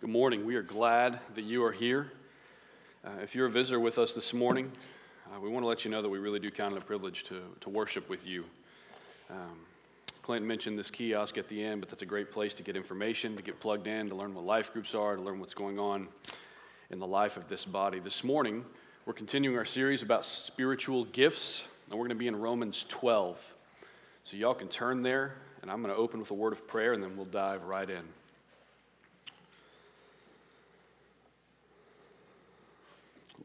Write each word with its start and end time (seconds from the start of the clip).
Good 0.00 0.10
morning. 0.10 0.46
We 0.46 0.54
are 0.54 0.62
glad 0.62 1.18
that 1.34 1.42
you 1.42 1.64
are 1.64 1.72
here. 1.72 2.12
Uh, 3.04 3.10
if 3.20 3.34
you're 3.34 3.46
a 3.46 3.50
visitor 3.50 3.80
with 3.80 3.98
us 3.98 4.14
this 4.14 4.32
morning, 4.32 4.70
uh, 5.26 5.40
we 5.40 5.48
want 5.48 5.64
to 5.64 5.66
let 5.66 5.84
you 5.84 5.90
know 5.90 6.00
that 6.00 6.08
we 6.08 6.20
really 6.20 6.38
do 6.38 6.52
count 6.52 6.76
it 6.76 6.78
a 6.78 6.84
privilege 6.84 7.24
to, 7.24 7.42
to 7.62 7.68
worship 7.68 8.08
with 8.08 8.24
you. 8.24 8.44
Um, 9.28 9.58
Clinton 10.22 10.46
mentioned 10.46 10.78
this 10.78 10.88
kiosk 10.88 11.36
at 11.36 11.48
the 11.48 11.60
end, 11.60 11.80
but 11.80 11.90
that's 11.90 12.02
a 12.02 12.06
great 12.06 12.30
place 12.30 12.54
to 12.54 12.62
get 12.62 12.76
information, 12.76 13.34
to 13.34 13.42
get 13.42 13.58
plugged 13.58 13.88
in, 13.88 14.08
to 14.08 14.14
learn 14.14 14.32
what 14.36 14.44
life 14.44 14.72
groups 14.72 14.94
are, 14.94 15.16
to 15.16 15.20
learn 15.20 15.40
what's 15.40 15.52
going 15.52 15.80
on 15.80 16.06
in 16.90 17.00
the 17.00 17.06
life 17.06 17.36
of 17.36 17.48
this 17.48 17.64
body. 17.64 17.98
This 17.98 18.22
morning, 18.22 18.64
we're 19.04 19.14
continuing 19.14 19.58
our 19.58 19.64
series 19.64 20.02
about 20.02 20.24
spiritual 20.24 21.06
gifts, 21.06 21.64
and 21.90 21.98
we're 21.98 22.06
going 22.06 22.10
to 22.10 22.14
be 22.14 22.28
in 22.28 22.36
Romans 22.36 22.86
12. 22.88 23.36
So, 24.22 24.36
y'all 24.36 24.54
can 24.54 24.68
turn 24.68 25.02
there, 25.02 25.34
and 25.62 25.68
I'm 25.72 25.82
going 25.82 25.92
to 25.92 26.00
open 26.00 26.20
with 26.20 26.30
a 26.30 26.34
word 26.34 26.52
of 26.52 26.68
prayer, 26.68 26.92
and 26.92 27.02
then 27.02 27.16
we'll 27.16 27.26
dive 27.26 27.64
right 27.64 27.90
in. 27.90 28.04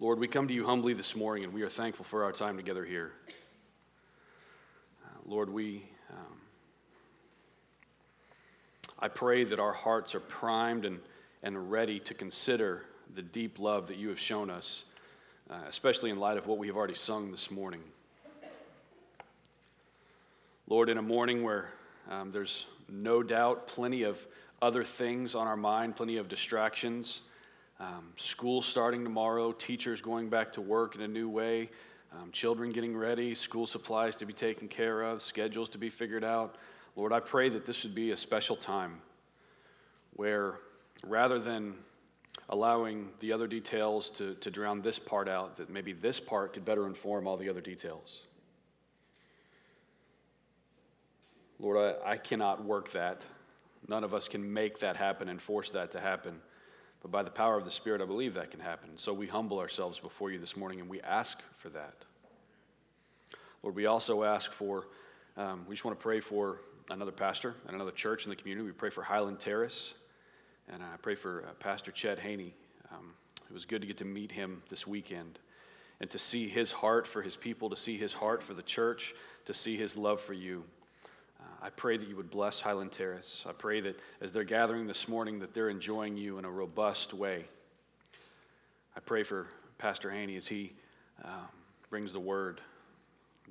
Lord, 0.04 0.20
we 0.20 0.28
come 0.28 0.50
to 0.50 0.54
you 0.54 0.66
humbly 0.66 0.94
this 0.94 1.16
morning, 1.16 1.46
and 1.46 1.54
we 1.54 1.62
are 1.62 1.70
thankful 1.70 2.04
for 2.04 2.26
our 2.26 2.34
time 2.34 2.58
together 2.58 2.84
here. 2.84 3.14
Uh, 5.06 5.18
Lord, 5.26 5.50
we. 5.50 5.82
Um, 6.12 6.42
I 9.00 9.08
pray 9.08 9.46
that 9.46 9.60
our 9.62 9.72
hearts 9.72 10.14
are 10.14 10.20
primed 10.20 10.84
and, 10.84 11.00
and 11.42 11.72
ready 11.72 12.02
to 12.02 12.14
consider 12.14 12.82
the 13.16 13.22
deep 13.22 13.60
love 13.60 13.88
that 13.88 13.96
you 13.96 14.10
have 14.10 14.20
shown 14.20 14.50
us, 14.50 14.84
uh, 15.50 15.56
especially 15.70 16.10
in 16.10 16.20
light 16.20 16.36
of 16.36 16.48
what 16.48 16.58
we 16.58 16.68
have 16.68 16.76
already 16.76 16.96
sung 16.96 17.32
this 17.32 17.50
morning. 17.50 17.80
Lord, 20.68 20.90
in 20.90 20.98
a 20.98 21.02
morning 21.02 21.44
where 21.44 21.70
um, 22.12 22.30
there's 22.30 22.66
no 22.90 23.24
doubt 23.24 23.68
plenty 23.68 24.04
of 24.04 24.20
other 24.62 24.84
things 24.84 25.34
on 25.34 25.48
our 25.48 25.56
mind, 25.56 25.96
plenty 25.96 26.18
of 26.18 26.28
distractions, 26.28 27.22
um, 27.84 28.06
school 28.16 28.62
starting 28.62 29.04
tomorrow, 29.04 29.52
teachers 29.52 30.02
going 30.02 30.30
back 30.30 30.54
to 30.54 30.62
work 30.62 30.96
in 30.96 31.02
a 31.02 31.08
new 31.08 31.28
way, 31.28 31.70
um, 32.14 32.32
children 32.32 32.72
getting 32.72 32.96
ready, 32.96 33.36
school 33.36 33.68
supplies 33.68 34.16
to 34.18 34.26
be 34.26 34.34
taken 34.34 34.68
care 34.68 35.02
of, 35.02 35.22
schedules 35.22 35.70
to 35.70 35.78
be 35.78 35.90
figured 35.90 36.24
out. 36.24 36.56
Lord, 36.96 37.12
I 37.12 37.20
pray 37.20 37.50
that 37.50 37.66
this 37.66 37.84
would 37.84 37.96
be 37.96 38.12
a 38.12 38.18
special 38.18 38.56
time 38.56 39.02
where 40.14 40.60
rather 41.06 41.40
than 41.40 41.74
allowing 42.50 43.10
the 43.20 43.34
other 43.34 43.48
details 43.48 44.10
to, 44.12 44.36
to 44.36 44.50
drown 44.50 44.82
this 44.82 45.00
part 45.00 45.28
out, 45.28 45.58
that 45.58 45.70
maybe 45.70 45.92
this 45.92 46.20
part 46.20 46.54
could 46.54 46.64
better 46.64 46.86
inform 46.88 47.28
all 47.28 47.36
the 47.36 47.50
other 47.50 47.62
details. 47.62 48.22
Lord, 51.60 51.98
I, 52.06 52.12
I 52.12 52.18
cannot 52.18 52.64
work 52.64 52.92
that. 52.92 53.24
None 53.88 54.04
of 54.04 54.14
us 54.14 54.28
can 54.28 54.54
make 54.54 54.80
that 54.80 54.96
happen 54.96 55.28
and 55.30 55.42
force 55.42 55.70
that 55.72 55.92
to 55.92 56.00
happen. 56.00 56.40
But 57.04 57.12
by 57.12 57.22
the 57.22 57.30
power 57.30 57.58
of 57.58 57.66
the 57.66 57.72
Spirit, 57.72 58.02
I 58.02 58.06
believe 58.06 58.34
that 58.34 58.50
can 58.50 58.62
happen. 58.62 58.98
So 58.98 59.14
we 59.14 59.28
humble 59.28 59.60
ourselves 59.60 60.00
before 60.00 60.32
you 60.32 60.40
this 60.40 60.58
morning 60.58 60.80
and 60.80 60.90
we 60.90 61.02
ask 61.02 61.38
for 61.58 61.70
that. 61.70 61.94
Lord, 63.62 63.76
we 63.76 63.86
also 63.86 64.24
ask 64.24 64.52
for, 64.52 64.88
um, 65.38 65.66
we 65.68 65.76
just 65.76 65.86
want 65.86 66.00
to 66.00 66.02
pray 66.02 66.22
for 66.22 66.62
another 66.90 67.12
pastor 67.12 67.56
and 67.68 67.76
another 67.76 67.92
church 67.92 68.24
in 68.24 68.30
the 68.30 68.36
community. 68.36 68.66
We 68.66 68.72
pray 68.72 68.90
for 68.90 69.04
Highland 69.04 69.40
Terrace. 69.40 69.94
And 70.70 70.82
I 70.82 70.96
pray 71.02 71.16
for 71.16 71.44
uh, 71.46 71.54
Pastor 71.60 71.92
Chet 71.92 72.20
Haney. 72.20 72.54
Um, 72.92 73.14
it 73.50 73.54
was 73.54 73.66
good 73.66 73.82
to 73.82 73.88
get 73.88 73.98
to 73.98 74.06
meet 74.06 74.32
him 74.32 74.64
this 74.70 74.88
weekend 74.88 75.40
and 76.00 76.10
to 76.10 76.20
see 76.20 76.48
his 76.48 76.72
heart 76.72 77.06
for 77.06 77.22
his 77.22 77.36
people, 77.36 77.70
to 77.70 77.76
see 77.76 77.98
his 77.98 78.14
heart 78.14 78.42
for 78.42 78.54
the 78.54 78.64
church, 78.64 79.14
to 79.46 79.54
see 79.54 79.76
his 79.76 79.98
love 79.98 80.22
for 80.22 80.34
you. 80.34 80.64
I 81.64 81.70
pray 81.70 81.96
that 81.96 82.10
you 82.10 82.18
would 82.18 82.30
bless 82.30 82.60
Highland 82.60 82.92
Terrace. 82.92 83.42
I 83.48 83.54
pray 83.54 83.80
that 83.80 83.98
as 84.20 84.34
they're 84.34 84.44
gathering 84.44 84.86
this 84.86 85.08
morning, 85.08 85.40
that 85.40 85.54
they're 85.54 85.70
enjoying 85.70 86.18
you 86.18 86.38
in 86.38 86.44
a 86.44 86.52
robust 86.52 87.14
way. 87.14 87.46
I 88.98 89.00
pray 89.00 89.24
for 89.24 89.48
Pastor 89.78 90.12
Haney 90.12 90.36
as 90.36 90.46
he 90.46 90.74
um, 91.24 91.48
brings 91.90 92.12
the 92.12 92.20
word 92.20 92.60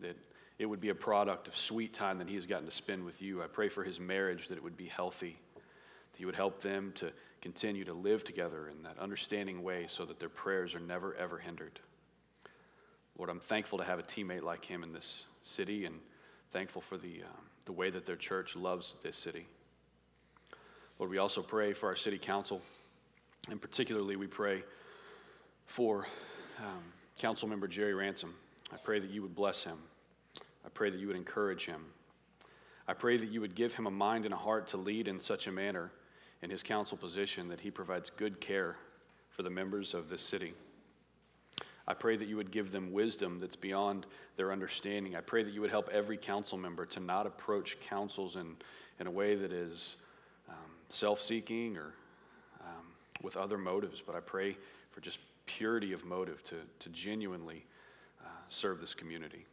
that 0.02 0.14
it 0.58 0.66
would 0.66 0.80
be 0.80 0.90
a 0.90 0.94
product 0.94 1.48
of 1.48 1.56
sweet 1.56 1.94
time 1.94 2.18
that 2.18 2.28
he 2.28 2.34
has 2.34 2.44
gotten 2.44 2.66
to 2.66 2.70
spend 2.70 3.02
with 3.02 3.22
you. 3.22 3.42
I 3.42 3.46
pray 3.46 3.70
for 3.70 3.82
his 3.82 3.98
marriage 3.98 4.48
that 4.48 4.58
it 4.58 4.62
would 4.62 4.76
be 4.76 4.88
healthy, 4.88 5.38
that 5.54 6.20
you 6.20 6.26
would 6.26 6.36
help 6.36 6.60
them 6.60 6.92
to 6.96 7.10
continue 7.40 7.84
to 7.84 7.94
live 7.94 8.24
together 8.24 8.68
in 8.68 8.82
that 8.82 8.98
understanding 8.98 9.62
way 9.62 9.86
so 9.88 10.04
that 10.04 10.20
their 10.20 10.28
prayers 10.28 10.74
are 10.74 10.80
never, 10.80 11.14
ever 11.14 11.38
hindered. 11.38 11.80
Lord, 13.16 13.30
I'm 13.30 13.40
thankful 13.40 13.78
to 13.78 13.84
have 13.84 13.98
a 13.98 14.02
teammate 14.02 14.42
like 14.42 14.66
him 14.66 14.82
in 14.82 14.92
this 14.92 15.24
city 15.40 15.86
and 15.86 15.98
thankful 16.52 16.82
for 16.82 16.98
the. 16.98 17.22
Um, 17.22 17.51
the 17.64 17.72
way 17.72 17.90
that 17.90 18.06
their 18.06 18.16
church 18.16 18.56
loves 18.56 18.94
this 19.02 19.16
city. 19.16 19.46
Lord, 20.98 21.10
we 21.10 21.18
also 21.18 21.42
pray 21.42 21.72
for 21.72 21.88
our 21.88 21.96
city 21.96 22.18
council, 22.18 22.60
and 23.50 23.60
particularly 23.60 24.16
we 24.16 24.26
pray 24.26 24.62
for 25.66 26.06
um, 26.58 26.82
council 27.18 27.48
member 27.48 27.66
Jerry 27.66 27.94
Ransom. 27.94 28.34
I 28.72 28.76
pray 28.76 29.00
that 29.00 29.10
you 29.10 29.22
would 29.22 29.34
bless 29.34 29.64
him. 29.64 29.78
I 30.64 30.68
pray 30.68 30.90
that 30.90 31.00
you 31.00 31.06
would 31.06 31.16
encourage 31.16 31.66
him. 31.66 31.84
I 32.86 32.94
pray 32.94 33.16
that 33.16 33.30
you 33.30 33.40
would 33.40 33.54
give 33.54 33.74
him 33.74 33.86
a 33.86 33.90
mind 33.90 34.24
and 34.24 34.34
a 34.34 34.36
heart 34.36 34.68
to 34.68 34.76
lead 34.76 35.08
in 35.08 35.20
such 35.20 35.46
a 35.46 35.52
manner 35.52 35.90
in 36.42 36.50
his 36.50 36.62
council 36.62 36.96
position 36.96 37.48
that 37.48 37.60
he 37.60 37.70
provides 37.70 38.10
good 38.16 38.40
care 38.40 38.76
for 39.30 39.42
the 39.42 39.50
members 39.50 39.94
of 39.94 40.08
this 40.08 40.22
city. 40.22 40.54
I 41.86 41.94
pray 41.94 42.16
that 42.16 42.28
you 42.28 42.36
would 42.36 42.50
give 42.50 42.70
them 42.70 42.92
wisdom 42.92 43.38
that's 43.38 43.56
beyond 43.56 44.06
their 44.36 44.52
understanding. 44.52 45.16
I 45.16 45.20
pray 45.20 45.42
that 45.42 45.52
you 45.52 45.60
would 45.60 45.70
help 45.70 45.88
every 45.90 46.16
council 46.16 46.56
member 46.56 46.86
to 46.86 47.00
not 47.00 47.26
approach 47.26 47.80
councils 47.80 48.36
in, 48.36 48.56
in 49.00 49.06
a 49.06 49.10
way 49.10 49.34
that 49.34 49.52
is 49.52 49.96
um, 50.48 50.56
self 50.88 51.20
seeking 51.20 51.76
or 51.76 51.94
um, 52.60 52.86
with 53.22 53.36
other 53.36 53.58
motives, 53.58 54.02
but 54.04 54.14
I 54.14 54.20
pray 54.20 54.56
for 54.90 55.00
just 55.00 55.18
purity 55.46 55.92
of 55.92 56.04
motive 56.04 56.42
to, 56.44 56.56
to 56.78 56.88
genuinely 56.90 57.64
uh, 58.24 58.28
serve 58.48 58.80
this 58.80 58.94
community. 58.94 59.44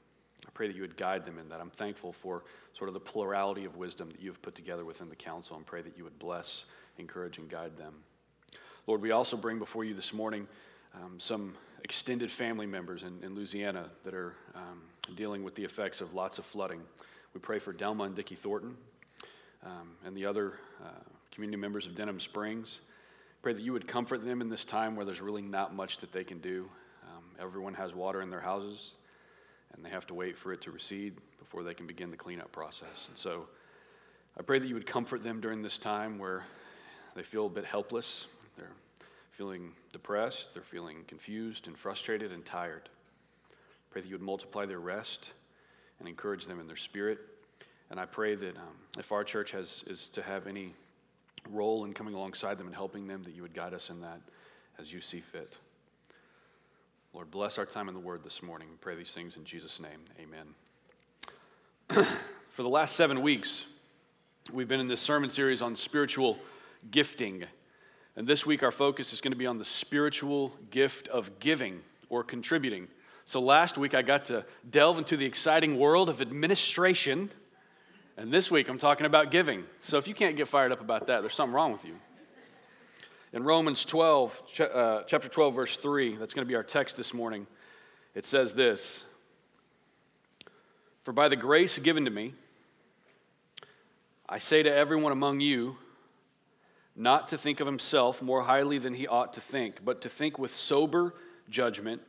I 0.45 0.51
pray 0.53 0.67
that 0.67 0.75
you 0.75 0.81
would 0.81 0.97
guide 0.97 1.25
them 1.25 1.37
in 1.39 1.49
that. 1.49 1.59
I'm 1.59 1.69
thankful 1.71 2.13
for 2.13 2.43
sort 2.77 2.87
of 2.87 2.93
the 2.93 2.99
plurality 2.99 3.65
of 3.65 3.75
wisdom 3.75 4.09
that 4.09 4.21
you've 4.21 4.41
put 4.41 4.55
together 4.55 4.85
within 4.85 5.09
the 5.09 5.15
council 5.15 5.57
and 5.57 5.65
pray 5.65 5.81
that 5.81 5.97
you 5.97 6.03
would 6.03 6.17
bless, 6.19 6.65
encourage, 6.97 7.37
and 7.37 7.49
guide 7.49 7.75
them. 7.77 7.93
Lord, 8.87 9.01
we 9.01 9.11
also 9.11 9.35
bring 9.35 9.59
before 9.59 9.83
you 9.83 9.93
this 9.93 10.13
morning 10.13 10.47
um, 10.95 11.19
some 11.19 11.55
extended 11.83 12.31
family 12.31 12.65
members 12.65 13.03
in, 13.03 13.21
in 13.23 13.35
Louisiana 13.35 13.89
that 14.03 14.13
are 14.13 14.35
um, 14.55 14.81
dealing 15.15 15.43
with 15.43 15.55
the 15.55 15.63
effects 15.63 16.01
of 16.01 16.13
lots 16.13 16.37
of 16.37 16.45
flooding. 16.45 16.81
We 17.33 17.39
pray 17.39 17.59
for 17.59 17.73
Delma 17.73 18.05
and 18.05 18.15
Dickie 18.15 18.35
Thornton 18.35 18.75
um, 19.65 19.91
and 20.05 20.15
the 20.15 20.25
other 20.25 20.53
uh, 20.83 20.89
community 21.31 21.59
members 21.59 21.85
of 21.85 21.95
Denham 21.95 22.19
Springs. 22.19 22.81
Pray 23.41 23.53
that 23.53 23.61
you 23.61 23.73
would 23.73 23.87
comfort 23.87 24.25
them 24.25 24.41
in 24.41 24.49
this 24.49 24.65
time 24.65 24.95
where 24.95 25.05
there's 25.05 25.21
really 25.21 25.41
not 25.41 25.73
much 25.73 25.99
that 25.99 26.11
they 26.11 26.23
can 26.23 26.39
do. 26.39 26.69
Um, 27.07 27.23
everyone 27.39 27.73
has 27.75 27.93
water 27.93 28.21
in 28.21 28.29
their 28.29 28.41
houses, 28.41 28.91
and 29.73 29.85
they 29.85 29.89
have 29.89 30.05
to 30.07 30.13
wait 30.13 30.37
for 30.37 30.51
it 30.51 30.61
to 30.61 30.71
recede 30.71 31.13
before 31.39 31.63
they 31.63 31.73
can 31.73 31.87
begin 31.87 32.11
the 32.11 32.17
cleanup 32.17 32.51
process. 32.51 33.07
And 33.07 33.17
so 33.17 33.47
I 34.37 34.41
pray 34.41 34.59
that 34.59 34.67
you 34.67 34.73
would 34.73 34.85
comfort 34.85 35.23
them 35.23 35.39
during 35.39 35.61
this 35.61 35.77
time 35.77 36.19
where 36.19 36.45
they 37.15 37.23
feel 37.23 37.45
a 37.45 37.49
bit 37.49 37.65
helpless. 37.65 38.27
They're 38.57 38.71
feeling 39.39 39.71
depressed, 39.93 40.53
they're 40.53 40.61
feeling 40.61 40.97
confused 41.07 41.67
and 41.67 41.77
frustrated 41.77 42.33
and 42.33 42.43
tired. 42.43 42.89
Pray 43.89 44.01
that 44.01 44.07
you 44.09 44.13
would 44.13 44.21
multiply 44.21 44.65
their 44.65 44.81
rest 44.81 45.31
and 45.97 46.09
encourage 46.09 46.45
them 46.45 46.59
in 46.59 46.67
their 46.67 46.75
spirit. 46.75 47.19
And 47.89 48.01
I 48.01 48.05
pray 48.05 48.35
that 48.35 48.57
um, 48.57 48.75
if 48.97 49.13
our 49.13 49.23
church 49.23 49.51
has, 49.51 49.85
is 49.87 50.09
to 50.09 50.21
have 50.21 50.45
any 50.45 50.73
role 51.49 51.85
in 51.85 51.93
coming 51.93 52.15
alongside 52.15 52.57
them 52.57 52.67
and 52.67 52.75
helping 52.75 53.07
them, 53.07 53.23
that 53.23 53.33
you 53.33 53.41
would 53.41 53.53
guide 53.53 53.73
us 53.73 53.89
in 53.89 54.01
that 54.01 54.19
as 54.77 54.91
you 54.91 54.99
see 54.99 55.21
fit. 55.21 55.57
Lord, 57.13 57.31
bless 57.31 57.57
our 57.57 57.65
time 57.65 57.87
in 57.87 57.93
the 57.93 58.01
Word 58.01 58.25
this 58.25 58.43
morning. 58.43 58.67
We 58.69 58.75
pray 58.75 58.97
these 58.97 59.11
things 59.11 59.37
in 59.37 59.45
Jesus' 59.45 59.79
name. 59.79 60.01
Amen. 60.19 62.05
For 62.49 62.63
the 62.63 62.67
last 62.67 62.97
seven 62.97 63.21
weeks, 63.21 63.63
we've 64.51 64.67
been 64.67 64.81
in 64.81 64.89
this 64.89 64.99
sermon 64.99 65.29
series 65.29 65.61
on 65.61 65.77
spiritual 65.77 66.37
gifting. 66.91 67.45
And 68.19 68.27
this 68.27 68.45
week, 68.45 68.63
our 68.63 68.71
focus 68.71 69.13
is 69.13 69.21
going 69.21 69.31
to 69.31 69.37
be 69.37 69.45
on 69.45 69.59
the 69.59 69.63
spiritual 69.63 70.51
gift 70.71 71.07
of 71.07 71.39
giving 71.39 71.79
or 72.09 72.21
contributing. 72.21 72.89
So 73.23 73.39
last 73.39 73.77
week, 73.77 73.95
I 73.95 74.01
got 74.01 74.25
to 74.25 74.45
delve 74.69 74.97
into 74.97 75.15
the 75.15 75.25
exciting 75.25 75.79
world 75.79 76.09
of 76.09 76.19
administration. 76.19 77.31
And 78.17 78.29
this 78.29 78.51
week, 78.51 78.67
I'm 78.67 78.77
talking 78.77 79.05
about 79.05 79.31
giving. 79.31 79.63
So 79.79 79.97
if 79.97 80.05
you 80.05 80.13
can't 80.13 80.35
get 80.35 80.49
fired 80.49 80.73
up 80.73 80.81
about 80.81 81.07
that, 81.07 81.21
there's 81.21 81.33
something 81.33 81.53
wrong 81.53 81.71
with 81.71 81.85
you. 81.85 81.95
In 83.31 83.45
Romans 83.45 83.85
12, 83.85 84.41
uh, 84.59 85.03
chapter 85.07 85.29
12, 85.29 85.55
verse 85.55 85.77
3, 85.77 86.17
that's 86.17 86.33
going 86.33 86.45
to 86.45 86.49
be 86.49 86.55
our 86.55 86.63
text 86.63 86.97
this 86.97 87.13
morning, 87.13 87.47
it 88.15 88.25
says 88.25 88.53
this 88.53 89.05
For 91.03 91.13
by 91.13 91.29
the 91.29 91.37
grace 91.37 91.79
given 91.79 92.03
to 92.03 92.11
me, 92.11 92.33
I 94.27 94.39
say 94.39 94.61
to 94.61 94.75
everyone 94.75 95.13
among 95.13 95.39
you, 95.39 95.77
not 96.99 97.29
to 97.29 97.37
think 97.37 97.61
of 97.61 97.65
himself 97.65 98.21
more 98.21 98.43
highly 98.43 98.77
than 98.77 98.93
he 98.93 99.07
ought 99.07 99.33
to 99.33 99.41
think, 99.41 99.85
but 99.85 100.01
to 100.01 100.09
think 100.09 100.37
with 100.37 100.53
sober 100.53 101.15
judgment, 101.49 102.01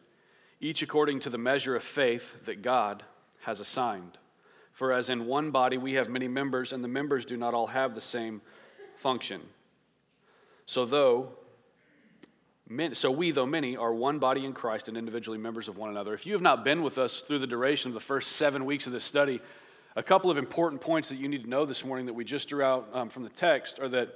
each 0.60 0.82
according 0.82 1.20
to 1.20 1.30
the 1.30 1.38
measure 1.38 1.76
of 1.76 1.84
faith 1.84 2.44
that 2.44 2.60
God 2.60 3.04
has 3.42 3.60
assigned. 3.60 4.18
For 4.72 4.92
as 4.92 5.08
in 5.08 5.26
one 5.26 5.52
body 5.52 5.78
we 5.78 5.94
have 5.94 6.08
many 6.08 6.26
members, 6.26 6.72
and 6.72 6.82
the 6.82 6.88
members 6.88 7.24
do 7.24 7.36
not 7.36 7.54
all 7.54 7.68
have 7.68 7.94
the 7.94 8.00
same 8.00 8.42
function. 8.96 9.40
So, 10.66 10.84
though 10.84 11.30
so 12.92 13.10
we, 13.10 13.32
though 13.32 13.46
many, 13.46 13.76
are 13.76 13.92
one 13.92 14.20
body 14.20 14.44
in 14.44 14.52
Christ 14.52 14.86
and 14.88 14.96
individually 14.96 15.38
members 15.38 15.66
of 15.66 15.76
one 15.76 15.90
another. 15.90 16.14
If 16.14 16.24
you 16.24 16.34
have 16.34 16.42
not 16.42 16.64
been 16.64 16.82
with 16.82 16.98
us 16.98 17.20
through 17.20 17.40
the 17.40 17.46
duration 17.46 17.90
of 17.90 17.94
the 17.94 18.00
first 18.00 18.32
seven 18.32 18.64
weeks 18.64 18.86
of 18.86 18.92
this 18.92 19.04
study, 19.04 19.40
a 19.96 20.02
couple 20.04 20.30
of 20.30 20.38
important 20.38 20.80
points 20.80 21.08
that 21.08 21.16
you 21.16 21.28
need 21.28 21.42
to 21.42 21.50
know 21.50 21.64
this 21.64 21.84
morning 21.84 22.06
that 22.06 22.14
we 22.14 22.24
just 22.24 22.48
drew 22.48 22.62
out 22.62 22.88
um, 22.92 23.08
from 23.08 23.24
the 23.24 23.28
text 23.28 23.80
are 23.80 23.88
that 23.88 24.14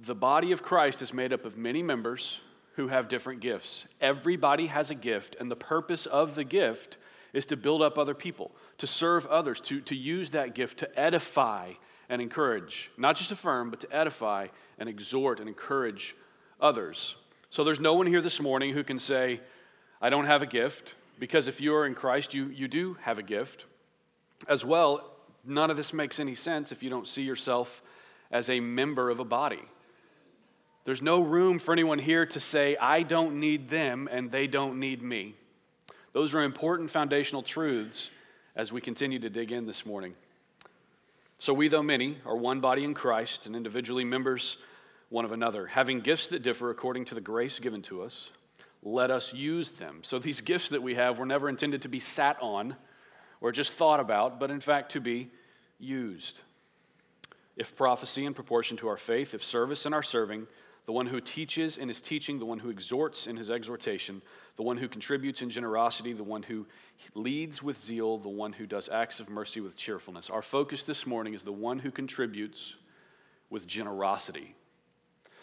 the 0.00 0.14
body 0.14 0.52
of 0.52 0.62
Christ 0.62 1.02
is 1.02 1.12
made 1.12 1.32
up 1.32 1.44
of 1.44 1.56
many 1.56 1.82
members 1.82 2.40
who 2.74 2.88
have 2.88 3.08
different 3.08 3.40
gifts. 3.40 3.84
Everybody 4.00 4.66
has 4.66 4.90
a 4.90 4.94
gift, 4.94 5.36
and 5.38 5.50
the 5.50 5.56
purpose 5.56 6.06
of 6.06 6.34
the 6.34 6.44
gift 6.44 6.96
is 7.32 7.46
to 7.46 7.56
build 7.56 7.82
up 7.82 7.98
other 7.98 8.14
people, 8.14 8.50
to 8.78 8.86
serve 8.86 9.26
others, 9.26 9.60
to, 9.60 9.80
to 9.82 9.94
use 9.94 10.30
that 10.30 10.54
gift 10.54 10.78
to 10.78 10.98
edify 10.98 11.72
and 12.08 12.20
encourage, 12.20 12.90
not 12.96 13.16
just 13.16 13.30
affirm, 13.30 13.70
but 13.70 13.80
to 13.80 13.94
edify 13.94 14.48
and 14.78 14.88
exhort 14.88 15.40
and 15.40 15.48
encourage 15.48 16.14
others. 16.60 17.14
So 17.50 17.64
there's 17.64 17.80
no 17.80 17.94
one 17.94 18.06
here 18.06 18.20
this 18.20 18.40
morning 18.40 18.72
who 18.72 18.84
can 18.84 18.98
say, 18.98 19.40
I 20.00 20.10
don't 20.10 20.26
have 20.26 20.42
a 20.42 20.46
gift, 20.46 20.94
because 21.18 21.46
if 21.46 21.60
you 21.60 21.74
are 21.74 21.86
in 21.86 21.94
Christ, 21.94 22.34
you, 22.34 22.46
you 22.46 22.68
do 22.68 22.96
have 23.02 23.18
a 23.18 23.22
gift. 23.22 23.66
As 24.48 24.64
well, 24.64 25.12
none 25.44 25.70
of 25.70 25.76
this 25.76 25.92
makes 25.92 26.18
any 26.18 26.34
sense 26.34 26.72
if 26.72 26.82
you 26.82 26.90
don't 26.90 27.06
see 27.06 27.22
yourself 27.22 27.82
as 28.30 28.50
a 28.50 28.60
member 28.60 29.10
of 29.10 29.20
a 29.20 29.24
body. 29.24 29.62
There's 30.84 31.02
no 31.02 31.20
room 31.22 31.58
for 31.58 31.72
anyone 31.72 31.98
here 31.98 32.26
to 32.26 32.40
say, 32.40 32.76
I 32.76 33.02
don't 33.02 33.38
need 33.38 33.68
them 33.68 34.08
and 34.10 34.30
they 34.30 34.46
don't 34.46 34.80
need 34.80 35.02
me. 35.02 35.34
Those 36.12 36.34
are 36.34 36.42
important 36.42 36.90
foundational 36.90 37.42
truths 37.42 38.10
as 38.56 38.72
we 38.72 38.80
continue 38.80 39.18
to 39.20 39.30
dig 39.30 39.52
in 39.52 39.66
this 39.66 39.86
morning. 39.86 40.14
So, 41.38 41.52
we, 41.52 41.68
though 41.68 41.82
many, 41.82 42.18
are 42.24 42.36
one 42.36 42.60
body 42.60 42.84
in 42.84 42.94
Christ 42.94 43.46
and 43.46 43.56
individually 43.56 44.04
members 44.04 44.58
one 45.12 45.24
of 45.24 45.32
another. 45.32 45.66
Having 45.66 46.00
gifts 46.00 46.28
that 46.28 46.42
differ 46.42 46.70
according 46.70 47.04
to 47.06 47.14
the 47.14 47.20
grace 47.20 47.58
given 47.58 47.82
to 47.82 48.02
us, 48.02 48.30
let 48.82 49.10
us 49.10 49.32
use 49.32 49.70
them. 49.70 50.00
So 50.02 50.18
these 50.18 50.40
gifts 50.40 50.70
that 50.70 50.82
we 50.82 50.94
have 50.94 51.18
were 51.18 51.26
never 51.26 51.48
intended 51.48 51.82
to 51.82 51.88
be 51.88 52.00
sat 52.00 52.36
on 52.40 52.76
or 53.40 53.52
just 53.52 53.72
thought 53.72 54.00
about, 54.00 54.40
but 54.40 54.50
in 54.50 54.58
fact 54.58 54.92
to 54.92 55.00
be 55.00 55.30
used. 55.78 56.40
If 57.56 57.76
prophecy 57.76 58.24
in 58.24 58.32
proportion 58.32 58.78
to 58.78 58.88
our 58.88 58.96
faith, 58.96 59.34
if 59.34 59.44
service 59.44 59.84
in 59.84 59.92
our 59.92 60.02
serving, 60.02 60.46
the 60.84 60.92
one 60.92 61.06
who 61.06 61.20
teaches 61.20 61.76
in 61.76 61.88
his 61.88 62.00
teaching, 62.00 62.38
the 62.38 62.44
one 62.44 62.58
who 62.58 62.70
exhorts 62.70 63.26
in 63.26 63.36
his 63.36 63.50
exhortation, 63.50 64.20
the 64.56 64.62
one 64.62 64.76
who 64.76 64.88
contributes 64.88 65.40
in 65.40 65.48
generosity, 65.48 66.12
the 66.12 66.24
one 66.24 66.42
who 66.42 66.66
leads 67.14 67.62
with 67.62 67.78
zeal, 67.78 68.18
the 68.18 68.28
one 68.28 68.52
who 68.52 68.66
does 68.66 68.88
acts 68.88 69.20
of 69.20 69.28
mercy 69.28 69.60
with 69.60 69.76
cheerfulness. 69.76 70.28
Our 70.28 70.42
focus 70.42 70.82
this 70.82 71.06
morning 71.06 71.34
is 71.34 71.44
the 71.44 71.52
one 71.52 71.78
who 71.78 71.90
contributes 71.90 72.74
with 73.48 73.66
generosity. 73.66 74.54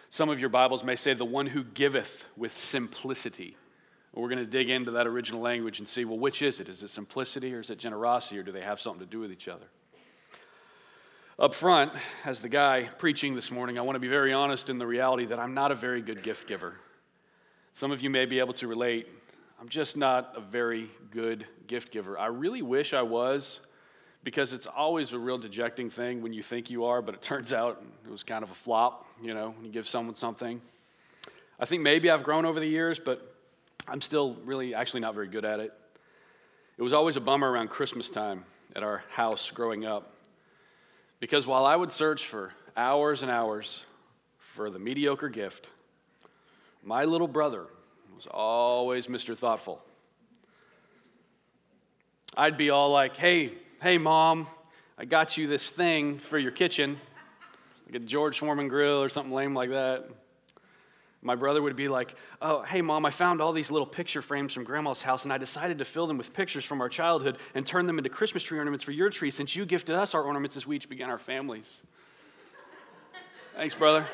Some 0.10 0.30
of 0.30 0.40
your 0.40 0.50
Bibles 0.50 0.84
may 0.84 0.96
say, 0.96 1.14
the 1.14 1.24
one 1.24 1.46
who 1.46 1.64
giveth 1.64 2.26
with 2.36 2.58
simplicity. 2.58 3.56
We're 4.14 4.28
going 4.28 4.40
to 4.40 4.46
dig 4.46 4.70
into 4.70 4.92
that 4.92 5.08
original 5.08 5.40
language 5.40 5.80
and 5.80 5.88
see, 5.88 6.04
well, 6.04 6.18
which 6.18 6.42
is 6.42 6.60
it? 6.60 6.68
Is 6.68 6.84
it 6.84 6.90
simplicity 6.90 7.54
or 7.54 7.62
is 7.62 7.70
it 7.70 7.78
generosity 7.78 8.40
or 8.40 8.44
do 8.44 8.52
they 8.52 8.62
have 8.62 8.82
something 8.82 9.00
to 9.00 9.06
do 9.06 9.20
with 9.20 9.32
each 9.32 9.48
other? 9.48 9.66
Up 11.40 11.54
front, 11.54 11.94
as 12.26 12.42
the 12.42 12.50
guy 12.50 12.90
preaching 12.98 13.34
this 13.34 13.50
morning, 13.50 13.80
I 13.80 13.82
want 13.82 13.96
to 13.96 14.02
be 14.02 14.10
very 14.10 14.34
honest 14.34 14.70
in 14.70 14.78
the 14.78 14.86
reality 14.86 15.26
that 15.28 15.40
I'm 15.40 15.54
not 15.54 15.72
a 15.72 15.76
very 15.76 16.02
good 16.02 16.22
gift 16.22 16.50
giver. 16.50 16.76
Some 17.74 17.92
of 17.92 18.02
you 18.02 18.10
may 18.10 18.26
be 18.26 18.40
able 18.40 18.52
to 18.56 18.68
relate. 18.68 19.08
I'm 19.58 19.70
just 19.70 19.96
not 19.96 20.34
a 20.36 20.42
very 20.42 20.90
good 21.12 21.46
gift 21.66 21.94
giver. 21.94 22.20
I 22.20 22.26
really 22.26 22.62
wish 22.62 22.94
I 22.94 23.04
was 23.04 23.62
because 24.26 24.52
it's 24.52 24.66
always 24.66 25.14
a 25.14 25.18
real 25.18 25.38
dejecting 25.38 25.90
thing 25.90 26.22
when 26.22 26.34
you 26.34 26.44
think 26.44 26.70
you 26.70 26.84
are, 26.84 27.02
but 27.02 27.16
it 27.16 27.22
turns 27.32 27.54
out 27.54 27.82
it 28.06 28.12
was 28.12 28.22
kind 28.22 28.44
of 28.44 28.52
a 28.52 28.56
flop, 28.56 29.06
you 29.22 29.34
know, 29.34 29.52
when 29.52 29.64
you 29.64 29.72
give 29.72 29.88
someone 29.88 30.16
something. 30.16 30.60
I 31.58 31.64
think 31.64 31.84
maybe 31.84 32.10
I've 32.10 32.24
grown 32.24 32.46
over 32.46 32.60
the 32.60 32.68
years, 32.68 33.00
but 33.00 33.34
I'm 33.88 34.02
still 34.02 34.36
really 34.44 34.76
actually 34.76 35.00
not 35.00 35.16
very 35.16 35.30
good 35.30 35.46
at 35.46 35.62
it. 35.62 35.72
It 36.78 36.82
was 36.82 36.92
always 36.92 37.16
a 37.16 37.22
bummer 37.22 37.50
around 37.50 37.70
Christmas 37.70 38.10
time 38.10 38.44
at 38.76 38.84
our 38.84 39.04
house 39.08 39.50
growing 39.52 39.86
up 39.86 40.18
because 41.20 41.46
while 41.46 41.66
I 41.66 41.76
would 41.76 41.92
search 41.92 42.28
for 42.28 42.54
hours 42.78 43.24
and 43.24 43.32
hours 43.32 43.84
for 44.38 44.70
the 44.70 44.80
mediocre 44.80 45.30
gift, 45.30 45.68
my 46.84 47.06
little 47.06 47.28
brother 47.28 47.66
was 48.16 48.28
always 48.30 49.08
Mr. 49.08 49.38
Thoughtful. 49.38 49.82
I'd 52.38 52.58
be 52.58 52.70
all 52.70 52.92
like, 52.92 53.18
hey, 53.18 53.54
hey, 53.82 53.98
mom, 53.98 54.48
I 54.98 55.06
got 55.06 55.38
you 55.38 55.48
this 55.48 55.70
thing 55.70 56.20
for 56.20 56.38
your 56.38 56.52
kitchen, 56.52 56.98
like 57.86 57.96
a 57.96 58.00
George 58.00 58.40
Foreman 58.40 58.68
grill 58.68 59.02
or 59.02 59.10
something 59.10 59.34
lame 59.34 59.54
like 59.54 59.72
that. 59.72 60.10
My 61.22 61.36
brother 61.36 61.62
would 61.62 61.76
be 61.76 61.90
like, 61.90 62.16
Oh, 62.42 62.62
hey, 62.62 62.82
mom, 62.82 63.06
I 63.06 63.12
found 63.12 63.42
all 63.42 63.52
these 63.52 63.70
little 63.70 63.88
picture 63.88 64.22
frames 64.22 64.54
from 64.54 64.64
grandma's 64.64 65.02
house, 65.02 65.24
and 65.24 65.34
I 65.34 65.38
decided 65.38 65.78
to 65.80 65.86
fill 65.86 66.08
them 66.08 66.18
with 66.18 66.34
pictures 66.34 66.64
from 66.64 66.80
our 66.82 66.90
childhood 66.90 67.38
and 67.54 67.66
turn 67.66 67.88
them 67.88 67.98
into 67.98 68.10
Christmas 68.10 68.44
tree 68.44 68.58
ornaments 68.58 68.84
for 68.84 68.92
your 68.92 69.10
tree 69.10 69.32
since 69.32 69.56
you 69.56 69.66
gifted 69.66 69.96
us 69.96 70.16
our 70.16 70.24
ornaments 70.24 70.56
as 70.56 70.66
we 70.66 70.78
each 70.78 70.88
began 70.88 71.10
our 71.10 71.18
families. 71.18 71.84
Thanks, 73.56 73.76
brother. 73.76 74.08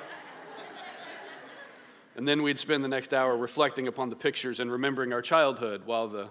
And 2.16 2.28
then 2.28 2.44
we'd 2.44 2.58
spend 2.58 2.84
the 2.84 2.88
next 2.88 3.14
hour 3.14 3.36
reflecting 3.36 3.88
upon 3.88 4.10
the 4.10 4.16
pictures 4.16 4.60
and 4.60 4.72
remembering 4.72 5.12
our 5.12 5.22
childhood 5.22 5.82
while 5.86 6.08
the 6.08 6.30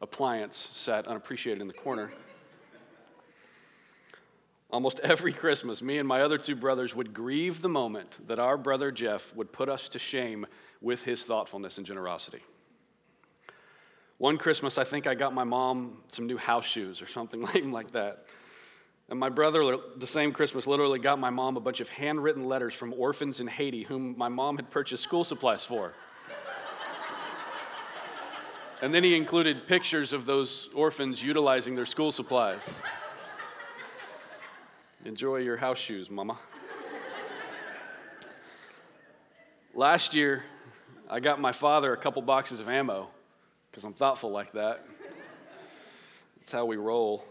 appliance 0.00 0.68
sat 0.72 1.08
unappreciated 1.08 1.60
in 1.60 1.66
the 1.66 1.74
corner. 1.74 2.12
Almost 4.74 4.98
every 5.04 5.32
Christmas, 5.32 5.80
me 5.80 5.98
and 5.98 6.08
my 6.08 6.22
other 6.22 6.36
two 6.36 6.56
brothers 6.56 6.96
would 6.96 7.14
grieve 7.14 7.62
the 7.62 7.68
moment 7.68 8.26
that 8.26 8.40
our 8.40 8.58
brother 8.58 8.90
Jeff 8.90 9.32
would 9.36 9.52
put 9.52 9.68
us 9.68 9.88
to 9.90 10.00
shame 10.00 10.46
with 10.80 11.04
his 11.04 11.22
thoughtfulness 11.22 11.78
and 11.78 11.86
generosity. 11.86 12.40
One 14.18 14.36
Christmas, 14.36 14.76
I 14.76 14.82
think 14.82 15.06
I 15.06 15.14
got 15.14 15.32
my 15.32 15.44
mom 15.44 15.98
some 16.08 16.26
new 16.26 16.36
house 16.36 16.64
shoes 16.64 17.00
or 17.00 17.06
something 17.06 17.42
like 17.70 17.92
that. 17.92 18.26
And 19.08 19.20
my 19.20 19.28
brother, 19.28 19.76
the 19.96 20.08
same 20.08 20.32
Christmas, 20.32 20.66
literally 20.66 20.98
got 20.98 21.20
my 21.20 21.30
mom 21.30 21.56
a 21.56 21.60
bunch 21.60 21.78
of 21.78 21.88
handwritten 21.88 22.46
letters 22.48 22.74
from 22.74 22.92
orphans 22.94 23.38
in 23.38 23.46
Haiti 23.46 23.84
whom 23.84 24.18
my 24.18 24.28
mom 24.28 24.56
had 24.56 24.72
purchased 24.72 25.04
school 25.04 25.22
supplies 25.22 25.62
for. 25.62 25.92
and 28.82 28.92
then 28.92 29.04
he 29.04 29.14
included 29.14 29.68
pictures 29.68 30.12
of 30.12 30.26
those 30.26 30.68
orphans 30.74 31.22
utilizing 31.22 31.76
their 31.76 31.86
school 31.86 32.10
supplies. 32.10 32.80
Enjoy 35.04 35.36
your 35.36 35.58
house 35.58 35.76
shoes, 35.76 36.08
mama. 36.08 36.38
Last 39.74 40.14
year, 40.14 40.44
I 41.10 41.20
got 41.20 41.38
my 41.38 41.52
father 41.52 41.92
a 41.92 41.96
couple 41.98 42.22
boxes 42.22 42.58
of 42.58 42.70
ammo 42.70 43.10
because 43.70 43.84
I'm 43.84 43.92
thoughtful 43.92 44.30
like 44.30 44.52
that. 44.52 44.86
That's 46.38 46.52
how 46.52 46.64
we 46.64 46.78
roll. 46.78 47.22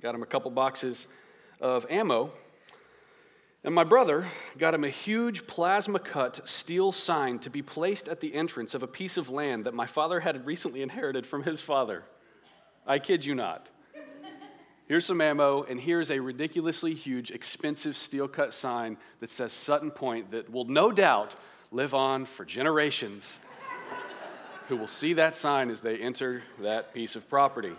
got 0.00 0.14
him 0.14 0.22
a 0.22 0.26
couple 0.26 0.52
boxes 0.52 1.08
of 1.60 1.86
ammo. 1.90 2.30
And 3.64 3.74
my 3.74 3.82
brother 3.82 4.24
got 4.56 4.72
him 4.72 4.84
a 4.84 4.88
huge 4.88 5.44
plasma 5.48 5.98
cut 5.98 6.48
steel 6.48 6.92
sign 6.92 7.40
to 7.40 7.50
be 7.50 7.62
placed 7.62 8.08
at 8.08 8.20
the 8.20 8.32
entrance 8.32 8.74
of 8.74 8.84
a 8.84 8.86
piece 8.86 9.16
of 9.16 9.28
land 9.28 9.64
that 9.64 9.74
my 9.74 9.86
father 9.86 10.20
had 10.20 10.46
recently 10.46 10.82
inherited 10.82 11.26
from 11.26 11.42
his 11.42 11.60
father. 11.60 12.04
I 12.86 13.00
kid 13.00 13.24
you 13.24 13.34
not. 13.34 13.70
Here's 14.88 15.04
some 15.04 15.20
ammo, 15.20 15.64
and 15.64 15.78
here's 15.78 16.10
a 16.10 16.18
ridiculously 16.18 16.94
huge, 16.94 17.30
expensive 17.30 17.94
steel 17.94 18.26
cut 18.26 18.54
sign 18.54 18.96
that 19.20 19.28
says 19.28 19.52
Sutton 19.52 19.90
Point 19.90 20.30
that 20.30 20.50
will 20.50 20.64
no 20.64 20.90
doubt 20.90 21.34
live 21.70 21.92
on 21.92 22.24
for 22.24 22.46
generations 22.46 23.38
who 24.68 24.78
will 24.78 24.86
see 24.86 25.12
that 25.12 25.36
sign 25.36 25.68
as 25.68 25.82
they 25.82 25.98
enter 25.98 26.42
that 26.60 26.94
piece 26.94 27.16
of 27.16 27.28
property. 27.28 27.74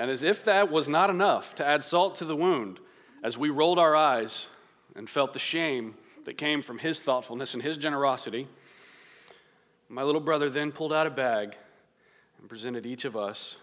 And 0.00 0.10
as 0.10 0.24
if 0.24 0.44
that 0.46 0.68
was 0.68 0.88
not 0.88 1.10
enough 1.10 1.54
to 1.54 1.64
add 1.64 1.84
salt 1.84 2.16
to 2.16 2.24
the 2.24 2.34
wound, 2.34 2.80
as 3.22 3.38
we 3.38 3.48
rolled 3.48 3.78
our 3.78 3.94
eyes 3.94 4.46
and 4.96 5.08
felt 5.08 5.32
the 5.32 5.38
shame 5.38 5.94
that 6.24 6.36
came 6.36 6.60
from 6.60 6.78
his 6.78 6.98
thoughtfulness 6.98 7.54
and 7.54 7.62
his 7.62 7.76
generosity, 7.76 8.48
my 9.88 10.02
little 10.02 10.20
brother 10.20 10.50
then 10.50 10.72
pulled 10.72 10.92
out 10.92 11.06
a 11.06 11.10
bag 11.10 11.54
and 12.40 12.48
presented 12.48 12.84
each 12.84 13.04
of 13.04 13.16
us 13.16 13.58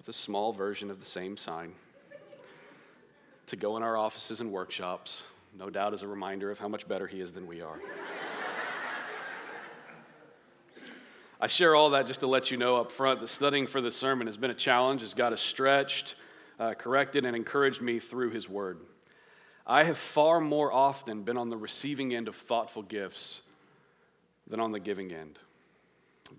with 0.00 0.08
a 0.08 0.12
small 0.14 0.50
version 0.50 0.90
of 0.90 0.98
the 0.98 1.04
same 1.04 1.36
sign 1.36 1.74
to 3.46 3.54
go 3.54 3.76
in 3.76 3.82
our 3.82 3.98
offices 3.98 4.40
and 4.40 4.50
workshops, 4.50 5.24
no 5.58 5.68
doubt 5.68 5.92
as 5.92 6.00
a 6.00 6.08
reminder 6.08 6.50
of 6.50 6.58
how 6.58 6.68
much 6.68 6.88
better 6.88 7.06
he 7.06 7.20
is 7.20 7.34
than 7.34 7.46
we 7.46 7.60
are. 7.60 7.78
I 11.38 11.48
share 11.48 11.74
all 11.74 11.90
that 11.90 12.06
just 12.06 12.20
to 12.20 12.26
let 12.26 12.50
you 12.50 12.56
know 12.56 12.76
up 12.76 12.90
front 12.90 13.20
that 13.20 13.28
studying 13.28 13.66
for 13.66 13.82
this 13.82 13.94
sermon 13.94 14.26
has 14.26 14.38
been 14.38 14.50
a 14.50 14.54
challenge, 14.54 15.02
has 15.02 15.12
got 15.12 15.34
us 15.34 15.42
stretched, 15.42 16.14
uh, 16.58 16.72
corrected, 16.72 17.26
and 17.26 17.36
encouraged 17.36 17.82
me 17.82 17.98
through 17.98 18.30
his 18.30 18.48
word. 18.48 18.78
I 19.66 19.84
have 19.84 19.98
far 19.98 20.40
more 20.40 20.72
often 20.72 21.24
been 21.24 21.36
on 21.36 21.50
the 21.50 21.58
receiving 21.58 22.14
end 22.14 22.26
of 22.26 22.36
thoughtful 22.36 22.84
gifts 22.84 23.42
than 24.46 24.60
on 24.60 24.72
the 24.72 24.80
giving 24.80 25.12
end. 25.12 25.38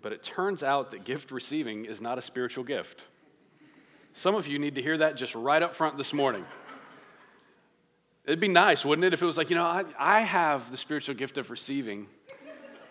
But 0.02 0.14
it 0.14 0.24
turns 0.24 0.64
out 0.64 0.90
that 0.90 1.04
gift 1.04 1.30
receiving 1.30 1.86
is 1.86 2.02
not 2.02 2.18
a 2.18 2.24
spiritual 2.24 2.64
gift. 2.64 3.06
Some 4.14 4.36
of 4.36 4.46
you 4.46 4.60
need 4.60 4.76
to 4.76 4.82
hear 4.82 4.98
that 4.98 5.16
just 5.16 5.36
right 5.36 5.62
up 5.62 5.74
front 5.74 5.98
this 5.98 6.14
morning. 6.14 6.46
It'd 8.26 8.40
be 8.40 8.48
nice, 8.48 8.86
wouldn't 8.86 9.06
it, 9.06 9.14
if 9.14 9.22
it 9.22 9.26
was 9.26 9.38
like, 9.38 9.50
you 9.50 9.56
know, 9.56 9.66
I, 9.66 9.84
I 9.98 10.22
have 10.22 10.70
the 10.70 10.78
spiritual 10.78 11.16
gift 11.16 11.38
of 11.38 11.50
receiving, 11.50 12.08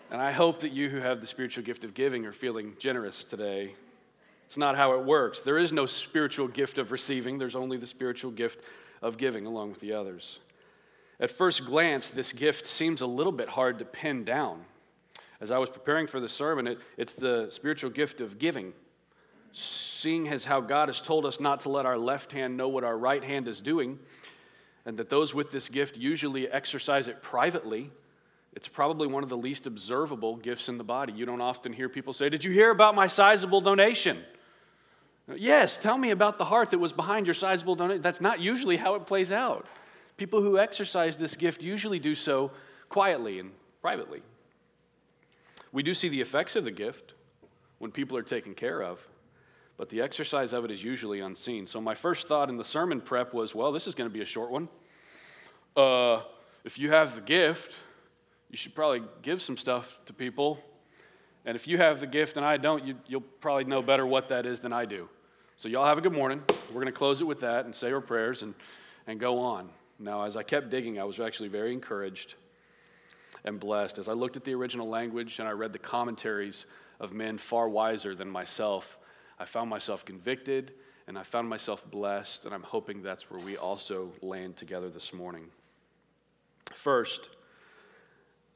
and 0.09 0.21
I 0.21 0.31
hope 0.31 0.59
that 0.59 0.71
you 0.71 0.89
who 0.89 0.97
have 0.97 1.21
the 1.21 1.27
spiritual 1.27 1.63
gift 1.63 1.83
of 1.83 1.93
giving 1.93 2.25
are 2.25 2.33
feeling 2.33 2.73
generous 2.79 3.23
today. 3.23 3.73
It's 4.45 4.57
not 4.57 4.75
how 4.75 4.93
it 4.93 5.05
works. 5.05 5.41
There 5.41 5.57
is 5.57 5.71
no 5.71 5.85
spiritual 5.85 6.47
gift 6.47 6.77
of 6.77 6.91
receiving, 6.91 7.37
there's 7.37 7.55
only 7.55 7.77
the 7.77 7.87
spiritual 7.87 8.31
gift 8.31 8.65
of 9.01 9.17
giving 9.17 9.45
along 9.45 9.69
with 9.69 9.79
the 9.79 9.93
others. 9.93 10.39
At 11.19 11.31
first 11.31 11.65
glance, 11.65 12.09
this 12.09 12.33
gift 12.33 12.65
seems 12.67 13.01
a 13.01 13.07
little 13.07 13.31
bit 13.31 13.47
hard 13.47 13.79
to 13.79 13.85
pin 13.85 14.25
down. 14.25 14.65
As 15.39 15.51
I 15.51 15.59
was 15.59 15.69
preparing 15.69 16.07
for 16.07 16.19
the 16.19 16.29
sermon, 16.29 16.67
it, 16.67 16.79
it's 16.97 17.13
the 17.13 17.47
spiritual 17.51 17.91
gift 17.91 18.21
of 18.21 18.37
giving. 18.37 18.73
Seeing 19.53 20.27
as 20.29 20.45
how 20.45 20.61
God 20.61 20.89
has 20.89 21.01
told 21.01 21.25
us 21.25 21.39
not 21.39 21.61
to 21.61 21.69
let 21.69 21.85
our 21.85 21.97
left 21.97 22.31
hand 22.31 22.55
know 22.55 22.69
what 22.69 22.83
our 22.83 22.97
right 22.97 23.23
hand 23.23 23.47
is 23.47 23.61
doing, 23.61 23.99
and 24.85 24.97
that 24.97 25.09
those 25.09 25.33
with 25.33 25.51
this 25.51 25.69
gift 25.69 25.97
usually 25.97 26.49
exercise 26.49 27.07
it 27.07 27.21
privately. 27.21 27.91
It's 28.53 28.67
probably 28.67 29.07
one 29.07 29.23
of 29.23 29.29
the 29.29 29.37
least 29.37 29.67
observable 29.67 30.35
gifts 30.35 30.69
in 30.69 30.77
the 30.77 30.83
body. 30.83 31.13
You 31.13 31.25
don't 31.25 31.41
often 31.41 31.73
hear 31.73 31.89
people 31.89 32.13
say, 32.13 32.29
Did 32.29 32.43
you 32.43 32.51
hear 32.51 32.71
about 32.71 32.95
my 32.95 33.07
sizable 33.07 33.61
donation? 33.61 34.23
Yes, 35.35 35.77
tell 35.77 35.97
me 35.97 36.11
about 36.11 36.37
the 36.37 36.45
heart 36.45 36.71
that 36.71 36.79
was 36.79 36.91
behind 36.91 37.27
your 37.27 37.33
sizable 37.33 37.75
donation. 37.75 38.01
That's 38.01 38.21
not 38.21 38.39
usually 38.39 38.77
how 38.77 38.95
it 38.95 39.05
plays 39.05 39.31
out. 39.31 39.65
People 40.17 40.41
who 40.41 40.57
exercise 40.57 41.17
this 41.17 41.35
gift 41.35 41.61
usually 41.61 41.99
do 41.99 42.15
so 42.15 42.51
quietly 42.89 43.39
and 43.39 43.51
privately. 43.81 44.21
We 45.71 45.83
do 45.83 45.93
see 45.93 46.09
the 46.09 46.19
effects 46.19 46.55
of 46.55 46.65
the 46.65 46.71
gift 46.71 47.13
when 47.79 47.91
people 47.91 48.17
are 48.17 48.23
taken 48.23 48.53
care 48.53 48.83
of 48.83 48.99
but 49.81 49.89
the 49.89 49.99
exercise 49.99 50.53
of 50.53 50.63
it 50.63 50.69
is 50.69 50.83
usually 50.83 51.21
unseen. 51.21 51.65
So, 51.65 51.81
my 51.81 51.95
first 51.95 52.27
thought 52.27 52.49
in 52.49 52.57
the 52.57 52.63
sermon 52.63 53.01
prep 53.01 53.33
was 53.33 53.55
well, 53.55 53.71
this 53.71 53.87
is 53.87 53.95
going 53.95 54.07
to 54.07 54.13
be 54.13 54.21
a 54.21 54.25
short 54.27 54.51
one. 54.51 54.69
Uh, 55.75 56.21
if 56.63 56.77
you 56.77 56.91
have 56.91 57.15
the 57.15 57.21
gift, 57.21 57.79
you 58.51 58.57
should 58.57 58.75
probably 58.75 59.01
give 59.23 59.41
some 59.41 59.57
stuff 59.57 59.97
to 60.05 60.13
people. 60.13 60.59
And 61.45 61.55
if 61.55 61.67
you 61.67 61.79
have 61.79 61.99
the 61.99 62.05
gift 62.05 62.37
and 62.37 62.45
I 62.45 62.57
don't, 62.57 62.85
you, 62.85 62.95
will 63.09 63.21
probably 63.21 63.63
know 63.63 63.81
better 63.81 64.05
what 64.05 64.29
that 64.29 64.45
is 64.45 64.59
than 64.59 64.71
I 64.71 64.85
do. 64.85 65.09
So, 65.57 65.67
y'all 65.67 65.87
have 65.87 65.97
a 65.97 66.01
good 66.01 66.13
morning. 66.13 66.43
We're 66.67 66.75
going 66.75 66.85
to 66.85 66.91
close 66.91 67.19
it 67.19 67.25
with 67.25 67.39
that 67.39 67.65
and 67.65 67.73
say 67.75 67.91
our 67.91 68.01
prayers 68.01 68.43
and, 68.43 68.53
and 69.07 69.19
go 69.19 69.39
on. 69.39 69.67
Now, 69.97 70.25
as 70.25 70.37
I 70.37 70.43
kept 70.43 70.69
digging, 70.69 70.99
I 70.99 71.05
was 71.05 71.19
actually 71.19 71.49
very 71.49 71.73
encouraged 71.73 72.35
and 73.45 73.59
blessed 73.59 73.97
as 73.97 74.07
I 74.07 74.13
looked 74.13 74.37
at 74.37 74.43
the 74.43 74.53
original 74.53 74.87
language 74.87 75.39
and 75.39 75.47
I 75.47 75.53
read 75.53 75.73
the 75.73 75.79
commentaries 75.79 76.67
of 76.99 77.13
men 77.13 77.39
far 77.39 77.67
wiser 77.67 78.13
than 78.13 78.29
myself 78.29 78.99
I 79.41 79.45
found 79.45 79.71
myself 79.71 80.05
convicted 80.05 80.71
and 81.07 81.17
I 81.17 81.23
found 81.23 81.49
myself 81.49 81.89
blessed, 81.89 82.45
and 82.45 82.53
I'm 82.53 82.61
hoping 82.61 83.01
that's 83.01 83.31
where 83.31 83.43
we 83.43 83.57
also 83.57 84.11
land 84.21 84.55
together 84.55 84.87
this 84.87 85.13
morning. 85.13 85.47
First, 86.71 87.27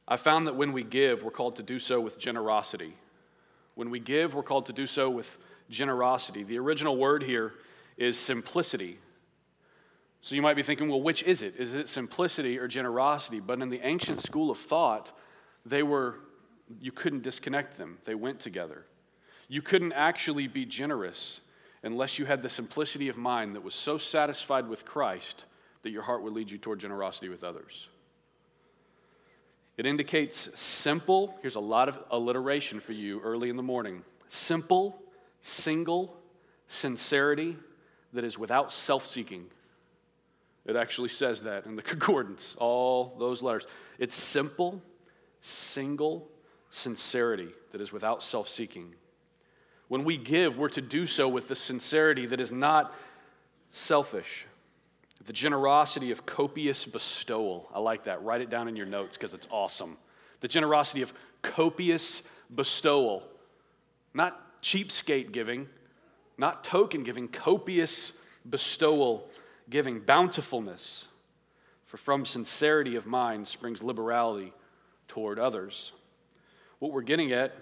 I 0.08 0.16
found 0.18 0.46
that 0.46 0.56
when 0.56 0.72
we 0.74 0.84
give, 0.84 1.24
we're 1.24 1.32
called 1.32 1.56
to 1.56 1.64
do 1.64 1.80
so 1.80 2.00
with 2.00 2.20
generosity. 2.20 2.94
When 3.74 3.90
we 3.90 4.00
give, 4.00 4.36
we're 4.36 4.44
called 4.44 4.68
to 4.68 4.74
do 4.74 4.86
so 4.86 5.10
with 5.10 5.40
generosity. 5.72 6.44
The 6.44 6.60
original 6.60 6.96
word 6.96 7.24
here 7.24 7.54
is 7.98 8.20
simplicity. 8.20 9.00
So 10.22 10.36
you 10.36 10.44
might 10.44 10.54
be 10.54 10.64
thinking, 10.64 10.88
well, 10.88 11.02
which 11.02 11.24
is 11.24 11.42
it? 11.42 11.56
Is 11.58 11.74
it 11.74 11.88
simplicity 11.88 12.60
or 12.60 12.68
generosity? 12.68 13.40
But 13.40 13.60
in 13.60 13.70
the 13.70 13.82
ancient 13.86 14.22
school 14.22 14.52
of 14.52 14.60
thought, 14.60 15.12
they 15.66 15.82
were, 15.82 16.20
you 16.80 16.92
couldn't 16.92 17.24
disconnect 17.24 17.80
them, 17.80 17.98
they 18.06 18.16
went 18.16 18.40
together. 18.40 18.86
You 19.48 19.62
couldn't 19.62 19.94
actually 19.94 20.48
be 20.48 20.66
generous 20.66 21.40
unless 21.84 22.18
you 22.18 22.26
had 22.26 22.42
the 22.42 22.50
simplicity 22.50 23.10
of 23.10 23.18
mind 23.18 23.56
that 23.56 23.64
was 23.64 23.76
so 23.76 23.98
satisfied 23.98 24.68
with 24.68 24.86
Christ 24.86 25.46
that 25.84 25.92
your 25.92 26.02
heart 26.02 26.24
would 26.24 26.34
lead 26.34 26.50
you 26.50 26.58
toward 26.58 26.80
generosity 26.80 27.30
with 27.30 27.44
others. 27.44 27.88
It 29.78 29.86
indicates 29.86 30.50
simple, 30.56 31.36
here's 31.42 31.56
a 31.56 31.60
lot 31.60 31.90
of 31.90 32.00
alliteration 32.10 32.80
for 32.80 32.94
you 32.94 33.20
early 33.22 33.50
in 33.50 33.58
the 33.58 33.64
morning 33.64 34.04
simple, 34.30 35.00
single 35.42 36.18
sincerity 36.68 37.56
that 38.14 38.24
is 38.24 38.40
without 38.40 38.72
self 38.72 39.06
seeking. 39.06 39.46
It 40.66 40.76
actually 40.76 41.10
says 41.10 41.42
that 41.42 41.66
in 41.66 41.76
the 41.76 41.82
concordance, 41.84 42.56
all 42.58 43.16
those 43.20 43.44
letters. 43.44 43.66
It's 44.00 44.16
simple, 44.16 44.82
single 45.42 46.28
sincerity 46.72 47.50
that 47.72 47.82
is 47.82 47.92
without 47.92 48.24
self 48.24 48.50
seeking. 48.50 48.96
When 49.96 50.04
we 50.04 50.18
give, 50.18 50.58
we're 50.58 50.68
to 50.72 50.82
do 50.82 51.06
so 51.06 51.30
with 51.30 51.48
the 51.48 51.56
sincerity 51.56 52.26
that 52.26 52.42
is 52.42 52.52
not 52.52 52.94
selfish, 53.72 54.46
the 55.26 55.32
generosity 55.32 56.12
of 56.12 56.26
copious 56.26 56.84
bestowal. 56.84 57.70
I 57.74 57.80
like 57.80 58.04
that. 58.04 58.22
Write 58.22 58.42
it 58.42 58.50
down 58.50 58.68
in 58.68 58.76
your 58.76 58.88
notes 58.88 59.16
because 59.16 59.34
it's 59.34 59.48
awesome. 59.50 59.96
The 60.42 60.50
generosity 60.50 61.02
of 61.02 61.14
copious 61.42 62.24
bestowal, 62.54 63.24
not 64.14 64.62
cheapskate 64.62 65.32
giving, 65.32 65.70
not 66.38 66.66
token 66.66 67.06
giving, 67.06 67.30
copious 67.30 68.12
bestowal 68.50 69.30
giving, 69.70 70.02
bountifulness. 70.02 71.08
For 71.86 71.96
from 71.96 72.26
sincerity 72.26 72.98
of 72.98 73.08
mind 73.08 73.48
springs 73.48 73.82
liberality 73.82 74.52
toward 75.08 75.40
others. 75.40 75.94
What 76.80 76.92
we're 76.92 77.02
getting 77.02 77.32
at 77.32 77.56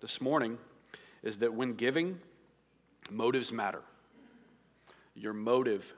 this 0.00 0.22
morning 0.22 0.56
is 1.22 1.38
that 1.38 1.54
when 1.54 1.74
giving, 1.74 2.18
motives 3.10 3.52
matter. 3.52 3.82
Your 5.14 5.32
motive 5.32 5.94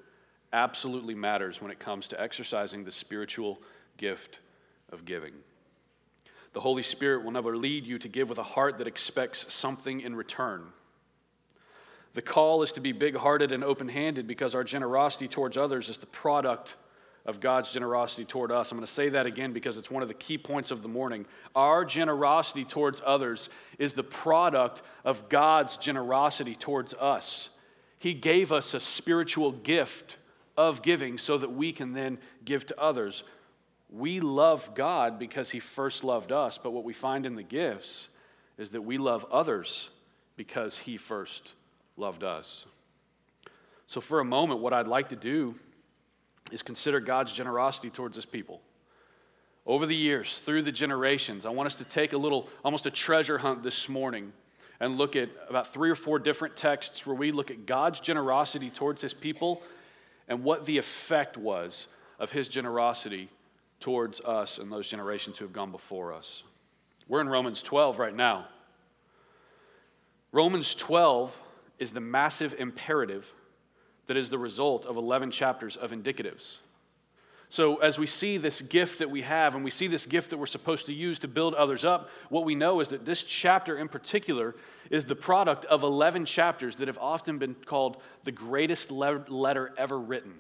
absolutely 0.53 1.15
matters 1.15 1.61
when 1.61 1.71
it 1.71 1.79
comes 1.79 2.09
to 2.09 2.21
exercising 2.21 2.85
the 2.85 2.93
spiritual 2.93 3.61
gift 3.97 4.41
of 4.91 5.05
giving. 5.05 5.33
The 6.53 6.61
Holy 6.61 6.83
Spirit 6.83 7.25
will 7.25 7.31
never 7.31 7.57
lead 7.57 7.87
you 7.87 7.99
to 7.99 8.09
give 8.09 8.29
with 8.29 8.39
a 8.39 8.43
heart 8.43 8.79
that 8.79 8.87
expects 8.87 9.47
something 9.49 10.01
in 10.01 10.15
return. 10.15 10.67
The 12.15 12.23
call 12.23 12.63
is 12.63 12.73
to 12.73 12.81
be 12.81 12.93
big 12.93 13.17
hearted 13.17 13.53
and 13.53 13.65
open 13.65 13.89
handed 13.89 14.27
because 14.27 14.55
our 14.55 14.65
generosity 14.65 15.29
towards 15.29 15.57
others 15.57 15.89
is 15.89 15.97
the 15.97 16.07
product 16.07 16.77
of 17.25 17.41
God's 17.41 17.73
generosity 17.73 18.25
toward 18.25 18.51
us. 18.51 18.71
I'm 18.71 18.79
going 18.79 18.87
to 18.87 18.93
say 18.93 19.09
that 19.11 19.27
again 19.27 19.53
because 19.53 19.79
it's 19.79 19.91
one 19.91 20.03
of 20.03 20.09
the 20.09 20.15
key 20.15 20.39
points 20.39 20.71
of 20.71 20.83
the 20.83 20.89
morning. 20.89 21.25
Our 21.55 21.85
generosity 21.85 22.65
towards 22.65 23.01
others 23.05 23.49
is 23.79 23.93
the 23.93 24.03
product 24.03 24.83
of 25.05 25.29
God's 25.29 25.77
generosity 25.77 26.57
towards 26.57 26.95
us. 26.95 27.49
He 27.99 28.15
gave 28.15 28.51
us 28.51 28.75
a 28.75 28.81
spiritual 28.81 29.53
gift 29.53 30.17
of 30.57 30.83
giving 30.83 31.19
so 31.19 31.39
that 31.39 31.53
we 31.53 31.73
can 31.73 31.93
then 31.93 32.19
give 32.45 32.67
to 32.67 32.81
others. 32.81 33.23
We 33.89 34.21
love 34.21 34.75
God 34.75 35.19
because 35.19 35.51
He 35.51 35.61
first 35.61 36.03
loved 36.03 36.33
us, 36.33 36.59
but 36.59 36.73
what 36.73 36.85
we 36.85 36.93
find 36.93 37.25
in 37.25 37.37
the 37.37 37.43
gifts 37.43 38.09
is 38.59 38.73
that 38.73 38.83
we 38.83 38.99
love 38.99 39.25
others 39.31 39.91
because 40.37 40.79
He 40.79 40.97
first 40.97 41.53
loved 41.97 42.25
us. 42.25 42.65
So, 43.87 44.01
for 44.01 44.21
a 44.21 44.25
moment, 44.25 44.61
what 44.61 44.73
I'd 44.73 44.89
like 44.89 45.11
to 45.11 45.17
do 45.17 45.55
is 46.53 46.63
consider 46.63 47.01
God's 47.01 47.33
generosity 47.33 47.91
towards 47.91 48.17
his 48.17 48.27
people. 48.27 48.61
Over 49.65 49.87
the 49.87 49.97
years, 49.97 50.39
through 50.41 50.63
the 50.63 50.73
generations, 50.73 51.47
I 51.47 51.51
want 51.51 51.69
us 51.69 51.77
to 51.77 51.85
take 51.85 52.13
a 52.13 52.19
little, 52.19 52.49
almost 52.65 52.87
a 52.87 52.91
treasure 52.91 53.39
hunt 53.39 53.63
this 53.63 53.89
morning 53.89 54.33
and 54.81 54.99
look 54.99 55.15
at 55.15 55.31
about 55.49 55.73
three 55.73 55.91
or 55.91 55.95
four 55.95 56.19
different 56.19 56.57
texts 56.57 57.07
where 57.07 57.15
we 57.15 57.31
look 57.31 57.51
at 57.51 57.67
God's 57.67 58.01
generosity 58.01 58.71
towards 58.71 59.01
his 59.01 59.15
people 59.15 59.63
and 60.29 60.43
what 60.43 60.67
the 60.67 60.79
effect 60.79 61.37
was 61.37 61.87
of 62.19 62.33
his 62.33 62.49
generosity 62.49 63.29
towards 63.79 64.21
us 64.21 64.59
and 64.59 64.71
those 64.71 64.89
generations 64.89 65.39
who 65.39 65.45
have 65.45 65.53
gone 65.53 65.71
before 65.71 66.13
us. 66.13 66.43
We're 67.07 67.21
in 67.21 67.29
Romans 67.29 67.63
12 67.63 67.99
right 67.99 68.15
now. 68.15 68.47
Romans 70.33 70.75
12 70.75 71.39
is 71.79 71.93
the 71.93 72.01
massive 72.01 72.55
imperative 72.59 73.33
that 74.07 74.17
is 74.17 74.31
the 74.31 74.39
result 74.39 74.85
of 74.87 74.97
11 74.97 75.31
chapters 75.31 75.77
of 75.77 75.91
indicatives. 75.91 76.57
So, 77.53 77.77
as 77.77 77.99
we 77.99 78.07
see 78.07 78.39
this 78.39 78.63
gift 78.63 79.01
that 79.01 79.11
we 79.11 79.21
have, 79.21 79.55
and 79.55 79.63
we 79.63 79.71
see 79.71 79.87
this 79.87 80.07
gift 80.07 80.31
that 80.31 80.39
we're 80.39 80.47
supposed 80.47 80.87
to 80.87 80.95
use 80.95 81.19
to 81.19 81.29
build 81.29 81.53
others 81.53 81.85
up, 81.85 82.09
what 82.31 82.47
we 82.47 82.55
know 82.55 82.81
is 82.81 82.89
that 82.89 83.05
this 83.05 83.23
chapter 83.25 83.77
in 83.77 83.89
particular 83.89 84.55
is 84.89 85.05
the 85.05 85.15
product 85.15 85.67
of 85.67 85.83
11 85.83 86.25
chapters 86.25 86.77
that 86.77 86.89
have 86.89 86.97
often 86.97 87.37
been 87.37 87.55
called 87.67 87.99
the 88.25 88.33
greatest 88.33 88.91
letter 88.91 89.75
ever 89.77 90.01
written. 90.01 90.33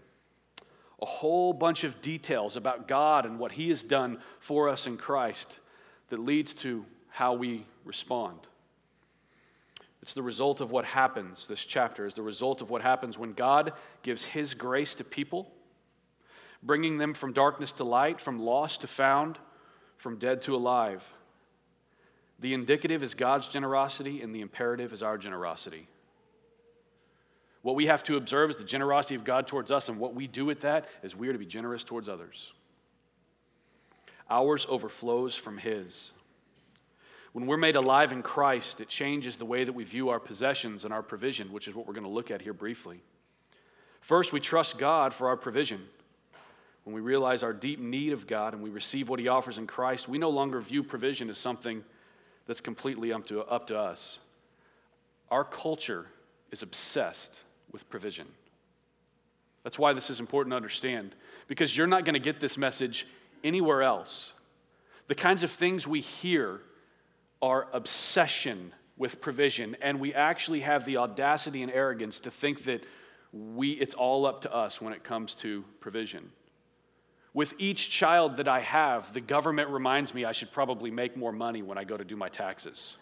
A 1.02 1.04
whole 1.07 1.52
bunch 1.52 1.85
of 1.85 2.00
details 2.00 2.57
about 2.57 2.88
God 2.88 3.26
and 3.26 3.38
what 3.38 3.52
He 3.52 3.69
has 3.69 3.83
done 3.83 4.19
for 4.40 4.71
us 4.71 4.87
in 4.87 4.97
Christ 4.97 5.61
that 6.09 6.19
leads 6.19 6.54
to 6.54 6.87
how 7.11 7.35
we 7.35 7.66
respond. 7.85 8.38
It's 10.02 10.14
the 10.14 10.23
result 10.23 10.61
of 10.61 10.73
what 10.73 10.85
happens, 10.85 11.47
this 11.47 11.64
chapter 11.64 12.06
is 12.06 12.14
the 12.14 12.23
result 12.23 12.61
of 12.61 12.71
what 12.71 12.82
happens 12.82 13.16
when 13.16 13.35
God 13.35 13.73
gives 14.02 14.25
His 14.25 14.52
grace 14.52 14.97
to 14.97 15.04
people, 15.04 15.52
bringing 16.61 16.99
them 16.99 17.14
from 17.14 17.32
darkness 17.32 17.71
to 17.73 17.85
light, 17.85 18.21
from 18.21 18.40
lost 18.40 18.80
to 18.80 18.88
found, 18.88 19.38
from 19.97 20.18
dead 20.18 20.42
to 20.42 20.56
alive. 20.56 21.04
The 22.40 22.52
indicative 22.52 23.04
is 23.04 23.14
God's 23.14 23.47
generosity, 23.47 24.23
and 24.23 24.35
the 24.35 24.40
imperative 24.40 24.92
is 24.92 25.04
our 25.04 25.16
generosity. 25.16 25.87
What 27.62 27.76
we 27.76 27.87
have 27.87 28.02
to 28.04 28.16
observe 28.16 28.50
is 28.50 28.56
the 28.56 28.64
generosity 28.64 29.14
of 29.14 29.23
God 29.23 29.47
towards 29.47 29.71
us, 29.71 29.88
and 29.88 30.00
what 30.00 30.16
we 30.16 30.26
do 30.26 30.44
with 30.44 30.62
that 30.62 30.88
is 31.04 31.14
we 31.14 31.28
are 31.28 31.32
to 31.32 31.38
be 31.38 31.47
generous 31.47 31.85
towards 31.85 32.09
others. 32.09 32.52
Ours 34.28 34.66
overflows 34.68 35.37
from 35.37 35.59
His. 35.59 36.11
When 37.33 37.47
we're 37.47 37.57
made 37.57 37.77
alive 37.77 38.12
in 38.12 38.23
Christ, 38.23 38.81
it 38.81 38.89
changes 38.89 39.37
the 39.37 39.47
way 39.47 39.65
that 39.65 39.73
we 39.73 39.85
view 39.85 40.11
our 40.11 40.21
possessions 40.21 40.85
and 40.85 40.93
our 40.93 41.03
provision, 41.03 41.51
which 41.51 41.67
is 41.67 41.75
what 41.75 41.87
we're 41.87 41.95
going 41.95 42.05
to 42.05 42.11
look 42.11 42.31
at 42.31 42.43
here 42.43 42.53
briefly. 42.53 43.01
First, 44.01 44.33
we 44.33 44.41
trust 44.41 44.79
God 44.79 45.15
for 45.15 45.29
our 45.29 45.37
provision. 45.37 45.81
When 46.85 46.95
we 46.95 47.01
realize 47.01 47.43
our 47.43 47.53
deep 47.53 47.79
need 47.79 48.12
of 48.12 48.27
God 48.27 48.53
and 48.53 48.62
we 48.62 48.69
receive 48.69 49.09
what 49.09 49.21
He 49.21 49.29
offers 49.29 49.57
in 49.57 49.67
Christ, 49.67 50.09
we 50.09 50.19
no 50.19 50.29
longer 50.29 50.61
view 50.61 50.83
provision 50.83 51.31
as 51.31 51.39
something 51.39 51.85
that's 52.47 52.61
completely 52.61 53.12
up 53.12 53.27
to, 53.27 53.43
up 53.43 53.69
to 53.69 53.79
us. 53.79 54.19
Our 55.31 55.45
culture 55.45 56.07
is 56.51 56.62
obsessed 56.62 57.41
with 57.71 57.89
provision. 57.89 58.27
That's 59.62 59.79
why 59.79 59.93
this 59.93 60.11
is 60.11 60.21
important 60.21 60.53
to 60.53 60.57
understand, 60.57 61.15
because 61.47 61.75
you're 61.77 61.87
not 61.87 62.05
going 62.05 62.15
to 62.15 62.21
get 62.21 62.41
this 62.41 62.59
message 62.59 63.07
anywhere 63.45 63.83
else. 63.83 64.33
The 65.07 65.15
kinds 65.15 65.45
of 65.45 65.51
things 65.51 65.87
we 65.87 66.01
hear 66.01 66.61
are 67.43 67.67
obsession 67.73 68.73
with 68.97 69.21
provision, 69.21 69.77
and 69.83 69.99
we 69.99 70.15
actually 70.15 70.61
have 70.61 70.85
the 70.85 70.97
audacity 70.97 71.63
and 71.63 71.73
arrogance 71.73 72.21
to 72.21 72.31
think 72.31 72.65
that 72.65 72.85
we, 73.33 73.73
it's 73.73 73.95
all 73.95 74.27
up 74.27 74.43
to 74.43 74.55
us 74.55 74.81
when 74.81 74.93
it 74.93 75.03
comes 75.03 75.35
to 75.35 75.65
provision. 75.81 76.31
With 77.35 77.55
each 77.59 77.91
child 77.91 78.37
that 78.37 78.47
I 78.47 78.61
have, 78.61 79.13
the 79.13 79.21
government 79.21 79.71
reminds 79.71 80.15
me 80.15 80.25
I 80.25 80.33
should 80.33 80.53
probably 80.53 80.91
make 80.91 81.17
more 81.17 81.33
money 81.33 81.63
when 81.63 81.79
I 81.79 81.85
go 81.85 81.97
to 81.97 82.05
do 82.05 82.15
my 82.15 82.29
taxes. 82.29 82.97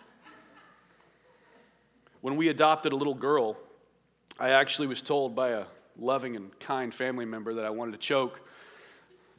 When 2.21 2.37
we 2.37 2.49
adopted 2.49 2.93
a 2.93 2.97
little 2.97 3.15
girl, 3.15 3.57
I 4.39 4.51
actually 4.51 4.87
was 4.87 5.03
told 5.03 5.35
by 5.35 5.51
a 5.51 5.65
loving 5.99 6.37
and 6.37 6.59
kind 6.61 6.95
family 6.95 7.25
member 7.25 7.55
that 7.55 7.65
I 7.65 7.71
wanted 7.71 7.93
to 7.93 7.99
choke. 7.99 8.41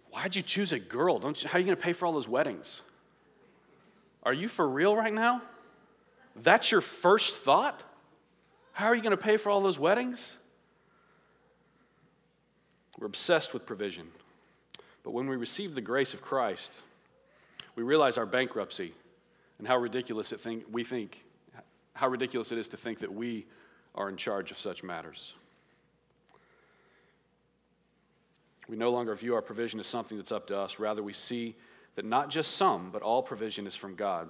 Why'd 0.10 0.36
you 0.36 0.41
choose 0.41 0.74
a 0.74 0.79
girl? 0.79 1.20
Don't 1.20 1.41
you, 1.41 1.48
how 1.48 1.58
are 1.58 1.60
you 1.60 1.65
going 1.65 1.77
to 1.77 1.81
pay 1.81 1.93
for 1.93 2.05
all 2.05 2.12
those 2.12 2.27
weddings? 2.27 2.81
Are 4.23 4.33
you 4.33 4.47
for 4.47 4.67
real 4.67 4.95
right 4.95 5.13
now? 5.13 5.41
That's 6.35 6.71
your 6.71 6.81
first 6.81 7.35
thought? 7.35 7.83
How 8.73 8.87
are 8.87 8.95
you 8.95 9.01
going 9.01 9.11
to 9.11 9.17
pay 9.17 9.37
for 9.37 9.49
all 9.49 9.61
those 9.61 9.79
weddings? 9.79 10.37
We're 12.97 13.07
obsessed 13.07 13.53
with 13.53 13.65
provision. 13.65 14.07
But 15.03 15.11
when 15.11 15.27
we 15.27 15.35
receive 15.35 15.73
the 15.73 15.81
grace 15.81 16.13
of 16.13 16.21
Christ, 16.21 16.71
we 17.75 17.83
realize 17.83 18.17
our 18.17 18.25
bankruptcy 18.25 18.93
and 19.57 19.67
how 19.67 19.77
ridiculous 19.77 20.31
it 20.31 20.39
think, 20.39 20.63
we 20.71 20.83
think, 20.83 21.23
how 21.93 22.07
ridiculous 22.07 22.51
it 22.51 22.57
is 22.57 22.67
to 22.69 22.77
think 22.77 22.99
that 22.99 23.11
we 23.11 23.45
are 23.95 24.07
in 24.07 24.17
charge 24.17 24.51
of 24.51 24.57
such 24.57 24.83
matters. 24.83 25.33
We 28.69 28.77
no 28.77 28.91
longer 28.91 29.13
view 29.15 29.35
our 29.35 29.41
provision 29.41 29.79
as 29.79 29.87
something 29.87 30.17
that's 30.17 30.31
up 30.31 30.47
to 30.47 30.57
us. 30.57 30.79
Rather, 30.79 31.03
we 31.03 31.13
see 31.13 31.55
that 31.95 32.05
not 32.05 32.29
just 32.29 32.55
some, 32.55 32.89
but 32.91 33.01
all 33.01 33.21
provision 33.21 33.67
is 33.67 33.75
from 33.75 33.95
God. 33.95 34.29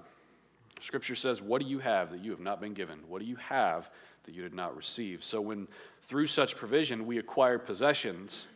Scripture 0.81 1.15
says, 1.15 1.41
What 1.41 1.61
do 1.61 1.67
you 1.67 1.79
have 1.79 2.11
that 2.11 2.23
you 2.23 2.31
have 2.31 2.39
not 2.39 2.59
been 2.59 2.73
given? 2.73 2.99
What 3.07 3.19
do 3.19 3.25
you 3.25 3.35
have 3.35 3.89
that 4.23 4.33
you 4.33 4.41
did 4.41 4.53
not 4.53 4.75
receive? 4.75 5.23
So, 5.23 5.39
when 5.41 5.67
through 6.07 6.27
such 6.27 6.55
provision 6.55 7.05
we 7.05 7.19
acquire 7.19 7.59
possessions, 7.59 8.47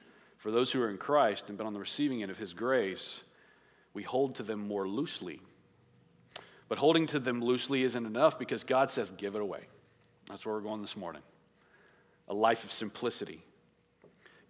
for 0.45 0.51
those 0.51 0.71
who 0.71 0.79
are 0.79 0.91
in 0.91 0.97
Christ 0.97 1.49
and 1.49 1.57
been 1.57 1.65
on 1.65 1.73
the 1.73 1.79
receiving 1.79 2.21
end 2.21 2.29
of 2.29 2.37
His 2.37 2.53
grace, 2.53 3.21
we 3.95 4.03
hold 4.03 4.35
to 4.35 4.43
them 4.43 4.67
more 4.67 4.87
loosely. 4.87 5.41
But 6.67 6.77
holding 6.77 7.07
to 7.07 7.19
them 7.19 7.43
loosely 7.43 7.83
isn't 7.83 8.05
enough 8.05 8.37
because 8.37 8.63
God 8.63 8.91
says, 8.91 9.11
give 9.11 9.35
it 9.35 9.41
away. 9.41 9.61
That's 10.29 10.45
where 10.45 10.53
we're 10.53 10.61
going 10.61 10.81
this 10.81 10.97
morning. 10.97 11.21
A 12.27 12.33
life 12.33 12.63
of 12.63 12.71
simplicity. 12.71 13.43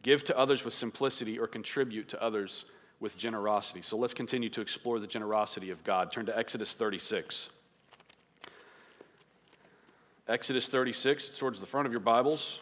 Give 0.04 0.24
to 0.26 0.38
others 0.38 0.66
with 0.66 0.74
simplicity 0.74 1.40
or 1.40 1.48
contribute 1.48 2.10
to 2.10 2.22
others 2.22 2.66
with 3.00 3.18
generosity. 3.18 3.82
So 3.82 3.98
let's 3.98 4.14
continue 4.14 4.50
to 4.50 4.62
explore 4.62 5.00
the 5.00 5.08
generosity 5.08 5.70
of 5.70 5.84
God. 5.84 6.12
Turn 6.12 6.26
to 6.28 6.38
Exodus 6.38 6.74
36. 6.74 7.50
Exodus 10.28 10.68
36, 10.68 11.30
it's 11.30 11.38
towards 11.38 11.60
the 11.60 11.68
front 11.68 11.86
of 11.86 11.92
your 11.92 12.00
Bibles. 12.00 12.60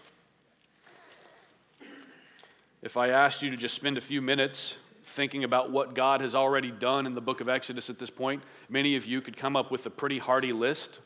If 2.82 2.98
I 2.98 3.10
asked 3.10 3.41
you 3.41 3.50
to 3.52 3.56
just 3.56 3.74
spend 3.74 3.98
a 3.98 4.02
few 4.02 4.22
minutes 4.22 4.76
thinking 5.04 5.46
about 5.46 5.72
what 5.72 5.96
God 5.96 6.19
has 6.19 6.36
already 6.36 6.72
done 6.72 7.06
in 7.06 7.13
the 7.13 7.22
book 7.22 7.39
of 7.39 7.48
Exodus 7.48 7.89
at 7.89 8.00
this 8.00 8.10
point, 8.10 8.43
many 8.67 8.98
of 8.98 9.06
you 9.06 9.22
could 9.22 9.38
come 9.38 9.56
up 9.56 9.72
with 9.72 9.86
a 9.86 9.89
pretty 9.89 10.19
hearty 10.19 10.52
list. 10.52 11.00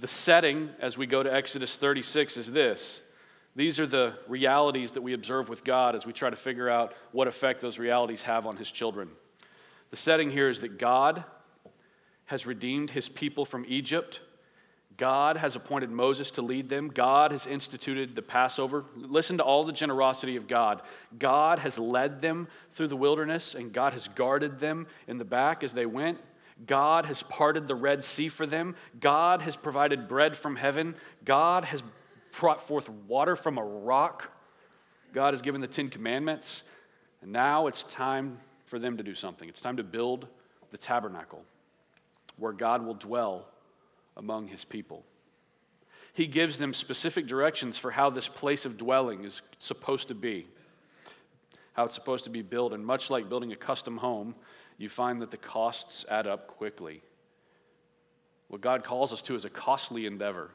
The 0.00 0.08
setting 0.08 0.70
as 0.80 0.98
we 0.98 1.06
go 1.06 1.22
to 1.22 1.32
Exodus 1.32 1.76
36 1.76 2.36
is 2.36 2.50
this. 2.50 3.00
These 3.56 3.78
are 3.78 3.86
the 3.86 4.14
realities 4.26 4.92
that 4.92 5.02
we 5.02 5.12
observe 5.12 5.48
with 5.48 5.64
God 5.64 5.94
as 5.94 6.04
we 6.04 6.12
try 6.12 6.30
to 6.30 6.36
figure 6.36 6.68
out 6.68 6.94
what 7.12 7.28
effect 7.28 7.60
those 7.60 7.78
realities 7.78 8.22
have 8.24 8.46
on 8.46 8.56
His 8.56 8.70
children. 8.70 9.10
The 9.90 9.96
setting 9.96 10.30
here 10.30 10.48
is 10.48 10.60
that 10.60 10.78
God 10.78 11.24
has 12.26 12.46
redeemed 12.46 12.90
His 12.90 13.08
people 13.08 13.44
from 13.44 13.64
Egypt 13.68 14.20
God 14.96 15.36
has 15.36 15.56
appointed 15.56 15.90
Moses 15.90 16.30
to 16.32 16.42
lead 16.42 16.68
them. 16.68 16.88
God 16.88 17.32
has 17.32 17.46
instituted 17.46 18.14
the 18.14 18.22
Passover. 18.22 18.84
Listen 18.96 19.38
to 19.38 19.44
all 19.44 19.64
the 19.64 19.72
generosity 19.72 20.36
of 20.36 20.46
God. 20.46 20.82
God 21.18 21.58
has 21.58 21.78
led 21.78 22.22
them 22.22 22.46
through 22.74 22.88
the 22.88 22.96
wilderness, 22.96 23.54
and 23.54 23.72
God 23.72 23.92
has 23.92 24.06
guarded 24.08 24.60
them 24.60 24.86
in 25.08 25.18
the 25.18 25.24
back 25.24 25.64
as 25.64 25.72
they 25.72 25.86
went. 25.86 26.18
God 26.66 27.06
has 27.06 27.24
parted 27.24 27.66
the 27.66 27.74
Red 27.74 28.04
Sea 28.04 28.28
for 28.28 28.46
them. 28.46 28.76
God 29.00 29.42
has 29.42 29.56
provided 29.56 30.06
bread 30.06 30.36
from 30.36 30.54
heaven. 30.54 30.94
God 31.24 31.64
has 31.64 31.82
brought 32.38 32.66
forth 32.66 32.88
water 32.88 33.36
from 33.36 33.58
a 33.58 33.64
rock. 33.64 34.30
God 35.12 35.34
has 35.34 35.42
given 35.42 35.60
the 35.60 35.66
Ten 35.66 35.88
Commandments. 35.88 36.62
And 37.22 37.32
now 37.32 37.66
it's 37.66 37.84
time 37.84 38.38
for 38.64 38.78
them 38.78 38.96
to 38.96 39.02
do 39.02 39.14
something. 39.14 39.48
It's 39.48 39.60
time 39.60 39.76
to 39.76 39.84
build 39.84 40.26
the 40.70 40.78
tabernacle 40.78 41.42
where 42.36 42.52
God 42.52 42.84
will 42.84 42.94
dwell 42.94 43.46
among 44.16 44.48
his 44.48 44.64
people. 44.64 45.04
He 46.12 46.26
gives 46.26 46.58
them 46.58 46.72
specific 46.72 47.26
directions 47.26 47.76
for 47.76 47.90
how 47.90 48.10
this 48.10 48.28
place 48.28 48.64
of 48.64 48.76
dwelling 48.76 49.24
is 49.24 49.42
supposed 49.58 50.08
to 50.08 50.14
be, 50.14 50.46
how 51.72 51.84
it's 51.84 51.94
supposed 51.94 52.24
to 52.24 52.30
be 52.30 52.42
built. 52.42 52.72
And 52.72 52.84
much 52.84 53.10
like 53.10 53.28
building 53.28 53.52
a 53.52 53.56
custom 53.56 53.96
home, 53.96 54.34
you 54.78 54.88
find 54.88 55.20
that 55.20 55.30
the 55.30 55.36
costs 55.36 56.04
add 56.08 56.26
up 56.26 56.46
quickly. 56.46 57.02
What 58.48 58.60
God 58.60 58.84
calls 58.84 59.12
us 59.12 59.22
to 59.22 59.34
is 59.34 59.44
a 59.44 59.50
costly 59.50 60.06
endeavor, 60.06 60.50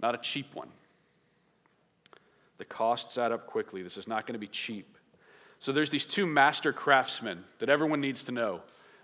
not 0.00 0.14
a 0.14 0.18
cheap 0.18 0.54
one. 0.54 0.68
The 2.60 2.66
costs 2.66 3.16
add 3.16 3.32
up 3.32 3.46
quickly. 3.46 3.82
This 3.82 3.96
is 3.96 4.06
not 4.06 4.26
going 4.26 4.34
to 4.34 4.38
be 4.38 4.46
cheap. 4.46 4.98
So 5.60 5.72
there's 5.72 5.88
these 5.88 6.04
two 6.04 6.26
master 6.26 6.74
craftsmen 6.74 7.42
that 7.58 7.70
everyone 7.70 8.02
needs 8.02 8.24
to 8.24 8.32
know 8.32 8.60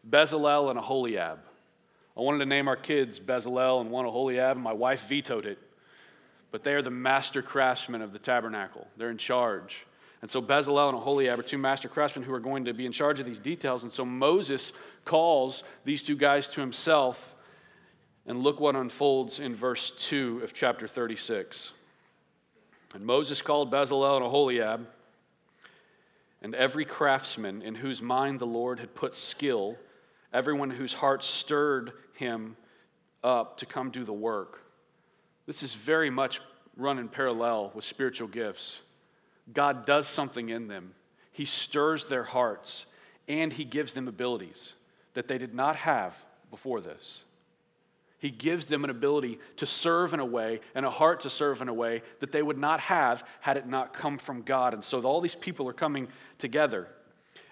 Bezalel 0.06 0.68
and 0.68 0.78
Aholiab. 0.78 1.38
I 2.14 2.20
wanted 2.20 2.40
to 2.40 2.46
name 2.46 2.68
our 2.68 2.76
kids 2.76 3.18
Bezalel 3.18 3.80
and 3.80 3.90
one 3.90 4.04
Aholiab, 4.04 4.58
and 4.58 4.62
my 4.62 4.74
wife 4.74 5.08
vetoed 5.08 5.46
it. 5.46 5.58
But 6.50 6.64
they 6.64 6.74
are 6.74 6.82
the 6.82 6.90
master 6.90 7.40
craftsmen 7.40 8.02
of 8.02 8.12
the 8.12 8.18
tabernacle. 8.18 8.86
They're 8.98 9.10
in 9.10 9.16
charge. 9.16 9.86
And 10.20 10.30
so 10.30 10.42
Bezalel 10.42 10.90
and 10.90 10.98
Aholiab 10.98 11.38
are 11.38 11.42
two 11.42 11.56
master 11.56 11.88
craftsmen 11.88 12.26
who 12.26 12.34
are 12.34 12.40
going 12.40 12.66
to 12.66 12.74
be 12.74 12.84
in 12.84 12.92
charge 12.92 13.20
of 13.20 13.24
these 13.24 13.38
details. 13.38 13.84
And 13.84 13.92
so 13.92 14.04
Moses 14.04 14.74
calls 15.06 15.64
these 15.86 16.02
two 16.02 16.16
guys 16.16 16.46
to 16.48 16.60
himself. 16.60 17.34
And 18.26 18.42
look 18.42 18.60
what 18.60 18.76
unfolds 18.76 19.40
in 19.40 19.54
verse 19.54 19.92
2 19.92 20.42
of 20.44 20.52
chapter 20.52 20.86
36. 20.86 21.72
And 22.94 23.04
Moses 23.04 23.42
called 23.42 23.70
Bezalel 23.70 24.16
and 24.16 24.24
Aholiab, 24.24 24.86
and 26.42 26.54
every 26.54 26.84
craftsman 26.84 27.62
in 27.62 27.74
whose 27.74 28.00
mind 28.00 28.40
the 28.40 28.46
Lord 28.46 28.78
had 28.78 28.94
put 28.94 29.16
skill 29.16 29.76
everyone 30.36 30.68
whose 30.68 30.92
heart 30.92 31.24
stirred 31.24 31.92
him 32.12 32.56
up 33.24 33.56
to 33.56 33.66
come 33.66 33.90
do 33.90 34.04
the 34.04 34.12
work. 34.12 34.60
This 35.46 35.62
is 35.62 35.74
very 35.74 36.10
much 36.10 36.40
run 36.76 36.98
in 36.98 37.08
parallel 37.08 37.72
with 37.74 37.84
spiritual 37.84 38.28
gifts. 38.28 38.80
God 39.52 39.86
does 39.86 40.06
something 40.06 40.50
in 40.50 40.68
them, 40.68 40.94
He 41.32 41.44
stirs 41.46 42.04
their 42.04 42.24
hearts, 42.24 42.84
and 43.28 43.52
He 43.52 43.64
gives 43.64 43.94
them 43.94 44.08
abilities 44.08 44.74
that 45.14 45.26
they 45.26 45.38
did 45.38 45.54
not 45.54 45.76
have 45.76 46.14
before 46.50 46.80
this. 46.80 47.22
He 48.26 48.32
gives 48.32 48.66
them 48.66 48.82
an 48.82 48.90
ability 48.90 49.38
to 49.58 49.66
serve 49.66 50.12
in 50.12 50.18
a 50.18 50.24
way 50.24 50.58
and 50.74 50.84
a 50.84 50.90
heart 50.90 51.20
to 51.20 51.30
serve 51.30 51.62
in 51.62 51.68
a 51.68 51.72
way 51.72 52.02
that 52.18 52.32
they 52.32 52.42
would 52.42 52.58
not 52.58 52.80
have 52.80 53.22
had 53.38 53.56
it 53.56 53.68
not 53.68 53.92
come 53.94 54.18
from 54.18 54.42
God. 54.42 54.74
And 54.74 54.82
so 54.82 55.00
all 55.02 55.20
these 55.20 55.36
people 55.36 55.68
are 55.68 55.72
coming 55.72 56.08
together, 56.36 56.88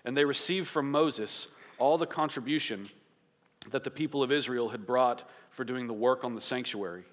and 0.05 0.17
they 0.17 0.25
receive 0.25 0.67
from 0.67 0.91
Moses 0.91 1.47
all 1.79 1.97
the 1.97 2.09
contribution 2.09 2.89
that 3.71 3.85
the 3.85 3.91
people 3.91 4.21
of 4.25 4.33
Israel 4.33 4.69
had 4.69 4.85
brought 4.85 5.23
for 5.51 5.63
doing 5.63 5.87
the 5.87 5.93
work 5.95 6.25
on 6.25 6.35
the 6.35 6.41
sanctuary. 6.41 7.05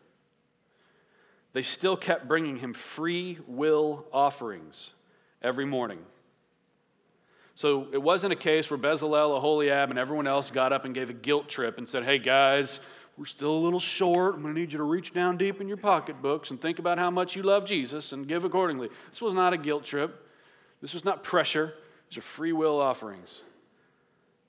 They 1.54 1.62
still 1.62 1.96
kept 1.96 2.28
bringing 2.28 2.58
him 2.58 2.74
free 2.74 3.38
will 3.46 4.08
offerings 4.12 4.90
every 5.44 5.66
morning. 5.66 6.00
So 7.54 7.90
it 7.94 8.02
wasn't 8.02 8.34
a 8.34 8.38
case 8.38 8.72
where 8.72 8.80
Bezalel, 8.80 9.38
Aholiab, 9.38 9.92
and 9.92 10.00
everyone 10.00 10.26
else 10.26 10.50
got 10.50 10.74
up 10.74 10.86
and 10.86 10.96
gave 10.96 11.12
a 11.12 11.14
guilt 11.14 11.48
trip 11.48 11.78
and 11.78 11.88
said, 11.88 12.04
Hey 12.04 12.18
guys, 12.18 12.80
we're 13.18 13.26
still 13.26 13.52
a 13.52 13.60
little 13.60 13.80
short. 13.80 14.36
I'm 14.36 14.42
going 14.42 14.54
to 14.56 14.60
need 14.60 14.72
you 14.72 14.78
to 14.78 14.84
reach 14.84 15.14
down 15.14 15.38
deep 15.38 15.62
in 15.62 15.68
your 15.68 15.78
pocketbooks 15.78 16.50
and 16.50 16.60
think 16.60 16.80
about 16.80 16.98
how 16.98 17.12
much 17.12 17.36
you 17.36 17.44
love 17.44 17.66
Jesus 17.66 18.14
and 18.14 18.28
give 18.28 18.44
accordingly. 18.44 18.90
This 19.10 19.22
was 19.22 19.34
not 19.34 19.54
a 19.54 19.58
guilt 19.58 19.84
trip. 19.84 20.28
This 20.82 20.94
was 20.94 21.06
not 21.06 21.24
pressure. 21.24 21.74
These 22.10 22.18
are 22.18 22.22
free 22.22 22.54
will 22.54 22.80
offerings. 22.80 23.42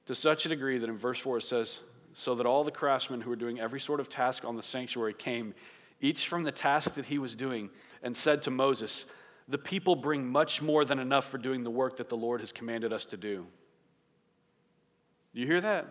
To 0.06 0.14
such 0.14 0.46
a 0.46 0.48
degree 0.48 0.78
that 0.78 0.88
in 0.88 0.96
verse 0.96 1.18
4 1.18 1.38
it 1.38 1.42
says, 1.42 1.80
So 2.14 2.34
that 2.36 2.46
all 2.46 2.64
the 2.64 2.70
craftsmen 2.70 3.20
who 3.20 3.30
were 3.30 3.36
doing 3.36 3.60
every 3.60 3.80
sort 3.80 4.00
of 4.00 4.08
task 4.08 4.44
on 4.44 4.56
the 4.56 4.62
sanctuary 4.62 5.14
came, 5.14 5.54
each 6.00 6.26
from 6.26 6.42
the 6.42 6.52
task 6.52 6.94
that 6.94 7.06
he 7.06 7.18
was 7.18 7.36
doing, 7.36 7.70
and 8.02 8.16
said 8.16 8.42
to 8.42 8.50
Moses, 8.50 9.06
The 9.48 9.58
people 9.58 9.96
bring 9.96 10.26
much 10.26 10.62
more 10.62 10.84
than 10.84 10.98
enough 10.98 11.30
for 11.30 11.38
doing 11.38 11.62
the 11.62 11.70
work 11.70 11.96
that 11.98 12.08
the 12.08 12.16
Lord 12.16 12.40
has 12.40 12.52
commanded 12.52 12.92
us 12.92 13.04
to 13.06 13.16
do. 13.16 13.46
Do 15.34 15.40
you 15.40 15.46
hear 15.46 15.60
that? 15.60 15.86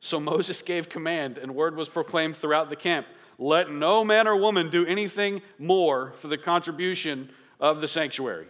So 0.00 0.20
Moses 0.20 0.62
gave 0.62 0.88
command, 0.88 1.38
and 1.38 1.54
word 1.54 1.76
was 1.76 1.88
proclaimed 1.88 2.36
throughout 2.36 2.68
the 2.68 2.76
camp 2.76 3.06
let 3.38 3.70
no 3.70 4.04
man 4.04 4.26
or 4.26 4.36
woman 4.36 4.68
do 4.68 4.84
anything 4.84 5.42
more 5.58 6.12
for 6.18 6.26
the 6.26 6.36
contribution 6.36 7.30
of 7.60 7.80
the 7.80 7.88
sanctuary. 7.88 8.48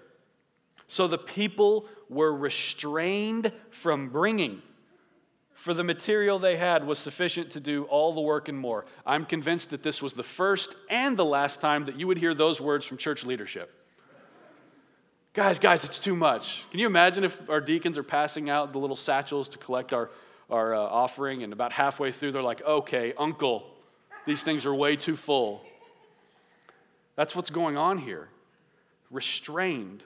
So 0.88 1.06
the 1.06 1.18
people 1.18 1.86
were 2.08 2.34
restrained 2.34 3.52
from 3.70 4.08
bringing, 4.08 4.62
for 5.52 5.74
the 5.74 5.84
material 5.84 6.38
they 6.38 6.56
had 6.56 6.86
was 6.86 6.98
sufficient 6.98 7.50
to 7.50 7.60
do 7.60 7.84
all 7.84 8.14
the 8.14 8.22
work 8.22 8.48
and 8.48 8.58
more. 8.58 8.86
I'm 9.04 9.26
convinced 9.26 9.70
that 9.70 9.82
this 9.82 10.00
was 10.00 10.14
the 10.14 10.22
first 10.22 10.76
and 10.88 11.18
the 11.18 11.24
last 11.24 11.60
time 11.60 11.84
that 11.84 12.00
you 12.00 12.06
would 12.06 12.16
hear 12.16 12.32
those 12.32 12.58
words 12.58 12.86
from 12.86 12.96
church 12.96 13.24
leadership. 13.24 13.74
Guys, 15.34 15.58
guys, 15.58 15.84
it's 15.84 15.98
too 15.98 16.16
much. 16.16 16.64
Can 16.70 16.80
you 16.80 16.86
imagine 16.86 17.24
if 17.24 17.50
our 17.50 17.60
deacons 17.60 17.98
are 17.98 18.02
passing 18.02 18.48
out 18.48 18.72
the 18.72 18.78
little 18.78 18.96
satchels 18.96 19.50
to 19.50 19.58
collect 19.58 19.92
our 19.92 20.10
our 20.50 20.74
uh, 20.74 20.78
offering, 20.78 21.42
and 21.42 21.52
about 21.52 21.72
halfway 21.72 22.12
through, 22.12 22.32
they're 22.32 22.42
like, 22.42 22.62
okay, 22.62 23.12
uncle, 23.18 23.66
these 24.26 24.42
things 24.42 24.66
are 24.66 24.74
way 24.74 24.96
too 24.96 25.16
full. 25.16 25.62
That's 27.16 27.34
what's 27.34 27.50
going 27.50 27.76
on 27.76 27.98
here. 27.98 28.28
Restrained 29.10 30.02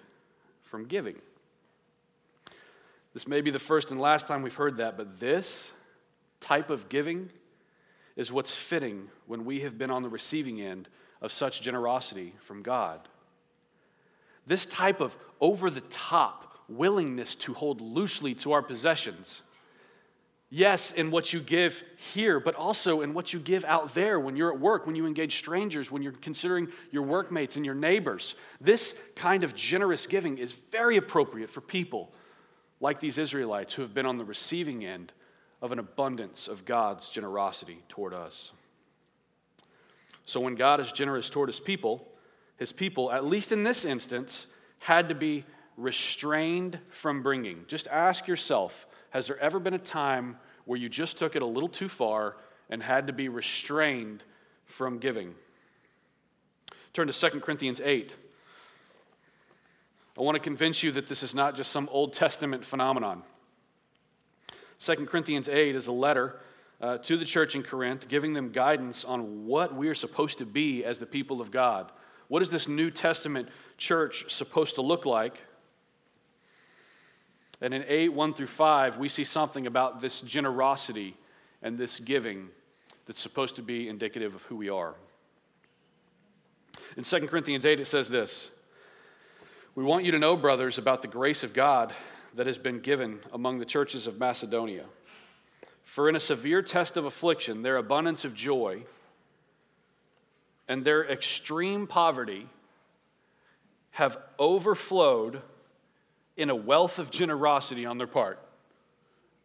from 0.63 0.87
giving. 0.87 1.17
This 3.15 3.29
may 3.29 3.41
be 3.41 3.51
the 3.51 3.59
first 3.59 3.91
and 3.91 4.01
last 4.01 4.27
time 4.27 4.43
we've 4.43 4.55
heard 4.55 4.79
that, 4.79 4.97
but 4.97 5.21
this 5.21 5.71
type 6.41 6.71
of 6.71 6.89
giving 6.89 7.31
is 8.17 8.33
what's 8.33 8.55
fitting 8.55 9.09
when 9.27 9.45
we 9.45 9.61
have 9.61 9.79
been 9.79 9.91
on 9.91 10.03
the 10.03 10.09
receiving 10.09 10.61
end 10.61 10.89
of 11.21 11.33
such 11.33 11.61
generosity 11.61 12.35
from 12.41 12.63
God. 12.63 13.01
This 14.47 14.67
type 14.67 15.01
of 15.01 15.17
over 15.41 15.71
the 15.71 15.83
top 15.83 16.59
willingness 16.69 17.35
to 17.37 17.55
hold 17.55 17.81
loosely 17.81 18.35
to 18.37 18.53
our 18.53 18.63
possessions 18.63 19.43
Yes, 20.55 20.93
in 20.93 21.11
what 21.11 21.33
you 21.33 21.41
give 21.41 21.83
here, 21.97 22.39
but 22.39 22.55
also 22.57 23.01
in 23.01 23.15
what 23.15 23.33
you 23.33 23.41
give 23.41 23.65
out 23.65 23.95
there 23.95 24.21
when 24.21 24.37
you're 24.37 24.53
at 24.53 24.61
work, 24.61 24.87
when 24.87 24.95
you 24.95 25.07
engage 25.07 25.39
strangers, 25.39 25.91
when 25.91 26.03
you're 26.03 26.13
considering 26.13 26.69
your 26.91 27.05
workmates 27.05 27.57
and 27.57 27.65
your 27.65 27.75
neighbors. 27.75 28.35
This 28.61 28.95
kind 29.17 29.45
of 29.45 29.55
generous 29.55 30.07
giving 30.07 30.37
is 30.37 30.53
very 30.53 30.99
appropriate 30.99 31.49
for 31.49 31.63
people 31.63 32.13
like 32.81 33.01
these 33.01 33.17
Israelites 33.17 33.73
who 33.73 33.81
have 33.81 33.95
been 33.95 34.05
on 34.05 34.19
the 34.19 34.27
receiving 34.27 34.85
end 34.85 35.11
of 35.63 35.73
an 35.73 35.79
abundance 35.79 36.49
of 36.49 36.67
God's 36.67 37.09
generosity 37.09 37.79
toward 37.89 38.13
us. 38.13 38.53
So 40.27 40.39
when 40.39 40.55
God 40.55 40.81
is 40.81 40.93
generous 40.93 41.31
toward 41.31 41.49
his 41.49 41.61
people, 41.61 42.07
his 42.59 42.73
people, 42.73 43.11
at 43.11 43.25
least 43.25 43.53
in 43.53 43.63
this 43.63 43.87
instance, 43.87 44.49
had 44.81 45.09
to 45.09 45.15
be 45.15 45.47
restrained 45.79 46.79
from 46.91 47.23
bringing. 47.23 47.65
Just 47.69 47.89
ask 47.89 48.27
yourself 48.29 48.87
has 49.13 49.27
there 49.27 49.39
ever 49.41 49.61
been 49.61 49.75
a 49.75 49.79
time 49.79 50.39
where 50.65 50.79
you 50.79 50.89
just 50.89 51.19
took 51.19 51.37
it 51.37 51.43
a 51.43 51.47
little 51.47 51.69
too 51.69 51.89
far 51.89 52.37
and 52.71 52.83
had 52.83 53.07
to 53.07 53.13
be 53.13 53.29
restrained 53.29 54.23
from 54.65 54.99
giving? 54.99 55.35
Turn 56.93 57.07
to 57.07 57.31
2 57.31 57.41
Corinthians 57.41 57.81
8. 57.83 58.17
I 60.19 60.21
want 60.21 60.35
to 60.35 60.41
convince 60.41 60.83
you 60.83 60.93
that 60.93 61.09
this 61.09 61.23
is 61.23 61.35
not 61.35 61.57
just 61.57 61.73
some 61.73 61.89
Old 61.91 62.13
Testament 62.13 62.65
phenomenon. 62.65 63.23
2 64.81 65.07
Corinthians 65.07 65.49
8 65.49 65.75
is 65.75 65.87
a 65.87 65.93
letter 65.93 66.41
uh, 66.81 66.99
to 66.99 67.17
the 67.17 67.25
church 67.25 67.55
in 67.55 67.63
Corinth, 67.63 68.09
giving 68.09 68.35
them 68.35 68.51
guidance 68.51 69.05
on 69.05 69.47
what 69.47 69.75
we 69.75 69.89
are 69.89 69.95
supposed 69.95 70.39
to 70.39 70.47
be 70.47 70.85
as 70.85 70.99
the 70.99 71.07
people 71.07 71.41
of 71.41 71.51
God. 71.51 71.91
What 72.29 72.43
is 72.43 72.51
this 72.51 72.69
New 72.69 72.91
Testament 72.91 73.49
church 73.79 74.25
supposed 74.29 74.75
to 74.75 74.83
look 74.83 75.07
like? 75.07 75.41
And 77.63 77.73
in 77.73 77.85
8, 77.87 78.13
1 78.13 78.35
through 78.35 78.49
5, 78.49 78.99
we 78.99 79.09
see 79.09 79.23
something 79.23 79.69
about 79.69 80.01
this 80.01 80.21
generosity 80.21 81.17
and 81.63 81.79
this 81.79 82.01
giving 82.01 82.49
that's 83.07 83.21
supposed 83.21 83.55
to 83.55 83.63
be 83.63 83.89
indicative 83.89 84.35
of 84.35 84.43
who 84.43 84.57
we 84.57 84.69
are. 84.69 84.95
In 86.97 87.05
2 87.05 87.21
Corinthians 87.29 87.65
8, 87.65 87.79
it 87.79 87.87
says 87.87 88.09
this 88.09 88.51
We 89.77 89.85
want 89.85 90.05
you 90.05 90.11
to 90.11 90.19
know, 90.19 90.37
brothers, 90.37 90.77
about 90.77 91.03
the 91.03 91.09
grace 91.09 91.45
of 91.45 91.55
God 91.55 91.95
that 92.35 92.49
has 92.49 92.59
been 92.59 92.81
given 92.81 93.21
among 93.33 93.61
the 93.61 93.65
churches 93.65 94.09
of 94.09 94.19
Macedonia. 94.19 94.87
For 95.85 96.09
in 96.09 96.17
a 96.17 96.21
severe 96.21 96.63
test 96.63 96.97
of 96.97 97.05
affliction, 97.05 97.63
their 97.63 97.77
abundance 97.77 98.25
of 98.25 98.35
joy 98.35 98.83
and 100.67 100.85
their 100.85 101.09
extreme 101.09 101.87
poverty 101.87 102.49
have 103.91 104.17
overflowed 104.39 105.43
in 106.37 106.51
a 106.51 106.55
wealth 106.57 106.99
of 106.99 107.11
generosity 107.11 107.87
on 107.87 107.99
their 107.99 108.07
part. 108.07 108.39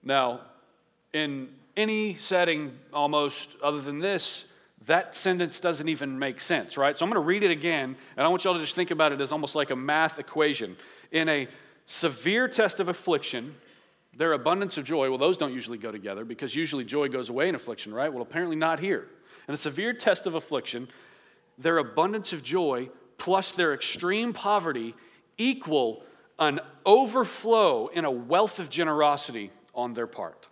Now, 0.04 0.42
in 1.14 1.50
any 1.76 2.16
setting 2.16 2.78
almost 2.94 3.50
other 3.64 3.82
than 3.82 4.00
this, 4.00 4.46
that 4.86 5.16
sentence 5.16 5.60
doesn't 5.60 5.90
even 5.90 6.18
make 6.18 6.40
sense, 6.40 6.78
right? 6.78 6.98
So 6.98 7.06
I'm 7.06 7.12
going 7.12 7.22
to 7.22 7.28
read 7.28 7.44
it 7.44 7.52
again, 7.52 7.96
and 8.16 8.26
I 8.26 8.30
want 8.30 8.44
y'all 8.44 8.54
to 8.54 8.60
just 8.60 8.76
think 8.76 8.92
about 8.92 9.12
it 9.12 9.20
as 9.20 9.32
almost 9.32 9.54
like 9.54 9.70
a 9.70 9.76
math 9.76 10.18
equation. 10.18 10.78
In 11.12 11.28
a 11.28 11.48
severe 11.86 12.48
test 12.48 12.80
of 12.80 12.88
affliction, 12.88 13.56
their 14.16 14.34
abundance 14.34 14.78
of 14.78 14.86
joy, 14.86 15.10
well, 15.10 15.18
those 15.18 15.38
don't 15.38 15.54
usually 15.54 15.78
go 15.78 15.92
together 15.92 16.26
because 16.26 16.56
usually 16.56 16.84
joy 16.84 17.10
goes 17.10 17.30
away 17.30 17.50
in 17.50 17.56
affliction, 17.56 17.94
right? 17.94 18.12
Well, 18.12 18.22
apparently 18.22 18.56
not 18.56 18.80
here. 18.80 19.08
In 19.48 19.54
a 19.54 19.58
severe 19.58 19.94
test 19.94 20.26
of 20.26 20.36
affliction, 20.36 20.88
their 21.58 21.78
abundance 21.78 22.34
of 22.34 22.44
joy 22.44 22.90
plus 23.18 23.52
their 23.52 23.74
extreme 23.74 24.34
poverty 24.34 24.96
equal 25.38 26.04
an 26.40 26.60
overflow 26.86 27.88
in 27.88 28.06
a 28.06 28.12
wealth 28.12 28.60
of 28.60 28.70
generosity 28.70 29.52
on 29.74 29.94
their 29.94 30.08
part. 30.08 30.48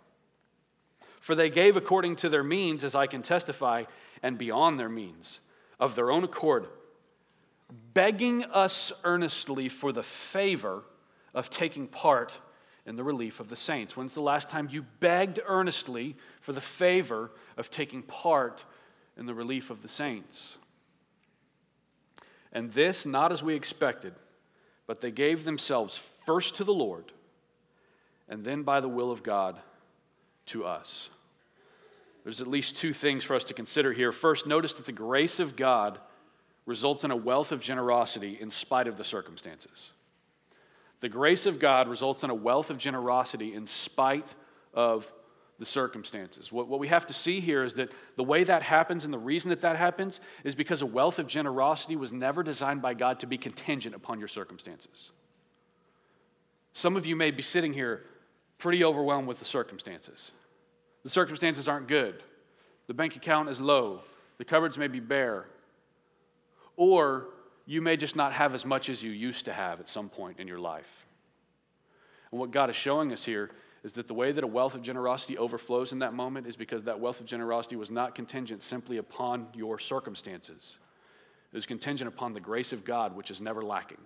For 1.20 1.34
they 1.34 1.50
gave 1.50 1.76
according 1.76 2.16
to 2.16 2.28
their 2.28 2.44
means, 2.44 2.84
as 2.84 2.94
I 2.94 3.06
can 3.06 3.22
testify, 3.22 3.84
and 4.22 4.38
beyond 4.38 4.78
their 4.78 4.88
means, 4.88 5.40
of 5.78 5.94
their 5.94 6.10
own 6.10 6.24
accord, 6.24 6.68
begging 7.94 8.44
us 8.44 8.92
earnestly 9.04 9.68
for 9.68 9.92
the 9.92 10.02
favor 10.02 10.84
of 11.34 11.50
taking 11.50 11.86
part 11.86 12.38
in 12.86 12.96
the 12.96 13.04
relief 13.04 13.40
of 13.40 13.48
the 13.48 13.56
saints. 13.56 13.96
When's 13.96 14.14
the 14.14 14.20
last 14.20 14.48
time 14.48 14.68
you 14.70 14.82
begged 15.00 15.40
earnestly 15.46 16.16
for 16.40 16.52
the 16.52 16.60
favor 16.60 17.32
of 17.56 17.70
taking 17.70 18.02
part 18.02 18.64
in 19.16 19.26
the 19.26 19.34
relief 19.34 19.70
of 19.70 19.82
the 19.82 19.88
saints? 19.88 20.56
And 22.52 22.72
this, 22.72 23.04
not 23.04 23.32
as 23.32 23.42
we 23.42 23.54
expected 23.54 24.14
but 24.86 25.00
they 25.00 25.10
gave 25.10 25.44
themselves 25.44 26.00
first 26.24 26.56
to 26.56 26.64
the 26.64 26.74
Lord 26.74 27.12
and 28.28 28.44
then 28.44 28.62
by 28.62 28.80
the 28.80 28.88
will 28.88 29.10
of 29.10 29.22
God 29.22 29.58
to 30.46 30.64
us. 30.64 31.08
There's 32.24 32.40
at 32.40 32.48
least 32.48 32.76
two 32.76 32.92
things 32.92 33.22
for 33.22 33.36
us 33.36 33.44
to 33.44 33.54
consider 33.54 33.92
here. 33.92 34.10
First, 34.10 34.46
notice 34.46 34.74
that 34.74 34.86
the 34.86 34.92
grace 34.92 35.38
of 35.38 35.54
God 35.54 36.00
results 36.66 37.04
in 37.04 37.12
a 37.12 37.16
wealth 37.16 37.52
of 37.52 37.60
generosity 37.60 38.38
in 38.40 38.50
spite 38.50 38.88
of 38.88 38.96
the 38.96 39.04
circumstances. 39.04 39.90
The 41.00 41.08
grace 41.08 41.46
of 41.46 41.60
God 41.60 41.88
results 41.88 42.24
in 42.24 42.30
a 42.30 42.34
wealth 42.34 42.70
of 42.70 42.78
generosity 42.78 43.54
in 43.54 43.66
spite 43.66 44.34
of 44.74 45.10
the 45.58 45.66
circumstances. 45.66 46.52
What, 46.52 46.68
what 46.68 46.80
we 46.80 46.88
have 46.88 47.06
to 47.06 47.14
see 47.14 47.40
here 47.40 47.64
is 47.64 47.74
that 47.76 47.90
the 48.16 48.24
way 48.24 48.44
that 48.44 48.62
happens 48.62 49.04
and 49.04 49.12
the 49.12 49.18
reason 49.18 49.48
that 49.50 49.62
that 49.62 49.76
happens 49.76 50.20
is 50.44 50.54
because 50.54 50.82
a 50.82 50.86
wealth 50.86 51.18
of 51.18 51.26
generosity 51.26 51.96
was 51.96 52.12
never 52.12 52.42
designed 52.42 52.82
by 52.82 52.94
God 52.94 53.20
to 53.20 53.26
be 53.26 53.38
contingent 53.38 53.94
upon 53.94 54.18
your 54.18 54.28
circumstances. 54.28 55.12
Some 56.74 56.96
of 56.96 57.06
you 57.06 57.16
may 57.16 57.30
be 57.30 57.42
sitting 57.42 57.72
here 57.72 58.04
pretty 58.58 58.84
overwhelmed 58.84 59.28
with 59.28 59.38
the 59.38 59.46
circumstances. 59.46 60.30
The 61.04 61.10
circumstances 61.10 61.68
aren't 61.68 61.88
good, 61.88 62.22
the 62.86 62.94
bank 62.94 63.16
account 63.16 63.48
is 63.48 63.60
low, 63.60 64.00
the 64.38 64.44
cupboards 64.44 64.76
may 64.76 64.88
be 64.88 65.00
bare, 65.00 65.46
or 66.76 67.28
you 67.64 67.80
may 67.80 67.96
just 67.96 68.14
not 68.14 68.32
have 68.32 68.54
as 68.54 68.66
much 68.66 68.90
as 68.90 69.02
you 69.02 69.10
used 69.10 69.46
to 69.46 69.52
have 69.52 69.80
at 69.80 69.88
some 69.88 70.08
point 70.08 70.38
in 70.38 70.46
your 70.46 70.58
life. 70.58 71.06
And 72.30 72.38
what 72.38 72.50
God 72.50 72.70
is 72.70 72.76
showing 72.76 73.12
us 73.12 73.24
here 73.24 73.50
is 73.86 73.92
that 73.92 74.08
the 74.08 74.14
way 74.14 74.32
that 74.32 74.42
a 74.42 74.48
wealth 74.48 74.74
of 74.74 74.82
generosity 74.82 75.38
overflows 75.38 75.92
in 75.92 76.00
that 76.00 76.12
moment 76.12 76.48
is 76.48 76.56
because 76.56 76.82
that 76.82 76.98
wealth 76.98 77.20
of 77.20 77.26
generosity 77.26 77.76
was 77.76 77.88
not 77.88 78.16
contingent 78.16 78.64
simply 78.64 78.96
upon 78.96 79.46
your 79.54 79.78
circumstances. 79.78 80.76
It 81.52 81.56
was 81.56 81.66
contingent 81.66 82.08
upon 82.08 82.32
the 82.32 82.40
grace 82.40 82.72
of 82.72 82.84
God, 82.84 83.14
which 83.14 83.30
is 83.30 83.40
never 83.40 83.62
lacking. 83.62 84.00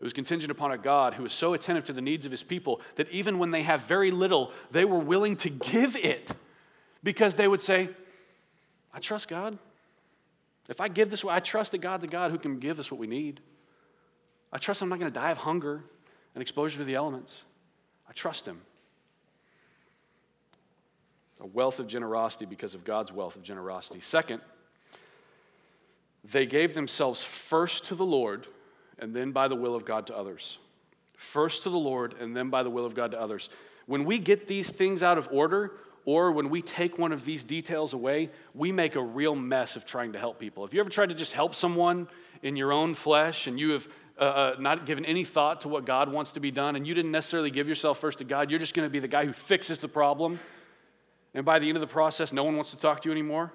It 0.00 0.02
was 0.02 0.12
contingent 0.12 0.50
upon 0.50 0.72
a 0.72 0.78
God 0.78 1.14
who 1.14 1.24
is 1.24 1.32
so 1.32 1.54
attentive 1.54 1.84
to 1.84 1.92
the 1.92 2.00
needs 2.00 2.26
of 2.26 2.32
his 2.32 2.42
people 2.42 2.80
that 2.96 3.08
even 3.10 3.38
when 3.38 3.52
they 3.52 3.62
have 3.62 3.82
very 3.82 4.10
little, 4.10 4.50
they 4.72 4.84
were 4.84 4.98
willing 4.98 5.36
to 5.36 5.48
give 5.48 5.94
it 5.94 6.32
because 7.04 7.34
they 7.34 7.46
would 7.46 7.60
say, 7.60 7.88
I 8.92 8.98
trust 8.98 9.28
God. 9.28 9.56
If 10.68 10.80
I 10.80 10.88
give 10.88 11.08
this 11.08 11.22
way, 11.22 11.32
I 11.32 11.38
trust 11.38 11.70
that 11.70 11.78
God's 11.78 12.02
a 12.02 12.08
God 12.08 12.32
who 12.32 12.38
can 12.38 12.58
give 12.58 12.80
us 12.80 12.90
what 12.90 12.98
we 12.98 13.06
need. 13.06 13.40
I 14.52 14.58
trust 14.58 14.82
I'm 14.82 14.88
not 14.88 14.98
going 14.98 15.12
to 15.12 15.20
die 15.20 15.30
of 15.30 15.38
hunger 15.38 15.84
and 16.34 16.42
exposure 16.42 16.78
to 16.78 16.84
the 16.84 16.96
elements. 16.96 17.44
I 18.08 18.12
trust 18.12 18.46
Him. 18.46 18.60
A 21.40 21.46
wealth 21.46 21.80
of 21.80 21.86
generosity 21.86 22.46
because 22.46 22.74
of 22.74 22.84
God's 22.84 23.12
wealth 23.12 23.36
of 23.36 23.42
generosity. 23.42 24.00
Second, 24.00 24.40
they 26.24 26.46
gave 26.46 26.74
themselves 26.74 27.22
first 27.22 27.86
to 27.86 27.94
the 27.94 28.06
Lord 28.06 28.46
and 28.98 29.14
then 29.14 29.32
by 29.32 29.48
the 29.48 29.54
will 29.54 29.74
of 29.74 29.84
God 29.84 30.06
to 30.06 30.16
others. 30.16 30.58
First 31.16 31.64
to 31.64 31.70
the 31.70 31.78
Lord 31.78 32.14
and 32.20 32.36
then 32.36 32.50
by 32.50 32.62
the 32.62 32.70
will 32.70 32.86
of 32.86 32.94
God 32.94 33.10
to 33.10 33.20
others. 33.20 33.50
When 33.86 34.04
we 34.04 34.18
get 34.18 34.48
these 34.48 34.70
things 34.70 35.02
out 35.02 35.18
of 35.18 35.28
order, 35.30 35.72
or 36.06 36.30
when 36.30 36.48
we 36.48 36.62
take 36.62 36.98
one 36.98 37.12
of 37.12 37.24
these 37.24 37.44
details 37.44 37.92
away, 37.92 38.30
we 38.54 38.72
make 38.72 38.94
a 38.94 39.02
real 39.02 39.34
mess 39.34 39.74
of 39.76 39.84
trying 39.84 40.12
to 40.12 40.18
help 40.18 40.38
people. 40.38 40.64
Have 40.64 40.72
you 40.72 40.80
ever 40.80 40.88
tried 40.88 41.08
to 41.08 41.14
just 41.14 41.32
help 41.32 41.54
someone 41.54 42.08
in 42.42 42.56
your 42.56 42.72
own 42.72 42.94
flesh 42.94 43.48
and 43.48 43.58
you 43.58 43.70
have 43.70 43.88
uh, 44.18 44.22
uh, 44.22 44.56
not 44.58 44.86
given 44.86 45.04
any 45.04 45.24
thought 45.24 45.60
to 45.62 45.68
what 45.68 45.84
God 45.84 46.10
wants 46.10 46.32
to 46.32 46.40
be 46.40 46.50
done 46.50 46.76
and 46.76 46.86
you 46.86 46.94
didn't 46.94 47.10
necessarily 47.10 47.50
give 47.50 47.68
yourself 47.68 47.98
first 47.98 48.18
to 48.18 48.24
God? 48.24 48.50
You're 48.50 48.60
just 48.60 48.74
going 48.74 48.86
to 48.86 48.90
be 48.90 48.98
the 48.98 49.08
guy 49.08 49.26
who 49.26 49.32
fixes 49.32 49.78
the 49.78 49.88
problem. 49.88 50.40
And 51.34 51.44
by 51.44 51.58
the 51.58 51.68
end 51.68 51.76
of 51.76 51.80
the 51.82 51.86
process, 51.86 52.32
no 52.32 52.44
one 52.44 52.56
wants 52.56 52.70
to 52.70 52.76
talk 52.76 53.02
to 53.02 53.08
you 53.08 53.12
anymore. 53.12 53.52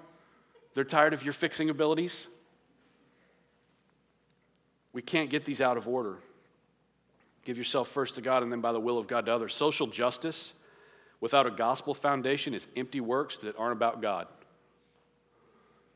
They're 0.74 0.84
tired 0.84 1.14
of 1.14 1.24
your 1.24 1.32
fixing 1.32 1.68
abilities. 1.68 2.28
We 4.92 5.02
can't 5.02 5.30
get 5.30 5.44
these 5.44 5.60
out 5.60 5.76
of 5.76 5.88
order. 5.88 6.18
Give 7.44 7.58
yourself 7.58 7.88
first 7.88 8.14
to 8.14 8.20
God 8.20 8.42
and 8.42 8.52
then 8.52 8.60
by 8.60 8.72
the 8.72 8.80
will 8.80 8.98
of 8.98 9.08
God 9.08 9.26
to 9.26 9.34
others. 9.34 9.54
Social 9.54 9.86
justice 9.86 10.54
without 11.20 11.46
a 11.46 11.50
gospel 11.50 11.94
foundation 11.94 12.54
is 12.54 12.68
empty 12.76 13.00
works 13.00 13.38
that 13.38 13.58
aren't 13.58 13.72
about 13.72 14.00
God. 14.00 14.28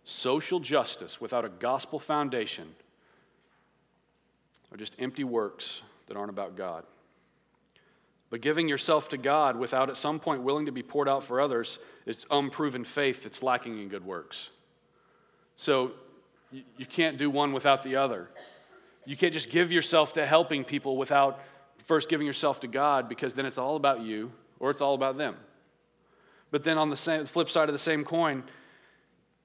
Social 0.04 0.60
justice 0.60 1.20
without 1.20 1.44
a 1.44 1.48
gospel 1.48 1.98
foundation 1.98 2.74
are 4.72 4.76
just 4.76 4.96
empty 4.98 5.24
works 5.24 5.82
that 6.06 6.16
aren't 6.16 6.30
about 6.30 6.56
God. 6.56 6.84
But 8.28 8.40
giving 8.40 8.68
yourself 8.68 9.08
to 9.10 9.16
God 9.16 9.56
without 9.56 9.88
at 9.88 9.96
some 9.96 10.18
point 10.18 10.42
willing 10.42 10.66
to 10.66 10.72
be 10.72 10.82
poured 10.82 11.08
out 11.08 11.24
for 11.24 11.40
others 11.40 11.78
is 12.06 12.26
unproven 12.30 12.84
faith 12.84 13.22
that's 13.22 13.42
lacking 13.42 13.80
in 13.80 13.88
good 13.88 14.04
works. 14.04 14.50
So 15.56 15.92
you 16.50 16.86
can't 16.86 17.16
do 17.16 17.30
one 17.30 17.52
without 17.52 17.82
the 17.82 17.96
other. 17.96 18.28
You 19.04 19.16
can't 19.16 19.32
just 19.32 19.50
give 19.50 19.70
yourself 19.70 20.14
to 20.14 20.26
helping 20.26 20.64
people 20.64 20.96
without 20.96 21.40
first 21.86 22.08
giving 22.08 22.26
yourself 22.26 22.60
to 22.60 22.66
God 22.66 23.08
because 23.08 23.34
then 23.34 23.46
it's 23.46 23.58
all 23.58 23.76
about 23.76 24.02
you 24.02 24.32
or 24.58 24.70
it's 24.70 24.80
all 24.80 24.94
about 24.94 25.16
them. 25.16 25.36
But 26.50 26.64
then 26.64 26.78
on 26.78 26.90
the 26.90 26.96
same, 26.96 27.24
flip 27.26 27.48
side 27.48 27.68
of 27.68 27.72
the 27.72 27.78
same 27.78 28.04
coin, 28.04 28.42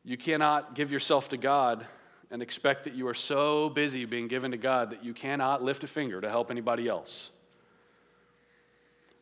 you 0.04 0.18
cannot 0.18 0.74
give 0.74 0.92
yourself 0.92 1.30
to 1.30 1.38
God 1.38 1.86
and 2.32 2.42
expect 2.42 2.86
that 2.86 2.96
you 2.96 3.08
are 3.08 3.14
so 3.14 3.70
busy 3.70 4.06
being 4.06 4.28
given 4.28 4.52
to 4.52 4.58
God 4.58 4.92
that 4.92 5.04
you 5.04 5.14
cannot 5.14 5.62
lift 5.62 5.84
a 5.84 5.88
finger 5.88 6.22
to 6.22 6.30
help 6.30 6.50
anybody 6.50 6.88
else. 6.88 7.30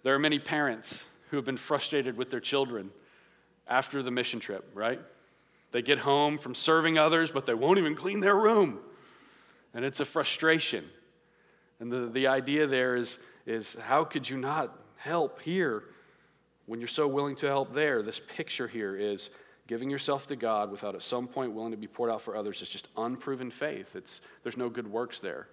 There 0.04 0.14
are 0.16 0.20
many 0.20 0.40
parents 0.40 1.08
who 1.30 1.38
have 1.38 1.46
been 1.46 1.58
frustrated 1.58 2.16
with 2.16 2.30
their 2.30 2.40
children 2.40 2.92
after 3.68 4.02
the 4.02 4.12
mission 4.12 4.40
trip, 4.40 4.70
right? 4.74 5.02
They 5.72 5.82
get 5.82 6.00
home 6.00 6.38
from 6.38 6.56
serving 6.56 6.98
others, 6.98 7.32
but 7.32 7.46
they 7.46 7.54
won't 7.54 7.80
even 7.80 7.96
clean 7.96 8.20
their 8.20 8.36
room. 8.36 8.80
And 9.74 9.84
it's 9.84 10.00
a 10.00 10.06
frustration. 10.06 10.86
And 11.80 11.92
the, 11.92 12.08
the 12.08 12.28
idea 12.28 12.68
there 12.68 12.96
is, 12.96 13.18
is 13.46 13.76
how 13.82 14.04
could 14.04 14.30
you 14.30 14.38
not 14.38 14.76
help 15.00 15.42
here 15.42 15.84
when 16.70 16.80
you're 16.80 16.88
so 16.88 17.08
willing 17.08 17.36
to 17.38 17.48
help 17.48 17.74
there. 17.74 18.04
This 18.04 18.22
picture 18.36 18.68
here 18.68 18.96
is 18.96 19.32
giving 19.70 19.92
yourself 19.92 20.26
to 20.26 20.36
God 20.36 20.72
without 20.72 20.96
at 20.96 21.04
some 21.04 21.28
point 21.28 21.52
willing 21.52 21.70
to 21.70 21.78
be 21.78 21.86
poured 21.86 22.10
out 22.10 22.24
for 22.24 22.36
others 22.36 22.64
is 22.64 22.70
just 22.70 22.88
unproven 22.98 23.52
faith. 23.52 23.96
It's, 23.96 24.20
there's 24.42 24.58
no 24.58 24.68
good 24.68 24.88
works 24.88 25.20
there. 25.20 25.48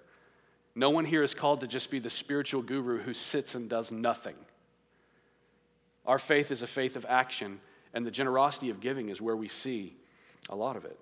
No 0.75 0.89
one 0.89 1.05
here 1.05 1.23
is 1.23 1.35
called 1.35 1.61
to 1.61 1.67
just 1.67 1.91
be 1.91 1.99
the 1.99 2.09
spiritual 2.09 2.63
guru 2.63 2.97
who 2.97 3.13
sits 3.13 3.55
and 3.55 3.69
does 3.69 3.93
nothing. 3.93 4.35
Our 6.07 6.19
faith 6.19 6.51
is 6.51 6.63
a 6.63 6.67
faith 6.67 6.97
of 6.97 7.05
action, 7.07 7.61
and 7.93 8.07
the 8.07 8.11
generosity 8.11 8.71
of 8.71 8.81
giving 8.81 9.11
is 9.11 9.21
where 9.21 9.37
we 9.37 9.49
see 9.49 9.95
a 10.49 10.57
lot 10.57 10.77
of 10.77 10.87
it. 10.87 10.99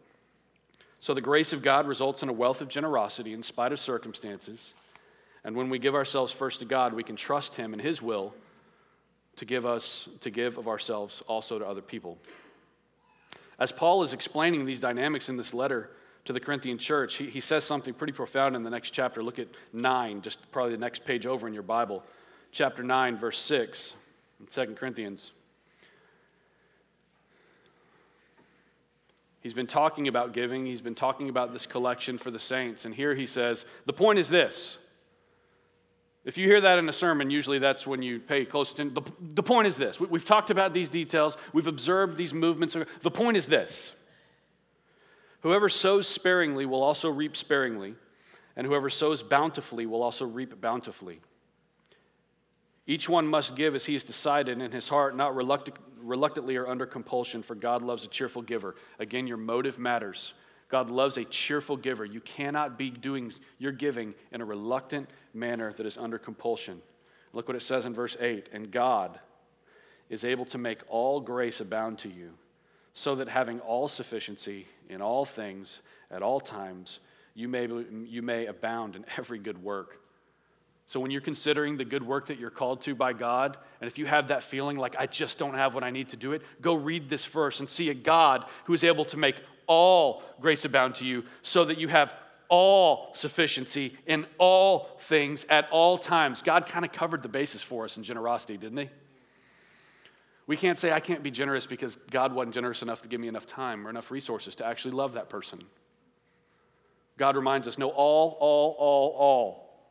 So, 0.98 1.14
the 1.14 1.20
grace 1.20 1.52
of 1.52 1.62
God 1.62 1.86
results 1.86 2.24
in 2.24 2.28
a 2.28 2.32
wealth 2.32 2.62
of 2.62 2.68
generosity 2.68 3.32
in 3.32 3.44
spite 3.44 3.70
of 3.70 3.78
circumstances. 3.78 4.74
And 5.44 5.54
when 5.54 5.70
we 5.70 5.78
give 5.78 5.94
ourselves 5.94 6.32
first 6.32 6.58
to 6.60 6.64
God, 6.64 6.94
we 6.94 7.04
can 7.04 7.14
trust 7.14 7.54
Him 7.54 7.74
and 7.74 7.82
His 7.82 8.02
will 8.02 8.34
to 9.36 9.44
give 9.44 9.66
us, 9.66 10.08
to 10.22 10.30
give 10.30 10.58
of 10.58 10.66
ourselves 10.66 11.22
also 11.28 11.60
to 11.60 11.64
other 11.64 11.82
people. 11.82 12.18
As 13.58 13.72
Paul 13.72 14.02
is 14.02 14.12
explaining 14.12 14.64
these 14.64 14.80
dynamics 14.80 15.28
in 15.28 15.36
this 15.36 15.54
letter 15.54 15.90
to 16.24 16.32
the 16.32 16.40
Corinthian 16.40 16.78
church, 16.78 17.16
he, 17.16 17.28
he 17.28 17.40
says 17.40 17.64
something 17.64 17.94
pretty 17.94 18.12
profound 18.12 18.56
in 18.56 18.62
the 18.62 18.70
next 18.70 18.90
chapter. 18.90 19.22
Look 19.22 19.38
at 19.38 19.48
9, 19.72 20.22
just 20.22 20.50
probably 20.50 20.72
the 20.72 20.80
next 20.80 21.04
page 21.04 21.26
over 21.26 21.46
in 21.46 21.54
your 21.54 21.62
Bible. 21.62 22.02
Chapter 22.50 22.82
9, 22.82 23.16
verse 23.16 23.38
6 23.38 23.94
in 24.40 24.46
2 24.46 24.74
Corinthians. 24.74 25.32
He's 29.40 29.54
been 29.54 29.66
talking 29.66 30.08
about 30.08 30.32
giving, 30.32 30.64
he's 30.64 30.80
been 30.80 30.94
talking 30.94 31.28
about 31.28 31.52
this 31.52 31.66
collection 31.66 32.16
for 32.16 32.30
the 32.30 32.38
saints, 32.38 32.86
and 32.86 32.94
here 32.94 33.14
he 33.14 33.26
says, 33.26 33.66
The 33.84 33.92
point 33.92 34.18
is 34.18 34.30
this 34.30 34.78
if 36.24 36.38
you 36.38 36.46
hear 36.46 36.60
that 36.62 36.78
in 36.78 36.88
a 36.88 36.92
sermon, 36.92 37.30
usually 37.30 37.58
that's 37.58 37.86
when 37.86 38.00
you 38.00 38.18
pay 38.18 38.44
close 38.44 38.72
attention. 38.72 38.94
The, 38.94 39.02
the 39.34 39.42
point 39.42 39.66
is 39.66 39.76
this 39.76 40.00
we, 40.00 40.08
have 40.08 40.24
talked 40.24 40.50
about 40.50 40.72
these 40.72 40.88
details, 40.88 41.36
we've 41.52 41.66
observed 41.66 42.16
these 42.16 42.32
movements. 42.32 42.76
The 43.02 43.10
point 43.10 43.36
is 43.36 43.46
this 43.46 43.92
whoever 45.40 45.68
sows 45.68 46.08
sparingly 46.08 46.64
will 46.64 46.82
also 46.82 47.10
reap 47.10 47.36
sparingly, 47.36 47.94
and 48.56 48.66
whoever 48.66 48.88
sows 48.88 49.22
bountifully 49.22 49.84
will 49.84 50.02
also 50.02 50.24
reap 50.24 50.60
bountifully. 50.60 51.20
Each 52.86 53.08
one 53.08 53.26
must 53.26 53.56
give 53.56 53.74
as 53.74 53.86
he 53.86 53.94
has 53.94 54.04
decided 54.04 54.60
in 54.60 54.72
his 54.72 54.88
heart, 54.88 55.16
not 55.16 55.34
reluctant, 55.34 55.76
reluctantly 55.98 56.56
or 56.56 56.66
under 56.66 56.86
compulsion, 56.86 57.42
for 57.42 57.54
God 57.54 57.82
loves 57.82 58.04
a 58.04 58.08
cheerful 58.08 58.42
giver. 58.42 58.76
Again, 58.98 59.26
your 59.26 59.38
motive 59.38 59.78
matters. 59.78 60.34
God 60.74 60.90
loves 60.90 61.16
a 61.18 61.24
cheerful 61.24 61.76
giver. 61.76 62.04
You 62.04 62.20
cannot 62.20 62.76
be 62.76 62.90
doing 62.90 63.32
your 63.58 63.70
giving 63.70 64.12
in 64.32 64.40
a 64.40 64.44
reluctant 64.44 65.08
manner 65.32 65.72
that 65.72 65.86
is 65.86 65.96
under 65.96 66.18
compulsion. 66.18 66.82
Look 67.32 67.46
what 67.46 67.56
it 67.56 67.62
says 67.62 67.84
in 67.84 67.94
verse 67.94 68.16
8 68.18 68.48
And 68.52 68.72
God 68.72 69.20
is 70.10 70.24
able 70.24 70.44
to 70.46 70.58
make 70.58 70.80
all 70.88 71.20
grace 71.20 71.60
abound 71.60 71.98
to 71.98 72.08
you, 72.08 72.32
so 72.92 73.14
that 73.14 73.28
having 73.28 73.60
all 73.60 73.86
sufficiency 73.86 74.66
in 74.88 75.00
all 75.00 75.24
things 75.24 75.78
at 76.10 76.22
all 76.22 76.40
times, 76.40 76.98
you 77.36 77.46
may, 77.46 77.68
you 78.04 78.22
may 78.22 78.46
abound 78.46 78.96
in 78.96 79.04
every 79.16 79.38
good 79.38 79.62
work. 79.62 80.00
So, 80.86 80.98
when 80.98 81.12
you're 81.12 81.20
considering 81.20 81.76
the 81.76 81.84
good 81.84 82.02
work 82.02 82.26
that 82.26 82.40
you're 82.40 82.50
called 82.50 82.82
to 82.82 82.96
by 82.96 83.12
God, 83.12 83.56
and 83.80 83.86
if 83.86 83.96
you 83.96 84.06
have 84.06 84.26
that 84.28 84.42
feeling 84.42 84.76
like, 84.76 84.96
I 84.98 85.06
just 85.06 85.38
don't 85.38 85.54
have 85.54 85.72
what 85.72 85.84
I 85.84 85.90
need 85.90 86.08
to 86.08 86.16
do 86.16 86.32
it, 86.32 86.42
go 86.60 86.74
read 86.74 87.08
this 87.08 87.24
verse 87.24 87.60
and 87.60 87.68
see 87.68 87.90
a 87.90 87.94
God 87.94 88.44
who 88.64 88.72
is 88.72 88.82
able 88.82 89.04
to 89.04 89.16
make 89.16 89.36
all 89.66 90.22
grace 90.40 90.64
abound 90.64 90.96
to 90.96 91.06
you, 91.06 91.24
so 91.42 91.64
that 91.64 91.78
you 91.78 91.88
have 91.88 92.14
all 92.48 93.12
sufficiency 93.14 93.96
in 94.06 94.26
all 94.38 94.96
things 95.00 95.46
at 95.48 95.68
all 95.70 95.98
times. 95.98 96.42
God 96.42 96.66
kind 96.66 96.84
of 96.84 96.92
covered 96.92 97.22
the 97.22 97.28
basis 97.28 97.62
for 97.62 97.84
us 97.84 97.96
in 97.96 98.02
generosity, 98.02 98.56
didn't 98.56 98.78
He? 98.78 98.90
We 100.46 100.56
can't 100.56 100.78
say, 100.78 100.92
I 100.92 101.00
can't 101.00 101.22
be 101.22 101.30
generous 101.30 101.66
because 101.66 101.96
God 102.10 102.34
wasn't 102.34 102.54
generous 102.54 102.82
enough 102.82 103.02
to 103.02 103.08
give 103.08 103.20
me 103.20 103.28
enough 103.28 103.46
time 103.46 103.86
or 103.86 103.90
enough 103.90 104.10
resources 104.10 104.54
to 104.56 104.66
actually 104.66 104.92
love 104.92 105.14
that 105.14 105.30
person. 105.30 105.64
God 107.16 107.36
reminds 107.36 107.66
us 107.66 107.78
no, 107.78 107.88
all, 107.88 108.36
all, 108.40 108.76
all, 108.78 109.16
all. 109.16 109.88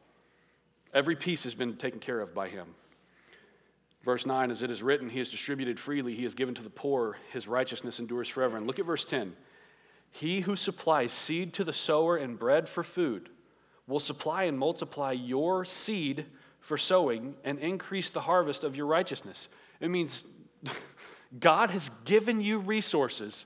Every 0.93 1.15
piece 1.15 1.43
has 1.45 1.55
been 1.55 1.75
taken 1.75 1.99
care 1.99 2.19
of 2.19 2.35
by 2.35 2.49
Him. 2.49 2.67
Verse 4.03 4.25
9, 4.25 4.51
as 4.51 4.61
it 4.61 4.69
is 4.69 4.83
written, 4.83 5.09
He 5.09 5.19
has 5.19 5.29
distributed 5.29 5.79
freely, 5.79 6.13
He 6.13 6.23
has 6.23 6.35
given 6.35 6.53
to 6.55 6.61
the 6.61 6.69
poor, 6.69 7.17
His 7.31 7.47
righteousness 7.47 7.99
endures 7.99 8.29
forever. 8.29 8.57
And 8.57 8.67
look 8.67 8.79
at 8.79 8.85
verse 8.85 9.05
10. 9.05 9.35
He 10.15 10.41
who 10.41 10.55
supplies 10.55 11.11
seed 11.11 11.53
to 11.53 11.63
the 11.63 11.73
sower 11.73 12.17
and 12.17 12.37
bread 12.37 12.69
for 12.69 12.83
food 12.83 13.29
will 13.87 13.99
supply 13.99 14.43
and 14.43 14.59
multiply 14.59 15.11
your 15.11 15.65
seed 15.65 16.27
for 16.59 16.77
sowing 16.77 17.33
and 17.43 17.57
increase 17.57 18.11
the 18.11 18.21
harvest 18.21 18.63
of 18.63 18.75
your 18.75 18.85
righteousness. 18.85 19.47
It 19.81 19.89
means 19.89 20.23
God 21.39 21.71
has 21.71 21.89
given 22.05 22.41
you 22.41 22.59
resources. 22.59 23.45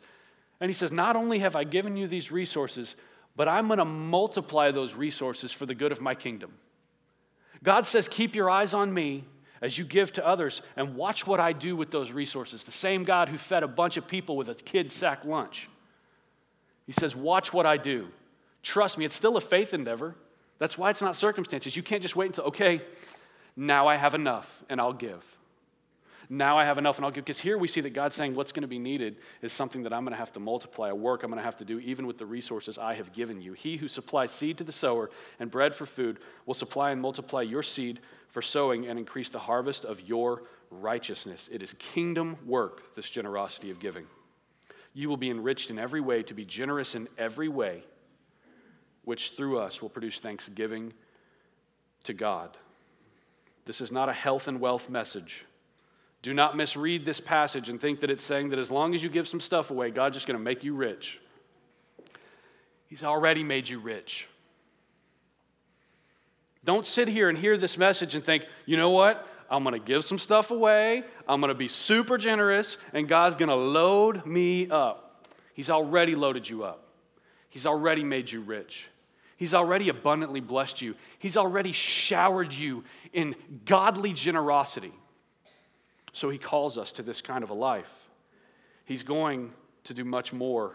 And 0.59 0.69
He 0.69 0.73
says, 0.73 0.91
Not 0.91 1.15
only 1.15 1.39
have 1.39 1.55
I 1.55 1.63
given 1.63 1.95
you 1.95 2.05
these 2.05 2.33
resources, 2.33 2.97
but 3.37 3.47
I'm 3.47 3.67
going 3.67 3.79
to 3.79 3.85
multiply 3.85 4.71
those 4.71 4.93
resources 4.93 5.53
for 5.53 5.65
the 5.65 5.73
good 5.73 5.93
of 5.93 6.01
my 6.01 6.15
kingdom. 6.15 6.51
God 7.63 7.85
says, 7.85 8.09
Keep 8.09 8.35
your 8.35 8.49
eyes 8.49 8.73
on 8.73 8.93
me 8.93 9.23
as 9.61 9.77
you 9.77 9.85
give 9.85 10.11
to 10.13 10.27
others 10.27 10.61
and 10.75 10.95
watch 10.95 11.25
what 11.25 11.39
I 11.39 11.53
do 11.53 11.77
with 11.77 11.91
those 11.91 12.11
resources. 12.11 12.65
The 12.65 12.71
same 12.73 13.05
God 13.05 13.29
who 13.29 13.37
fed 13.37 13.63
a 13.63 13.69
bunch 13.69 13.95
of 13.95 14.05
people 14.05 14.35
with 14.35 14.49
a 14.49 14.55
kid 14.55 14.91
sack 14.91 15.23
lunch 15.23 15.69
he 16.87 16.93
says, 16.93 17.15
Watch 17.15 17.53
what 17.53 17.67
I 17.67 17.77
do. 17.77 18.07
Trust 18.63 18.97
me, 18.97 19.05
it's 19.05 19.15
still 19.15 19.37
a 19.37 19.41
faith 19.41 19.73
endeavor. 19.73 20.15
That's 20.57 20.77
why 20.77 20.89
it's 20.89 21.01
not 21.01 21.15
circumstances. 21.15 21.75
You 21.75 21.83
can't 21.83 22.01
just 22.01 22.15
wait 22.15 22.27
until, 22.27 22.45
okay, 22.45 22.81
now 23.55 23.87
I 23.87 23.95
have 23.95 24.15
enough 24.15 24.63
and 24.69 24.81
I'll 24.81 24.93
give. 24.93 25.23
Now 26.29 26.57
I 26.57 26.65
have 26.65 26.77
enough 26.77 26.97
and 26.97 27.05
I'll 27.05 27.11
give. 27.11 27.23
Because 27.23 27.39
here 27.39 27.57
we 27.57 27.67
see 27.67 27.81
that 27.81 27.91
God's 27.91 28.15
saying 28.15 28.33
what's 28.33 28.51
going 28.51 28.63
to 28.63 28.67
be 28.67 28.79
needed 28.79 29.17
is 29.41 29.53
something 29.53 29.83
that 29.83 29.93
I'm 29.93 30.03
going 30.03 30.13
to 30.13 30.17
have 30.17 30.33
to 30.33 30.39
multiply, 30.39 30.89
a 30.89 30.95
work 30.95 31.23
I'm 31.23 31.29
going 31.29 31.39
to 31.39 31.45
have 31.45 31.57
to 31.57 31.65
do 31.65 31.79
even 31.79 32.07
with 32.07 32.17
the 32.17 32.25
resources 32.25 32.77
I 32.77 32.95
have 32.95 33.13
given 33.13 33.39
you. 33.39 33.53
He 33.53 33.77
who 33.77 33.87
supplies 33.87 34.31
seed 34.31 34.57
to 34.57 34.63
the 34.63 34.71
sower 34.71 35.09
and 35.39 35.49
bread 35.49 35.73
for 35.73 35.85
food 35.85 36.19
will 36.45 36.53
supply 36.53 36.91
and 36.91 37.01
multiply 37.01 37.43
your 37.43 37.63
seed 37.63 37.99
for 38.29 38.41
sowing 38.41 38.87
and 38.87 38.99
increase 38.99 39.29
the 39.29 39.39
harvest 39.39 39.85
of 39.85 40.01
your 40.01 40.43
righteousness. 40.69 41.49
It 41.51 41.63
is 41.63 41.73
kingdom 41.75 42.37
work, 42.45 42.95
this 42.95 43.09
generosity 43.09 43.71
of 43.71 43.79
giving. 43.79 44.05
You 44.93 45.09
will 45.09 45.17
be 45.17 45.29
enriched 45.29 45.69
in 45.69 45.77
every 45.77 46.01
way 46.01 46.23
to 46.23 46.33
be 46.33 46.45
generous 46.45 46.95
in 46.95 47.07
every 47.17 47.47
way, 47.47 47.83
which 49.03 49.31
through 49.31 49.59
us 49.59 49.81
will 49.81 49.89
produce 49.89 50.19
thanksgiving 50.19 50.93
to 52.03 52.13
God. 52.13 52.57
This 53.65 53.81
is 53.81 53.91
not 53.91 54.09
a 54.09 54.13
health 54.13 54.47
and 54.47 54.59
wealth 54.59 54.89
message. 54.89 55.45
Do 56.21 56.33
not 56.33 56.57
misread 56.57 57.05
this 57.05 57.19
passage 57.19 57.69
and 57.69 57.79
think 57.79 57.99
that 57.99 58.09
it's 58.09 58.23
saying 58.23 58.49
that 58.49 58.59
as 58.59 58.71
long 58.71 58.95
as 58.95 59.03
you 59.03 59.09
give 59.09 59.27
some 59.27 59.39
stuff 59.39 59.71
away, 59.71 59.91
God's 59.91 60.15
just 60.15 60.27
going 60.27 60.37
to 60.37 60.43
make 60.43 60.63
you 60.63 60.73
rich. 60.73 61.19
He's 62.87 63.03
already 63.03 63.43
made 63.43 63.69
you 63.69 63.79
rich. 63.79 64.27
Don't 66.63 66.85
sit 66.85 67.07
here 67.07 67.29
and 67.29 67.37
hear 67.37 67.57
this 67.57 67.77
message 67.77 68.15
and 68.15 68.23
think, 68.23 68.45
you 68.65 68.77
know 68.77 68.89
what? 68.89 69.25
I'm 69.49 69.63
going 69.63 69.73
to 69.73 69.85
give 69.85 70.03
some 70.03 70.19
stuff 70.19 70.51
away. 70.51 71.03
I'm 71.27 71.39
going 71.39 71.49
to 71.49 71.55
be 71.55 71.67
super 71.67 72.17
generous, 72.17 72.77
and 72.93 73.07
God's 73.07 73.35
going 73.35 73.49
to 73.49 73.55
load 73.55 74.25
me 74.25 74.69
up. 74.69 75.25
He's 75.53 75.69
already 75.69 76.15
loaded 76.15 76.47
you 76.47 76.63
up. 76.63 76.83
He's 77.49 77.65
already 77.65 78.03
made 78.03 78.31
you 78.31 78.41
rich. 78.41 78.87
He's 79.37 79.53
already 79.53 79.89
abundantly 79.89 80.41
blessed 80.41 80.81
you. 80.81 80.95
He's 81.19 81.37
already 81.37 81.71
showered 81.71 82.51
you 82.51 82.83
in 83.13 83.35
godly 83.65 84.13
generosity. 84.13 84.93
So 86.11 86.29
he 86.29 86.37
calls 86.37 86.77
us 86.77 86.91
to 86.93 87.03
this 87.03 87.21
kind 87.21 87.43
of 87.43 87.51
a 87.51 87.53
life. 87.53 87.91
He's 88.85 89.03
going 89.03 89.53
to 89.85 89.93
do 89.93 90.03
much 90.03 90.33
more 90.33 90.73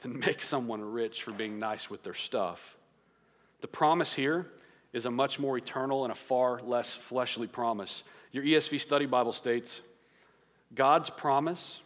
than 0.00 0.18
make 0.26 0.42
someone 0.42 0.80
rich 0.80 1.22
for 1.22 1.32
being 1.32 1.58
nice 1.58 1.90
with 1.90 2.02
their 2.02 2.14
stuff. 2.14 2.76
The 3.60 3.68
promise 3.68 4.12
here 4.12 4.46
is 4.92 5.06
a 5.06 5.10
much 5.10 5.38
more 5.38 5.56
eternal 5.56 6.04
and 6.04 6.12
a 6.12 6.16
far 6.16 6.60
less 6.62 6.94
fleshly 6.94 7.46
promise. 7.46 8.04
Your 8.30 8.44
ESV 8.44 8.80
study 8.80 9.06
Bible 9.06 9.32
states 9.32 9.80
God's 10.74 11.10
promise 11.10 11.80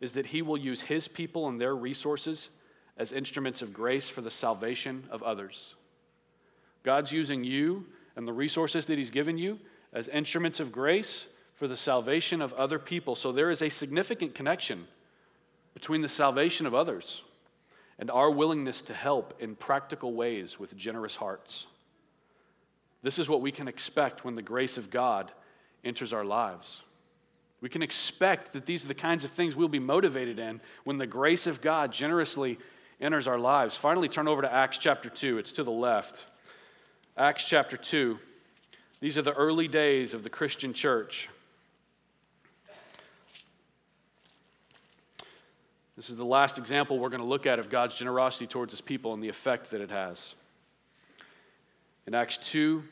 is 0.00 0.12
that 0.12 0.26
he 0.26 0.42
will 0.42 0.56
use 0.56 0.82
his 0.82 1.08
people 1.08 1.48
and 1.48 1.60
their 1.60 1.74
resources 1.74 2.48
as 2.96 3.12
instruments 3.12 3.62
of 3.62 3.72
grace 3.72 4.08
for 4.08 4.20
the 4.20 4.30
salvation 4.30 5.04
of 5.10 5.22
others. 5.22 5.74
God's 6.82 7.12
using 7.12 7.44
you 7.44 7.86
and 8.16 8.26
the 8.26 8.32
resources 8.32 8.86
that 8.86 8.98
he's 8.98 9.10
given 9.10 9.38
you 9.38 9.58
as 9.92 10.08
instruments 10.08 10.60
of 10.60 10.72
grace 10.72 11.26
for 11.54 11.68
the 11.68 11.76
salvation 11.76 12.40
of 12.40 12.52
other 12.54 12.78
people. 12.78 13.14
So 13.14 13.32
there 13.32 13.50
is 13.50 13.62
a 13.62 13.68
significant 13.68 14.34
connection 14.34 14.86
between 15.74 16.02
the 16.02 16.08
salvation 16.08 16.66
of 16.66 16.74
others 16.74 17.22
and 17.98 18.10
our 18.10 18.30
willingness 18.30 18.80
to 18.82 18.94
help 18.94 19.34
in 19.40 19.54
practical 19.54 20.14
ways 20.14 20.58
with 20.58 20.76
generous 20.76 21.16
hearts. 21.16 21.66
This 23.02 23.18
is 23.18 23.28
what 23.28 23.40
we 23.40 23.52
can 23.52 23.68
expect 23.68 24.24
when 24.24 24.34
the 24.34 24.42
grace 24.42 24.76
of 24.76 24.90
God 24.90 25.32
enters 25.84 26.12
our 26.12 26.24
lives. 26.24 26.82
We 27.60 27.68
can 27.68 27.82
expect 27.82 28.52
that 28.54 28.66
these 28.66 28.84
are 28.84 28.88
the 28.88 28.94
kinds 28.94 29.24
of 29.24 29.30
things 29.30 29.54
we'll 29.54 29.68
be 29.68 29.78
motivated 29.78 30.38
in 30.38 30.60
when 30.84 30.98
the 30.98 31.06
grace 31.06 31.46
of 31.46 31.60
God 31.60 31.92
generously 31.92 32.58
enters 33.00 33.26
our 33.26 33.38
lives. 33.38 33.76
Finally, 33.76 34.08
turn 34.08 34.28
over 34.28 34.42
to 34.42 34.52
Acts 34.52 34.78
chapter 34.78 35.08
2. 35.08 35.38
It's 35.38 35.52
to 35.52 35.64
the 35.64 35.70
left. 35.70 36.24
Acts 37.16 37.44
chapter 37.44 37.76
2. 37.76 38.18
These 39.00 39.16
are 39.18 39.22
the 39.22 39.32
early 39.32 39.68
days 39.68 40.14
of 40.14 40.22
the 40.22 40.30
Christian 40.30 40.74
church. 40.74 41.28
This 45.96 46.08
is 46.08 46.16
the 46.16 46.24
last 46.24 46.56
example 46.56 46.98
we're 46.98 47.10
going 47.10 47.20
to 47.20 47.26
look 47.26 47.46
at 47.46 47.58
of 47.58 47.68
God's 47.68 47.96
generosity 47.96 48.46
towards 48.46 48.72
his 48.72 48.80
people 48.80 49.12
and 49.12 49.22
the 49.22 49.28
effect 49.28 49.70
that 49.70 49.82
it 49.82 49.90
has. 49.90 50.34
In 52.10 52.16
Acts 52.16 52.38
2, 52.38 52.82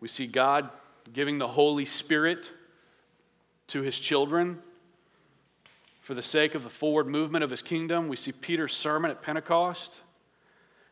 we 0.00 0.08
see 0.08 0.26
God 0.26 0.68
giving 1.14 1.38
the 1.38 1.48
Holy 1.48 1.86
Spirit 1.86 2.52
to 3.68 3.80
his 3.80 3.98
children 3.98 4.58
for 6.02 6.12
the 6.12 6.22
sake 6.22 6.54
of 6.54 6.62
the 6.62 6.68
forward 6.68 7.06
movement 7.06 7.42
of 7.42 7.48
his 7.48 7.62
kingdom. 7.62 8.06
We 8.06 8.16
see 8.16 8.32
Peter's 8.32 8.76
sermon 8.76 9.10
at 9.10 9.22
Pentecost. 9.22 10.02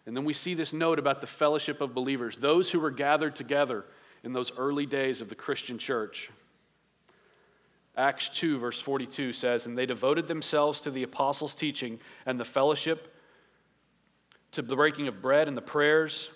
And 0.06 0.16
then 0.16 0.24
we 0.24 0.32
see 0.32 0.54
this 0.54 0.72
note 0.72 0.98
about 0.98 1.20
the 1.20 1.26
fellowship 1.26 1.82
of 1.82 1.92
believers, 1.92 2.38
those 2.38 2.70
who 2.70 2.80
were 2.80 2.90
gathered 2.90 3.36
together 3.36 3.84
in 4.24 4.32
those 4.32 4.50
early 4.56 4.86
days 4.86 5.20
of 5.20 5.28
the 5.28 5.34
Christian 5.34 5.76
church. 5.76 6.30
Acts 7.98 8.30
2, 8.30 8.58
verse 8.58 8.80
42 8.80 9.34
says, 9.34 9.66
And 9.66 9.76
they 9.76 9.84
devoted 9.84 10.26
themselves 10.26 10.80
to 10.80 10.90
the 10.90 11.02
apostles' 11.02 11.54
teaching 11.54 12.00
and 12.24 12.40
the 12.40 12.46
fellowship, 12.46 13.14
to 14.52 14.62
the 14.62 14.74
breaking 14.74 15.06
of 15.06 15.20
bread 15.20 15.48
and 15.48 15.56
the 15.56 15.60
prayers, 15.60 16.30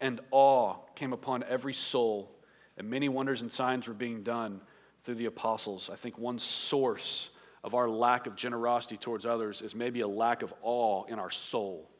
and 0.00 0.20
awe 0.30 0.76
came 0.94 1.12
upon 1.12 1.42
every 1.44 1.74
soul, 1.74 2.30
and 2.76 2.88
many 2.88 3.08
wonders 3.08 3.42
and 3.42 3.50
signs 3.50 3.88
were 3.88 3.94
being 3.94 4.22
done 4.22 4.60
through 5.04 5.14
the 5.14 5.26
apostles. 5.26 5.88
I 5.92 5.96
think 5.96 6.18
one 6.18 6.38
source 6.38 7.30
of 7.64 7.74
our 7.74 7.88
lack 7.88 8.26
of 8.26 8.36
generosity 8.36 8.96
towards 8.96 9.26
others 9.26 9.62
is 9.62 9.74
maybe 9.74 10.00
a 10.00 10.08
lack 10.08 10.42
of 10.42 10.52
awe 10.62 11.04
in 11.04 11.18
our 11.18 11.30
soul. 11.30 11.90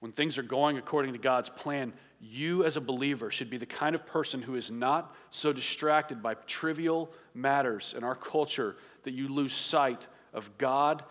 When 0.00 0.12
things 0.12 0.38
are 0.38 0.42
going 0.42 0.78
according 0.78 1.12
to 1.12 1.18
God's 1.18 1.48
plan, 1.48 1.92
you 2.20 2.64
as 2.64 2.76
a 2.76 2.80
believer 2.80 3.30
should 3.30 3.50
be 3.50 3.56
the 3.56 3.66
kind 3.66 3.94
of 3.94 4.06
person 4.06 4.40
who 4.42 4.54
is 4.54 4.70
not 4.70 5.14
so 5.30 5.52
distracted 5.52 6.22
by 6.22 6.34
trivial 6.34 7.12
matters 7.34 7.94
in 7.96 8.04
our 8.04 8.14
culture 8.14 8.76
that 9.02 9.12
you 9.12 9.28
lose 9.28 9.52
sight 9.52 10.06
of 10.32 10.56
God 10.58 11.04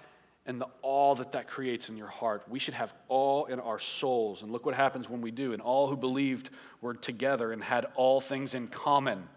and 0.47 0.61
the 0.61 0.67
awe 0.81 1.13
that 1.15 1.33
that 1.33 1.47
creates 1.47 1.89
in 1.89 1.97
your 1.97 2.07
heart. 2.07 2.43
We 2.47 2.57
should 2.57 2.73
have 2.73 2.93
awe 3.09 3.45
in 3.45 3.59
our 3.59 3.79
souls. 3.79 4.41
And 4.41 4.51
look 4.51 4.65
what 4.65 4.75
happens 4.75 5.09
when 5.09 5.21
we 5.21 5.29
do. 5.29 5.51
And 5.51 5.61
all 5.61 5.89
who 5.89 5.97
believed 5.97 6.49
were 6.81 6.93
together 6.93 7.51
and 7.51 7.61
had 7.61 7.85
all 7.95 8.21
things 8.21 8.53
in 8.53 8.69
common. 8.69 9.27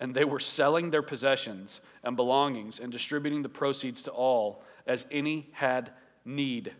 And 0.00 0.12
they 0.12 0.24
were 0.24 0.40
selling 0.40 0.90
their 0.90 1.02
possessions 1.02 1.80
and 2.02 2.16
belongings 2.16 2.80
and 2.80 2.90
distributing 2.90 3.42
the 3.42 3.48
proceeds 3.48 4.02
to 4.02 4.10
all 4.10 4.64
as 4.88 5.06
any 5.12 5.48
had 5.52 5.92
need. 6.24 6.74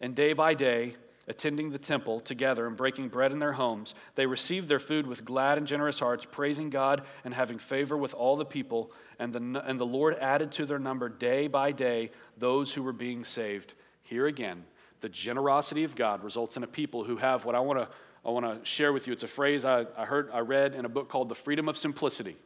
And 0.00 0.14
day 0.14 0.34
by 0.34 0.54
day, 0.54 0.94
attending 1.28 1.70
the 1.70 1.78
temple 1.78 2.20
together 2.20 2.66
and 2.66 2.76
breaking 2.76 3.08
bread 3.08 3.32
in 3.32 3.38
their 3.38 3.52
homes, 3.52 3.94
they 4.14 4.26
received 4.26 4.68
their 4.68 4.78
food 4.78 5.06
with 5.06 5.24
glad 5.24 5.58
and 5.58 5.66
generous 5.66 5.98
hearts, 5.98 6.26
praising 6.30 6.70
God 6.70 7.02
and 7.24 7.34
having 7.34 7.58
favor 7.58 7.96
with 7.96 8.14
all 8.14 8.36
the 8.36 8.44
people. 8.44 8.92
And 9.22 9.32
the, 9.32 9.62
and 9.64 9.78
the 9.78 9.86
Lord 9.86 10.16
added 10.18 10.50
to 10.52 10.66
their 10.66 10.80
number 10.80 11.08
day 11.08 11.46
by 11.46 11.70
day 11.70 12.10
those 12.38 12.72
who 12.72 12.82
were 12.82 12.92
being 12.92 13.24
saved. 13.24 13.74
Here 14.02 14.26
again, 14.26 14.64
the 15.00 15.08
generosity 15.08 15.84
of 15.84 15.94
God 15.94 16.24
results 16.24 16.56
in 16.56 16.64
a 16.64 16.66
people 16.66 17.04
who 17.04 17.16
have 17.18 17.44
what 17.44 17.54
I 17.54 17.60
want 17.60 17.78
to 17.78 17.88
I 18.24 18.30
want 18.30 18.46
to 18.46 18.64
share 18.64 18.92
with 18.92 19.06
you. 19.06 19.12
It's 19.12 19.24
a 19.24 19.28
phrase 19.28 19.64
I, 19.64 19.86
I 19.96 20.04
heard 20.04 20.30
I 20.32 20.40
read 20.40 20.74
in 20.74 20.84
a 20.84 20.88
book 20.88 21.08
called 21.08 21.28
The 21.28 21.34
Freedom 21.34 21.68
of 21.68 21.76
Simplicity. 21.76 22.36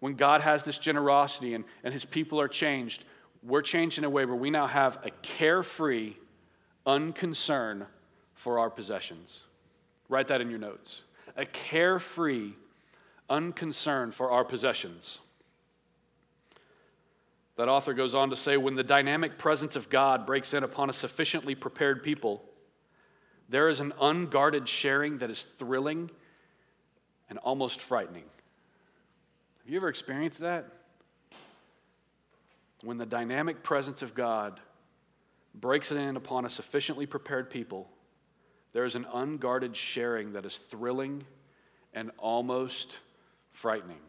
When 0.00 0.14
God 0.14 0.40
has 0.40 0.62
this 0.62 0.78
generosity 0.78 1.54
and, 1.54 1.64
and 1.84 1.92
his 1.92 2.06
people 2.06 2.40
are 2.40 2.48
changed, 2.48 3.04
we're 3.42 3.62
changed 3.62 3.98
in 3.98 4.04
a 4.04 4.10
way 4.10 4.24
where 4.24 4.36
we 4.36 4.50
now 4.50 4.66
have 4.66 4.98
a 5.04 5.10
carefree 5.22 6.14
unconcern 6.86 7.86
for 8.34 8.58
our 8.58 8.70
possessions. 8.70 9.40
Write 10.08 10.28
that 10.28 10.40
in 10.40 10.48
your 10.48 10.58
notes. 10.58 11.02
A 11.36 11.44
carefree 11.44 12.52
unconcern 13.28 14.10
for 14.10 14.30
our 14.30 14.44
possessions. 14.44 15.18
That 17.56 17.68
author 17.68 17.92
goes 17.92 18.14
on 18.14 18.30
to 18.30 18.36
say 18.36 18.56
when 18.56 18.74
the 18.74 18.84
dynamic 18.84 19.38
presence 19.38 19.76
of 19.76 19.90
God 19.90 20.26
breaks 20.26 20.54
in 20.54 20.64
upon 20.64 20.88
a 20.88 20.92
sufficiently 20.92 21.54
prepared 21.54 22.02
people, 22.02 22.42
there 23.48 23.68
is 23.68 23.80
an 23.80 23.92
unguarded 24.00 24.68
sharing 24.68 25.18
that 25.18 25.30
is 25.30 25.42
thrilling 25.42 26.10
and 27.28 27.38
almost 27.38 27.80
frightening. 27.80 28.24
Have 29.60 29.70
you 29.70 29.76
ever 29.76 29.88
experienced 29.88 30.40
that? 30.40 30.66
When 32.82 32.98
the 32.98 33.06
dynamic 33.06 33.62
presence 33.62 34.02
of 34.02 34.14
God 34.14 34.60
breaks 35.54 35.92
in 35.92 36.16
upon 36.16 36.46
a 36.46 36.50
sufficiently 36.50 37.06
prepared 37.06 37.50
people, 37.50 37.88
there 38.72 38.84
is 38.84 38.96
an 38.96 39.06
unguarded 39.12 39.76
sharing 39.76 40.32
that 40.32 40.46
is 40.46 40.56
thrilling 40.56 41.24
and 41.92 42.10
almost 42.18 42.98
frightening. 43.50 44.00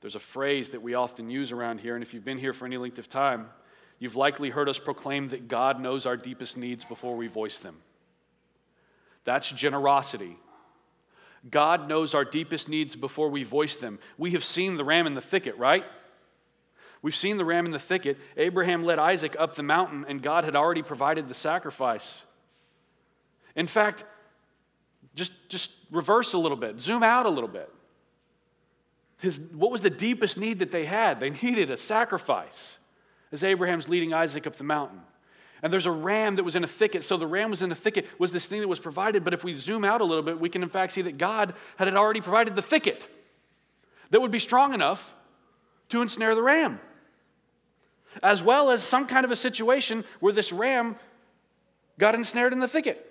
There's 0.00 0.14
a 0.14 0.20
phrase 0.20 0.70
that 0.70 0.82
we 0.82 0.94
often 0.94 1.28
use 1.28 1.50
around 1.50 1.80
here, 1.80 1.94
and 1.94 2.02
if 2.02 2.14
you've 2.14 2.24
been 2.24 2.38
here 2.38 2.52
for 2.52 2.66
any 2.66 2.76
length 2.76 2.98
of 2.98 3.08
time, 3.08 3.48
you've 3.98 4.16
likely 4.16 4.50
heard 4.50 4.68
us 4.68 4.78
proclaim 4.78 5.28
that 5.28 5.48
God 5.48 5.80
knows 5.80 6.06
our 6.06 6.16
deepest 6.16 6.56
needs 6.56 6.84
before 6.84 7.16
we 7.16 7.26
voice 7.26 7.58
them. 7.58 7.76
That's 9.24 9.50
generosity. 9.50 10.36
God 11.50 11.88
knows 11.88 12.14
our 12.14 12.24
deepest 12.24 12.68
needs 12.68 12.96
before 12.96 13.28
we 13.28 13.42
voice 13.44 13.76
them. 13.76 13.98
We 14.16 14.32
have 14.32 14.44
seen 14.44 14.76
the 14.76 14.84
ram 14.84 15.06
in 15.06 15.14
the 15.14 15.20
thicket, 15.20 15.56
right? 15.58 15.84
We've 17.02 17.16
seen 17.16 17.36
the 17.36 17.44
ram 17.44 17.66
in 17.66 17.72
the 17.72 17.78
thicket. 17.78 18.18
Abraham 18.36 18.84
led 18.84 18.98
Isaac 18.98 19.36
up 19.38 19.54
the 19.54 19.62
mountain, 19.62 20.04
and 20.08 20.22
God 20.22 20.44
had 20.44 20.56
already 20.56 20.82
provided 20.82 21.28
the 21.28 21.34
sacrifice. 21.34 22.22
In 23.54 23.66
fact, 23.66 24.04
just, 25.14 25.32
just 25.48 25.70
reverse 25.90 26.32
a 26.32 26.38
little 26.38 26.56
bit, 26.56 26.80
zoom 26.80 27.02
out 27.02 27.26
a 27.26 27.30
little 27.30 27.48
bit. 27.48 27.70
His, 29.18 29.40
what 29.52 29.70
was 29.70 29.80
the 29.80 29.90
deepest 29.90 30.38
need 30.38 30.60
that 30.60 30.70
they 30.70 30.84
had? 30.84 31.20
They 31.20 31.30
needed 31.30 31.70
a 31.70 31.76
sacrifice 31.76 32.78
as 33.32 33.44
Abraham's 33.44 33.88
leading 33.88 34.14
Isaac 34.14 34.46
up 34.46 34.56
the 34.56 34.64
mountain. 34.64 35.00
And 35.62 35.72
there's 35.72 35.86
a 35.86 35.92
ram 35.92 36.36
that 36.36 36.44
was 36.44 36.54
in 36.54 36.62
a 36.62 36.68
thicket. 36.68 37.02
So 37.02 37.16
the 37.16 37.26
ram 37.26 37.50
was 37.50 37.62
in 37.62 37.68
the 37.68 37.74
thicket, 37.74 38.06
was 38.18 38.32
this 38.32 38.46
thing 38.46 38.60
that 38.60 38.68
was 38.68 38.78
provided. 38.78 39.24
But 39.24 39.34
if 39.34 39.42
we 39.42 39.54
zoom 39.54 39.84
out 39.84 40.00
a 40.00 40.04
little 40.04 40.22
bit, 40.22 40.38
we 40.38 40.48
can 40.48 40.62
in 40.62 40.68
fact 40.68 40.92
see 40.92 41.02
that 41.02 41.18
God 41.18 41.54
had 41.76 41.92
already 41.94 42.20
provided 42.20 42.54
the 42.54 42.62
thicket 42.62 43.08
that 44.10 44.20
would 44.20 44.30
be 44.30 44.38
strong 44.38 44.72
enough 44.72 45.14
to 45.88 46.00
ensnare 46.00 46.34
the 46.34 46.42
ram. 46.42 46.80
As 48.22 48.42
well 48.42 48.70
as 48.70 48.82
some 48.82 49.06
kind 49.06 49.24
of 49.24 49.30
a 49.30 49.36
situation 49.36 50.04
where 50.20 50.32
this 50.32 50.52
ram 50.52 50.96
got 51.98 52.14
ensnared 52.14 52.52
in 52.52 52.60
the 52.60 52.68
thicket. 52.68 53.04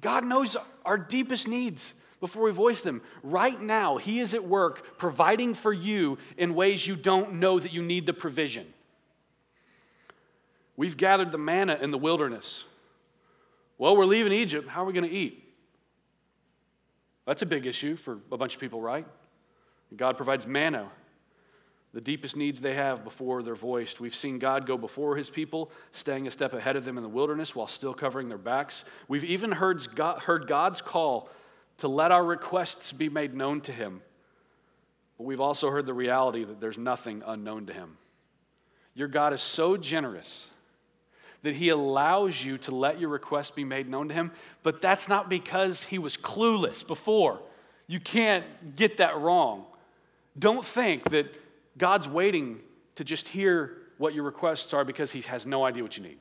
God 0.00 0.24
knows 0.24 0.56
our 0.84 0.96
deepest 0.96 1.48
needs 1.48 1.94
before 2.20 2.42
we 2.42 2.50
voice 2.50 2.82
them. 2.82 3.02
Right 3.22 3.60
now, 3.60 3.96
He 3.96 4.20
is 4.20 4.34
at 4.34 4.44
work 4.44 4.98
providing 4.98 5.54
for 5.54 5.72
you 5.72 6.18
in 6.36 6.54
ways 6.54 6.86
you 6.86 6.96
don't 6.96 7.34
know 7.34 7.58
that 7.58 7.72
you 7.72 7.82
need 7.82 8.06
the 8.06 8.12
provision. 8.12 8.66
We've 10.76 10.96
gathered 10.96 11.32
the 11.32 11.38
manna 11.38 11.78
in 11.80 11.90
the 11.90 11.98
wilderness. 11.98 12.64
Well, 13.78 13.96
we're 13.96 14.04
leaving 14.04 14.32
Egypt. 14.32 14.68
How 14.68 14.82
are 14.82 14.86
we 14.86 14.92
going 14.92 15.08
to 15.08 15.14
eat? 15.14 15.44
That's 17.26 17.42
a 17.42 17.46
big 17.46 17.66
issue 17.66 17.96
for 17.96 18.18
a 18.32 18.36
bunch 18.36 18.54
of 18.54 18.60
people, 18.60 18.80
right? 18.80 19.06
God 19.96 20.16
provides 20.16 20.46
manna, 20.46 20.88
the 21.92 22.00
deepest 22.00 22.36
needs 22.36 22.60
they 22.60 22.74
have 22.74 23.04
before 23.04 23.42
they're 23.42 23.54
voiced. 23.54 24.00
We've 24.00 24.14
seen 24.14 24.38
God 24.38 24.66
go 24.66 24.76
before 24.76 25.16
his 25.16 25.30
people, 25.30 25.70
staying 25.92 26.26
a 26.26 26.30
step 26.30 26.52
ahead 26.52 26.76
of 26.76 26.84
them 26.84 26.96
in 26.96 27.02
the 27.02 27.08
wilderness 27.08 27.56
while 27.56 27.66
still 27.66 27.94
covering 27.94 28.28
their 28.28 28.38
backs. 28.38 28.84
We've 29.08 29.24
even 29.24 29.52
heard, 29.52 29.80
heard 29.98 30.46
God's 30.46 30.80
call 30.80 31.28
to 31.78 31.88
let 31.88 32.12
our 32.12 32.24
requests 32.24 32.92
be 32.92 33.08
made 33.08 33.34
known 33.34 33.60
to 33.62 33.72
him. 33.72 34.02
But 35.16 35.24
we've 35.24 35.40
also 35.40 35.70
heard 35.70 35.86
the 35.86 35.94
reality 35.94 36.44
that 36.44 36.60
there's 36.60 36.78
nothing 36.78 37.22
unknown 37.26 37.66
to 37.66 37.72
him. 37.72 37.96
Your 38.94 39.08
God 39.08 39.32
is 39.32 39.40
so 39.40 39.76
generous 39.76 40.48
that 41.42 41.54
he 41.54 41.68
allows 41.68 42.44
you 42.44 42.58
to 42.58 42.74
let 42.74 42.98
your 42.98 43.10
request 43.10 43.54
be 43.54 43.64
made 43.64 43.88
known 43.88 44.08
to 44.08 44.14
him, 44.14 44.32
but 44.62 44.80
that's 44.80 45.08
not 45.08 45.28
because 45.28 45.84
he 45.84 45.98
was 45.98 46.16
clueless 46.16 46.84
before. 46.84 47.40
You 47.86 48.00
can't 48.00 48.44
get 48.76 48.96
that 48.96 49.16
wrong. 49.18 49.64
Don't 50.38 50.64
think 50.64 51.10
that 51.10 51.32
God's 51.76 52.08
waiting 52.08 52.60
to 52.96 53.04
just 53.04 53.28
hear 53.28 53.76
what 53.98 54.14
your 54.14 54.24
requests 54.24 54.74
are 54.74 54.84
because 54.84 55.12
he 55.12 55.20
has 55.22 55.46
no 55.46 55.64
idea 55.64 55.82
what 55.82 55.96
you 55.96 56.02
need. 56.02 56.18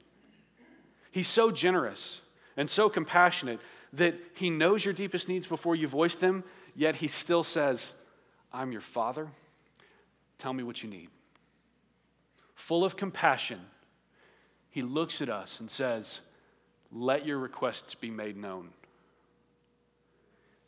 He's 1.11 1.27
so 1.27 1.49
generous 1.49 2.21
and 2.55 2.69
so 2.69 2.89
compassionate 2.89 3.59
that 3.97 4.15
he 4.33 4.49
knows 4.49 4.85
your 4.85 4.93
deepest 4.93 5.27
needs 5.27 5.45
before 5.45 5.75
you 5.75 5.87
voice 5.87 6.15
them, 6.15 6.43
yet 6.75 6.95
he 6.95 7.07
still 7.07 7.43
says, 7.43 7.91
I'm 8.53 8.71
your 8.71 8.81
father. 8.81 9.27
Tell 10.37 10.53
me 10.53 10.63
what 10.63 10.81
you 10.81 10.89
need. 10.89 11.09
Full 12.55 12.83
of 12.83 12.95
compassion 12.95 13.59
he 14.69 14.81
looks 14.81 15.21
at 15.21 15.29
us 15.29 15.59
and 15.59 15.69
says, 15.69 16.21
Let 16.91 17.25
your 17.25 17.39
requests 17.39 17.95
be 17.95 18.11
made 18.11 18.37
known. 18.37 18.69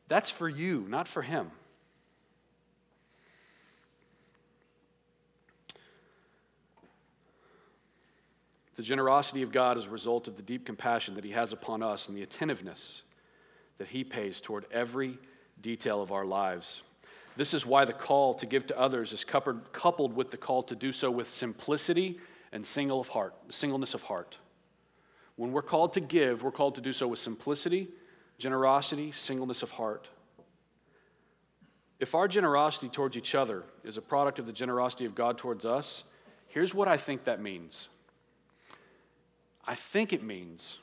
That's 0.08 0.32
for 0.32 0.50
you, 0.50 0.86
not 0.90 1.08
for 1.08 1.22
him. 1.22 1.52
The 8.80 8.84
generosity 8.84 9.42
of 9.42 9.52
God 9.52 9.78
is 9.78 9.88
a 9.88 9.90
result 9.90 10.30
of 10.30 10.38
the 10.38 10.42
deep 10.42 10.66
compassion 10.66 11.16
that 11.16 11.26
He 11.26 11.32
has 11.32 11.52
upon 11.52 11.84
us 11.84 12.08
and 12.08 12.16
the 12.16 12.24
attentiveness 12.24 13.04
that 13.80 13.88
He 13.88 14.04
pays 14.04 14.40
toward 14.40 14.66
every 14.72 15.18
detail 15.62 16.02
of 16.02 16.12
our 16.12 16.26
lives. 16.26 16.84
This 17.36 17.54
is 17.54 17.66
why 17.66 17.86
the 17.86 17.94
call 17.94 18.34
to 18.36 18.46
give 18.46 18.68
to 18.68 18.78
others 18.78 19.12
is 19.14 19.24
coupled 19.24 20.14
with 20.14 20.30
the 20.30 20.38
call 20.38 20.62
to 20.64 20.76
do 20.76 20.92
so 20.92 21.10
with 21.10 21.34
simplicity 21.34 22.20
and 22.52 22.66
single 22.66 23.00
of 23.00 23.08
heart, 23.08 23.34
singleness 23.50 23.94
of 23.94 24.04
heart. 24.04 24.38
When 25.36 25.52
we're 25.52 25.62
called 25.62 25.94
to 25.94 26.02
give, 26.02 26.44
we're 26.44 26.52
called 26.52 26.76
to 26.76 26.82
do 26.82 26.92
so 26.92 27.08
with 27.08 27.20
simplicity, 27.20 27.88
generosity, 28.38 29.12
singleness 29.12 29.64
of 29.64 29.72
heart. 29.72 30.10
If 32.00 32.16
our 32.16 32.28
generosity 32.28 32.90
towards 32.90 33.16
each 33.16 33.36
other 33.36 33.64
is 33.84 33.98
a 33.98 34.02
product 34.02 34.40
of 34.40 34.46
the 34.46 34.54
generosity 34.54 35.06
of 35.06 35.16
God 35.16 35.38
towards 35.38 35.66
us, 35.66 36.04
here's 36.48 36.74
what 36.74 36.88
I 36.88 36.98
think 36.98 37.24
that 37.24 37.42
means. 37.42 37.88
I 39.66 39.76
think 39.76 40.12
it 40.12 40.24
means 40.24 40.80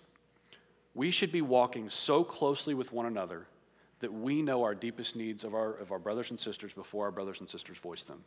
we 0.96 1.10
should 1.10 1.30
be 1.30 1.42
walking 1.42 1.90
so 1.90 2.24
closely 2.24 2.72
with 2.72 2.90
one 2.90 3.04
another 3.04 3.46
that 4.00 4.12
we 4.12 4.40
know 4.40 4.64
our 4.64 4.74
deepest 4.74 5.14
needs 5.14 5.44
of 5.44 5.54
our, 5.54 5.74
of 5.74 5.92
our 5.92 5.98
brothers 5.98 6.30
and 6.30 6.40
sisters 6.40 6.72
before 6.72 7.04
our 7.04 7.10
brothers 7.10 7.38
and 7.38 7.48
sisters 7.48 7.76
voice 7.76 8.04
them. 8.04 8.24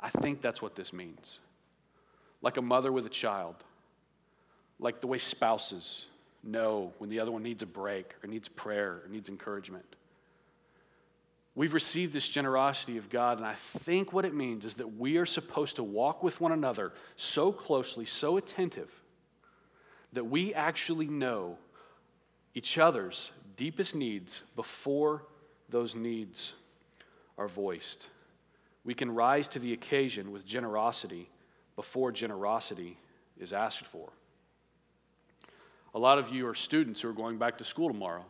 I 0.00 0.08
think 0.08 0.40
that's 0.40 0.62
what 0.62 0.76
this 0.76 0.92
means 0.92 1.40
like 2.42 2.58
a 2.58 2.62
mother 2.62 2.92
with 2.92 3.06
a 3.06 3.10
child, 3.10 3.56
like 4.78 5.00
the 5.00 5.06
way 5.06 5.16
spouses 5.16 6.06
know 6.42 6.92
when 6.98 7.08
the 7.08 7.18
other 7.18 7.32
one 7.32 7.42
needs 7.42 7.62
a 7.62 7.66
break 7.66 8.14
or 8.22 8.28
needs 8.28 8.48
prayer 8.48 9.00
or 9.02 9.08
needs 9.08 9.30
encouragement. 9.30 9.96
We've 11.54 11.72
received 11.72 12.12
this 12.12 12.28
generosity 12.28 12.98
of 12.98 13.08
God, 13.08 13.38
and 13.38 13.46
I 13.46 13.54
think 13.54 14.12
what 14.12 14.26
it 14.26 14.34
means 14.34 14.66
is 14.66 14.74
that 14.74 14.98
we 14.98 15.16
are 15.16 15.24
supposed 15.26 15.76
to 15.76 15.82
walk 15.82 16.22
with 16.22 16.40
one 16.40 16.52
another 16.52 16.92
so 17.16 17.50
closely, 17.50 18.04
so 18.04 18.36
attentive, 18.36 18.90
that 20.12 20.24
we 20.24 20.52
actually 20.52 21.06
know 21.06 21.56
each 22.54 22.78
other's 22.78 23.32
deepest 23.56 23.94
needs 23.94 24.42
before 24.56 25.24
those 25.68 25.94
needs 25.94 26.52
are 27.36 27.48
voiced. 27.48 28.08
We 28.84 28.94
can 28.94 29.10
rise 29.12 29.48
to 29.48 29.58
the 29.58 29.72
occasion 29.72 30.30
with 30.30 30.46
generosity 30.46 31.28
before 31.74 32.12
generosity 32.12 32.98
is 33.38 33.52
asked 33.52 33.86
for. 33.86 34.10
A 35.94 35.98
lot 35.98 36.18
of 36.18 36.30
you 36.30 36.46
are 36.46 36.54
students 36.54 37.00
who 37.00 37.08
are 37.08 37.14
going 37.14 37.38
back 37.38 37.58
to 37.58 37.64
school 37.64 37.88
tomorrow. 37.88 38.24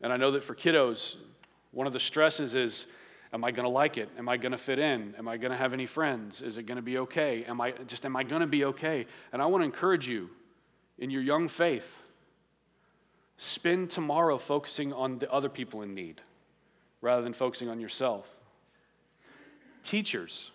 And 0.00 0.12
I 0.12 0.16
know 0.16 0.32
that 0.32 0.44
for 0.44 0.54
kiddos, 0.54 1.16
one 1.72 1.86
of 1.86 1.92
the 1.92 2.00
stresses 2.00 2.54
is 2.54 2.86
am 3.32 3.44
I 3.44 3.50
going 3.50 3.64
to 3.64 3.70
like 3.70 3.98
it? 3.98 4.08
Am 4.16 4.28
I 4.28 4.36
going 4.36 4.52
to 4.52 4.58
fit 4.58 4.78
in? 4.78 5.14
Am 5.18 5.28
I 5.28 5.36
going 5.36 5.50
to 5.50 5.56
have 5.56 5.72
any 5.72 5.86
friends? 5.86 6.40
Is 6.40 6.56
it 6.56 6.64
going 6.64 6.76
to 6.76 6.82
be 6.82 6.98
okay? 6.98 7.44
Am 7.44 7.60
I 7.60 7.72
just 7.86 8.06
am 8.06 8.16
I 8.16 8.22
going 8.22 8.40
to 8.40 8.46
be 8.46 8.64
okay? 8.64 9.06
And 9.32 9.42
I 9.42 9.46
want 9.46 9.62
to 9.62 9.66
encourage 9.66 10.08
you 10.08 10.30
in 10.98 11.10
your 11.10 11.22
young 11.22 11.48
faith 11.48 12.02
spend 13.38 13.90
tomorrow 13.90 14.36
focusing 14.36 14.92
on 14.92 15.18
the 15.18 15.32
other 15.32 15.48
people 15.48 15.82
in 15.82 15.94
need 15.94 16.20
rather 17.00 17.22
than 17.22 17.32
focusing 17.32 17.68
on 17.68 17.80
yourself. 17.80 18.26
Teachers, 19.82 20.50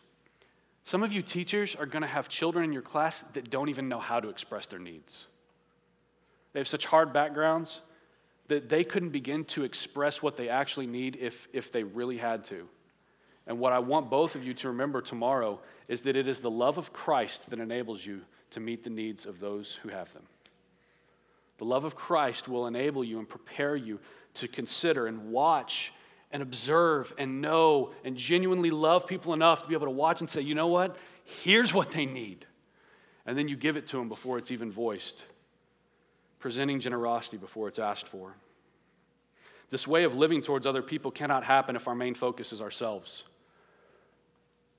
some 0.84 1.02
of 1.02 1.14
you 1.14 1.22
teachers 1.22 1.76
are 1.76 1.86
going 1.86 2.02
to 2.02 2.08
have 2.08 2.28
children 2.28 2.66
in 2.66 2.74
your 2.74 2.82
class 2.82 3.24
that 3.34 3.50
don't 3.50 3.70
even 3.70 3.88
know 3.88 4.00
how 4.00 4.20
to 4.20 4.30
express 4.30 4.68
their 4.68 4.80
needs. 4.80 5.26
They 6.52 6.60
have 6.60 6.68
such 6.68 6.86
hard 6.86 7.14
backgrounds 7.14 7.80
that 8.50 8.68
they 8.68 8.84
couldn't 8.84 9.10
begin 9.10 9.46
to 9.46 9.64
express 9.64 10.22
what 10.22 10.36
they 10.36 10.50
actually 10.50 10.88
need 10.88 11.18
if, 11.20 11.48
if 11.54 11.72
they 11.72 11.84
really 11.84 12.18
had 12.18 12.44
to. 12.46 12.68
And 13.48 13.60
what 13.60 13.74
I 13.74 13.80
want 13.80 14.10
both 14.10 14.36
of 14.36 14.44
you 14.44 14.54
to 14.56 14.70
remember 14.70 15.02
tomorrow 15.02 15.60
is 15.88 16.02
that 16.02 16.16
it 16.16 16.28
is 16.28 16.42
the 16.42 16.52
love 16.52 16.78
of 16.78 16.94
Christ 16.94 17.50
that 17.50 17.60
enables 17.60 18.06
you 18.06 18.22
to 18.52 18.60
meet 18.60 18.84
the 18.84 18.90
needs 18.90 19.26
of 19.26 19.40
those 19.40 19.80
who 19.82 19.90
have 19.90 20.14
them. 20.14 20.24
The 21.58 21.66
love 21.66 21.84
of 21.84 21.96
Christ 21.96 22.48
will 22.48 22.68
enable 22.68 23.04
you 23.04 23.20
and 23.20 23.28
prepare 23.28 23.76
you 23.76 24.00
to 24.36 24.48
consider 24.48 25.08
and 25.08 25.32
watch 25.32 25.94
and 26.32 26.42
observe 26.42 27.14
and 27.18 27.42
know 27.42 27.92
and 28.04 28.18
genuinely 28.18 28.72
love 28.72 29.06
people 29.06 29.34
enough 29.34 29.62
to 29.62 29.68
be 29.68 29.76
able 29.76 29.88
to 29.88 29.92
watch 29.92 30.20
and 30.20 30.30
say, 30.30 30.42
you 30.42 30.56
know 30.56 30.68
what? 30.68 30.98
Here's 31.24 31.74
what 31.74 31.92
they 31.92 32.06
need. 32.06 32.46
And 33.26 33.38
then 33.38 33.48
you 33.48 33.56
give 33.56 33.78
it 33.78 33.88
to 33.88 33.98
them 33.98 34.10
before 34.10 34.38
it's 34.38 34.52
even 34.52 34.72
voiced, 34.72 35.26
presenting 36.40 36.80
generosity 36.80 37.38
before 37.38 37.68
it's 37.68 37.80
asked 37.80 38.08
for. 38.08 38.34
This 39.70 39.88
way 39.88 40.04
of 40.04 40.16
living 40.16 40.42
towards 40.42 40.66
other 40.66 40.82
people 40.82 41.12
cannot 41.12 41.44
happen 41.44 41.76
if 41.76 41.88
our 41.88 41.96
main 41.96 42.16
focus 42.16 42.52
is 42.52 42.62
ourselves. 42.62 43.24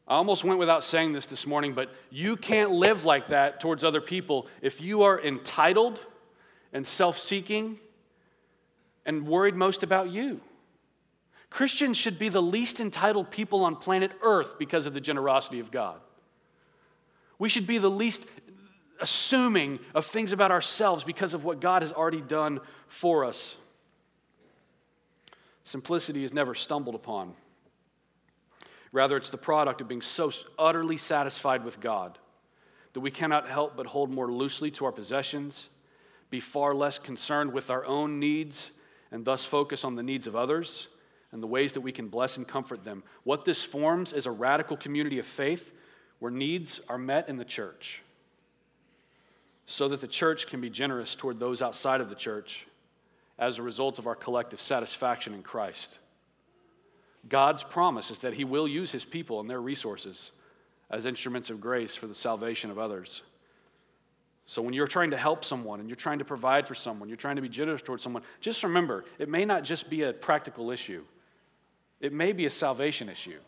I 0.06 0.16
almost 0.16 0.44
went 0.44 0.58
without 0.58 0.84
saying 0.84 1.14
this 1.14 1.26
this 1.26 1.46
morning, 1.46 1.72
but 1.72 1.90
you 2.10 2.36
can't 2.36 2.72
live 2.72 3.04
like 3.06 3.28
that 3.28 3.60
towards 3.60 3.84
other 3.84 4.02
people 4.02 4.48
if 4.60 4.82
you 4.82 5.04
are 5.04 5.18
entitled 5.20 6.04
and 6.74 6.86
self 6.86 7.18
seeking 7.18 7.78
and 9.06 9.26
worried 9.26 9.56
most 9.56 9.82
about 9.82 10.10
you. 10.10 10.40
Christians 11.48 11.96
should 11.96 12.18
be 12.18 12.28
the 12.28 12.42
least 12.42 12.80
entitled 12.80 13.30
people 13.30 13.64
on 13.64 13.76
planet 13.76 14.10
Earth 14.22 14.58
because 14.58 14.86
of 14.86 14.92
the 14.92 15.00
generosity 15.00 15.60
of 15.60 15.70
God. 15.70 16.00
We 17.38 17.48
should 17.48 17.66
be 17.66 17.78
the 17.78 17.90
least 17.90 18.26
assuming 19.00 19.78
of 19.94 20.04
things 20.04 20.32
about 20.32 20.50
ourselves 20.50 21.04
because 21.04 21.32
of 21.32 21.44
what 21.44 21.60
God 21.60 21.82
has 21.82 21.92
already 21.92 22.20
done 22.20 22.60
for 22.88 23.24
us. 23.24 23.54
Simplicity 25.62 26.24
is 26.24 26.32
never 26.32 26.54
stumbled 26.54 26.94
upon. 26.94 27.34
Rather, 28.92 29.16
it's 29.16 29.30
the 29.30 29.38
product 29.38 29.80
of 29.80 29.88
being 29.88 30.02
so 30.02 30.32
utterly 30.58 30.96
satisfied 30.96 31.64
with 31.64 31.80
God 31.80 32.18
that 32.92 33.00
we 33.00 33.10
cannot 33.10 33.48
help 33.48 33.76
but 33.76 33.86
hold 33.86 34.10
more 34.10 34.30
loosely 34.30 34.70
to 34.72 34.84
our 34.84 34.92
possessions, 34.92 35.68
be 36.34 36.40
far 36.40 36.74
less 36.74 36.98
concerned 36.98 37.52
with 37.52 37.70
our 37.70 37.84
own 37.84 38.18
needs, 38.18 38.72
and 39.12 39.24
thus 39.24 39.44
focus 39.44 39.84
on 39.84 39.94
the 39.94 40.02
needs 40.02 40.26
of 40.26 40.34
others 40.34 40.88
and 41.30 41.40
the 41.40 41.46
ways 41.46 41.74
that 41.74 41.80
we 41.80 41.92
can 41.92 42.08
bless 42.08 42.36
and 42.36 42.48
comfort 42.48 42.82
them. 42.82 43.04
What 43.22 43.44
this 43.44 43.62
forms 43.62 44.12
is 44.12 44.26
a 44.26 44.32
radical 44.32 44.76
community 44.76 45.20
of 45.20 45.26
faith 45.26 45.70
where 46.18 46.32
needs 46.32 46.80
are 46.88 46.98
met 46.98 47.28
in 47.28 47.36
the 47.36 47.44
church 47.44 48.02
so 49.66 49.86
that 49.86 50.00
the 50.00 50.08
church 50.08 50.48
can 50.48 50.60
be 50.60 50.68
generous 50.68 51.14
toward 51.14 51.38
those 51.38 51.62
outside 51.62 52.00
of 52.00 52.08
the 52.08 52.16
church 52.16 52.66
as 53.38 53.60
a 53.60 53.62
result 53.62 54.00
of 54.00 54.08
our 54.08 54.16
collective 54.16 54.60
satisfaction 54.60 55.34
in 55.34 55.42
Christ. 55.44 56.00
God's 57.28 57.62
promise 57.62 58.10
is 58.10 58.18
that 58.18 58.34
He 58.34 58.42
will 58.42 58.66
use 58.66 58.90
His 58.90 59.04
people 59.04 59.38
and 59.38 59.48
their 59.48 59.62
resources 59.62 60.32
as 60.90 61.06
instruments 61.06 61.48
of 61.48 61.60
grace 61.60 61.94
for 61.94 62.08
the 62.08 62.14
salvation 62.14 62.72
of 62.72 62.78
others. 62.80 63.22
So, 64.46 64.60
when 64.60 64.74
you're 64.74 64.86
trying 64.86 65.10
to 65.10 65.16
help 65.16 65.44
someone 65.44 65.80
and 65.80 65.88
you're 65.88 65.96
trying 65.96 66.18
to 66.18 66.24
provide 66.24 66.68
for 66.68 66.74
someone, 66.74 67.08
you're 67.08 67.16
trying 67.16 67.36
to 67.36 67.42
be 67.42 67.48
generous 67.48 67.80
towards 67.80 68.02
someone, 68.02 68.22
just 68.40 68.62
remember 68.62 69.04
it 69.18 69.28
may 69.28 69.44
not 69.44 69.64
just 69.64 69.88
be 69.88 70.02
a 70.02 70.12
practical 70.12 70.70
issue, 70.70 71.02
it 72.00 72.12
may 72.12 72.32
be 72.32 72.44
a 72.46 72.50
salvation 72.50 73.08
issue. 73.08 73.38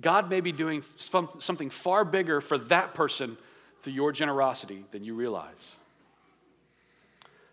God 0.00 0.28
may 0.28 0.40
be 0.40 0.52
doing 0.52 0.82
something 0.96 1.70
far 1.70 2.04
bigger 2.04 2.40
for 2.40 2.58
that 2.58 2.94
person 2.94 3.38
through 3.82 3.94
your 3.94 4.12
generosity 4.12 4.84
than 4.90 5.04
you 5.04 5.14
realize. 5.14 5.76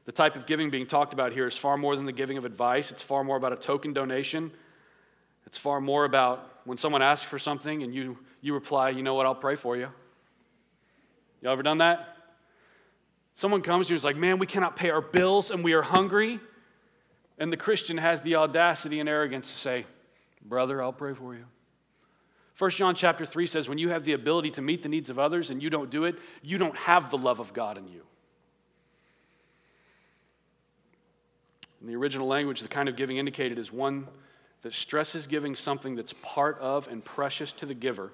The 0.06 0.12
type 0.12 0.36
of 0.36 0.46
giving 0.46 0.70
being 0.70 0.86
talked 0.86 1.14
about 1.14 1.32
here 1.32 1.48
is 1.48 1.56
far 1.56 1.78
more 1.78 1.96
than 1.96 2.06
the 2.06 2.12
giving 2.12 2.38
of 2.38 2.44
advice, 2.44 2.92
it's 2.92 3.04
far 3.04 3.24
more 3.24 3.38
about 3.38 3.54
a 3.54 3.56
token 3.56 3.94
donation. 3.94 4.52
It's 5.46 5.58
far 5.58 5.80
more 5.80 6.06
about 6.06 6.62
when 6.66 6.78
someone 6.78 7.02
asks 7.02 7.30
for 7.30 7.38
something 7.38 7.84
and 7.84 7.94
you, 7.94 8.18
you 8.42 8.54
reply, 8.54 8.90
you 8.90 9.04
know 9.04 9.14
what, 9.14 9.26
I'll 9.26 9.36
pray 9.36 9.56
for 9.56 9.78
you. 9.78 9.88
You 11.42 11.50
ever 11.50 11.64
done 11.64 11.78
that? 11.80 12.12
Someone 13.36 13.62
comes 13.62 13.88
to 13.88 13.94
you 13.94 13.96
and 13.96 14.00
is 14.00 14.04
like, 14.04 14.16
man, 14.16 14.40
we 14.40 14.48
cannot 14.48 14.76
pay 14.76 14.90
our 14.90 15.02
bills 15.02 15.52
and 15.52 15.64
we 15.64 15.74
are 15.74 15.82
hungry. 15.82 16.40
And 17.38 17.52
the 17.52 17.58
Christian 17.58 17.98
has 17.98 18.22
the 18.22 18.36
audacity 18.36 19.00
and 19.00 19.10
arrogance 19.10 19.52
to 19.52 19.58
say, 19.58 19.86
brother, 20.46 20.82
I'll 20.82 20.94
pray 20.94 21.14
for 21.14 21.34
you. 21.34 21.46
1 22.60 22.72
John 22.72 22.94
chapter 22.94 23.26
3 23.26 23.48
says, 23.48 23.68
when 23.68 23.80
you 23.80 23.90
have 23.90 24.04
the 24.04 24.14
ability 24.14 24.52
to 24.52 24.62
meet 24.62 24.84
the 24.84 24.90
needs 24.90 25.10
of 25.10 25.18
others 25.18 25.50
and 25.50 25.62
you 25.62 25.70
don't 25.70 25.90
do 25.90 26.06
it, 26.06 26.16
you 26.44 26.58
don't 26.58 26.78
have 26.78 27.10
the 27.10 27.18
love 27.18 27.40
of 27.40 27.54
God 27.54 27.78
in 27.78 27.88
you. 27.88 28.04
In 31.82 31.88
the 31.88 31.96
original 31.96 32.28
language, 32.28 32.62
the 32.62 32.68
kind 32.68 32.88
of 32.88 32.96
giving 32.96 33.18
indicated 33.18 33.58
is 33.58 33.72
one 33.72 34.08
that 34.62 34.74
stresses 34.74 35.28
giving 35.28 35.56
something 35.56 35.96
that's 35.96 36.14
part 36.22 36.58
of 36.60 36.88
and 36.88 37.04
precious 37.04 37.52
to 37.54 37.66
the 37.66 37.74
giver, 37.74 38.14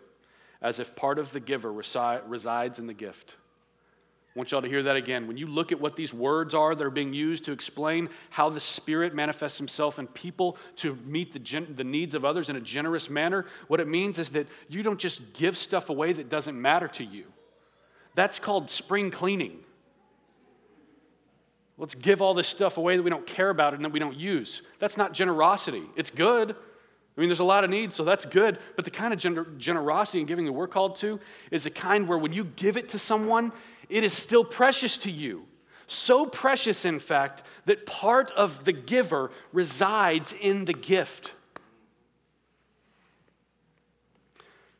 as 0.62 0.80
if 0.80 0.96
part 0.96 1.20
of 1.20 1.32
the 1.32 1.40
giver 1.40 1.72
resi- 1.72 2.22
resides 2.26 2.80
in 2.80 2.88
the 2.88 2.94
gift. 2.94 3.36
Want 4.40 4.52
y'all 4.52 4.62
to 4.62 4.70
hear 4.70 4.84
that 4.84 4.96
again. 4.96 5.28
When 5.28 5.36
you 5.36 5.48
look 5.48 5.74
at 5.74 5.82
what 5.82 5.98
these 5.98 6.14
words 6.14 6.54
are 6.54 6.74
that 6.74 6.82
are 6.82 6.90
being 6.90 7.12
used 7.14 7.44
to 7.44 7.52
explain 7.52 8.08
how 8.30 8.50
the 8.50 8.62
Spirit 8.62 9.14
manifests 9.14 9.58
Himself 9.58 10.00
in 10.00 10.08
people 10.08 10.56
to 10.78 10.96
meet 11.04 11.34
the, 11.34 11.40
gen- 11.40 11.74
the 11.76 11.84
needs 11.84 12.16
of 12.16 12.24
others 12.24 12.50
in 12.50 12.56
a 12.56 12.62
generous 12.62 13.10
manner, 13.10 13.46
what 13.68 13.82
it 13.82 13.88
means 13.90 14.18
is 14.18 14.30
that 14.30 14.48
you 14.70 14.82
don't 14.82 14.98
just 14.98 15.34
give 15.34 15.58
stuff 15.58 15.90
away 15.90 16.14
that 16.14 16.30
doesn't 16.30 16.60
matter 16.60 16.88
to 16.88 17.04
you. 17.04 17.26
That's 18.16 18.40
called 18.40 18.72
spring 18.72 19.12
cleaning. 19.12 19.60
Let's 21.78 21.96
give 21.96 22.22
all 22.22 22.34
this 22.34 22.48
stuff 22.48 22.78
away 22.78 22.96
that 22.96 23.04
we 23.04 23.10
don't 23.10 23.28
care 23.28 23.50
about 23.50 23.74
and 23.74 23.84
that 23.84 23.92
we 23.92 24.00
don't 24.00 24.16
use. 24.16 24.62
That's 24.80 24.96
not 24.96 25.12
generosity. 25.12 25.84
It's 25.98 26.12
good. 26.12 26.56
I 27.20 27.20
mean, 27.20 27.28
there's 27.28 27.42
a 27.42 27.44
lot 27.44 27.66
of 27.66 27.70
needs, 27.70 27.96
so 27.96 28.06
that's 28.06 28.24
good. 28.24 28.58
But 28.78 28.86
the 28.86 28.92
kind 28.92 29.14
of 29.14 29.20
gener- 29.20 29.58
generosity 29.58 30.20
and 30.20 30.28
giving 30.30 30.46
that 30.46 30.54
we're 30.54 30.70
called 30.70 30.96
to 30.98 31.20
is 31.52 31.66
the 31.66 31.70
kind 31.70 32.08
where 32.08 32.18
when 32.18 32.32
you 32.32 32.46
give 32.46 32.78
it 32.78 32.88
to 32.90 33.00
someone, 33.00 33.52
it 33.90 34.04
is 34.04 34.14
still 34.14 34.46
precious 34.46 34.98
to 35.00 35.12
you. 35.12 35.46
So 35.88 36.26
precious, 36.26 36.86
in 36.86 37.00
fact, 37.00 37.44
that 37.66 37.86
part 37.86 38.32
of 38.32 38.64
the 38.64 38.72
giver 38.72 39.32
resides 39.52 40.34
in 40.40 40.66
the 40.66 40.74
gift. 40.74 41.34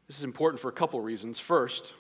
This 0.08 0.18
is 0.18 0.24
important 0.24 0.62
for 0.62 0.70
a 0.70 0.72
couple 0.72 1.02
reasons. 1.02 1.40
First, 1.40 1.94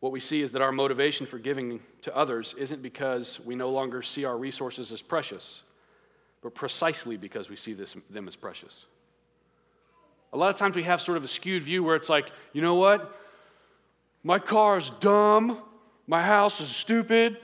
what 0.00 0.12
we 0.12 0.20
see 0.20 0.42
is 0.42 0.52
that 0.52 0.62
our 0.62 0.72
motivation 0.72 1.24
for 1.24 1.38
giving 1.38 1.80
to 2.02 2.14
others 2.16 2.54
isn't 2.58 2.82
because 2.82 3.40
we 3.40 3.54
no 3.54 3.70
longer 3.70 4.02
see 4.02 4.24
our 4.24 4.36
resources 4.36 4.92
as 4.92 5.00
precious, 5.00 5.62
but 6.42 6.54
precisely 6.54 7.16
because 7.16 7.48
we 7.48 7.56
see 7.56 7.72
this, 7.72 7.96
them 8.10 8.28
as 8.28 8.36
precious. 8.36 8.86
A 10.32 10.36
lot 10.36 10.50
of 10.50 10.56
times 10.56 10.74
we 10.74 10.82
have 10.82 11.00
sort 11.00 11.16
of 11.16 11.24
a 11.24 11.28
skewed 11.28 11.62
view 11.62 11.84
where 11.84 11.96
it's 11.96 12.08
like, 12.08 12.30
you 12.52 12.60
know 12.60 12.74
what? 12.74 13.18
My 14.24 14.38
car 14.38 14.78
is 14.78 14.90
dumb. 15.00 15.60
My 16.06 16.22
house 16.22 16.60
is 16.60 16.68
stupid. 16.68 17.38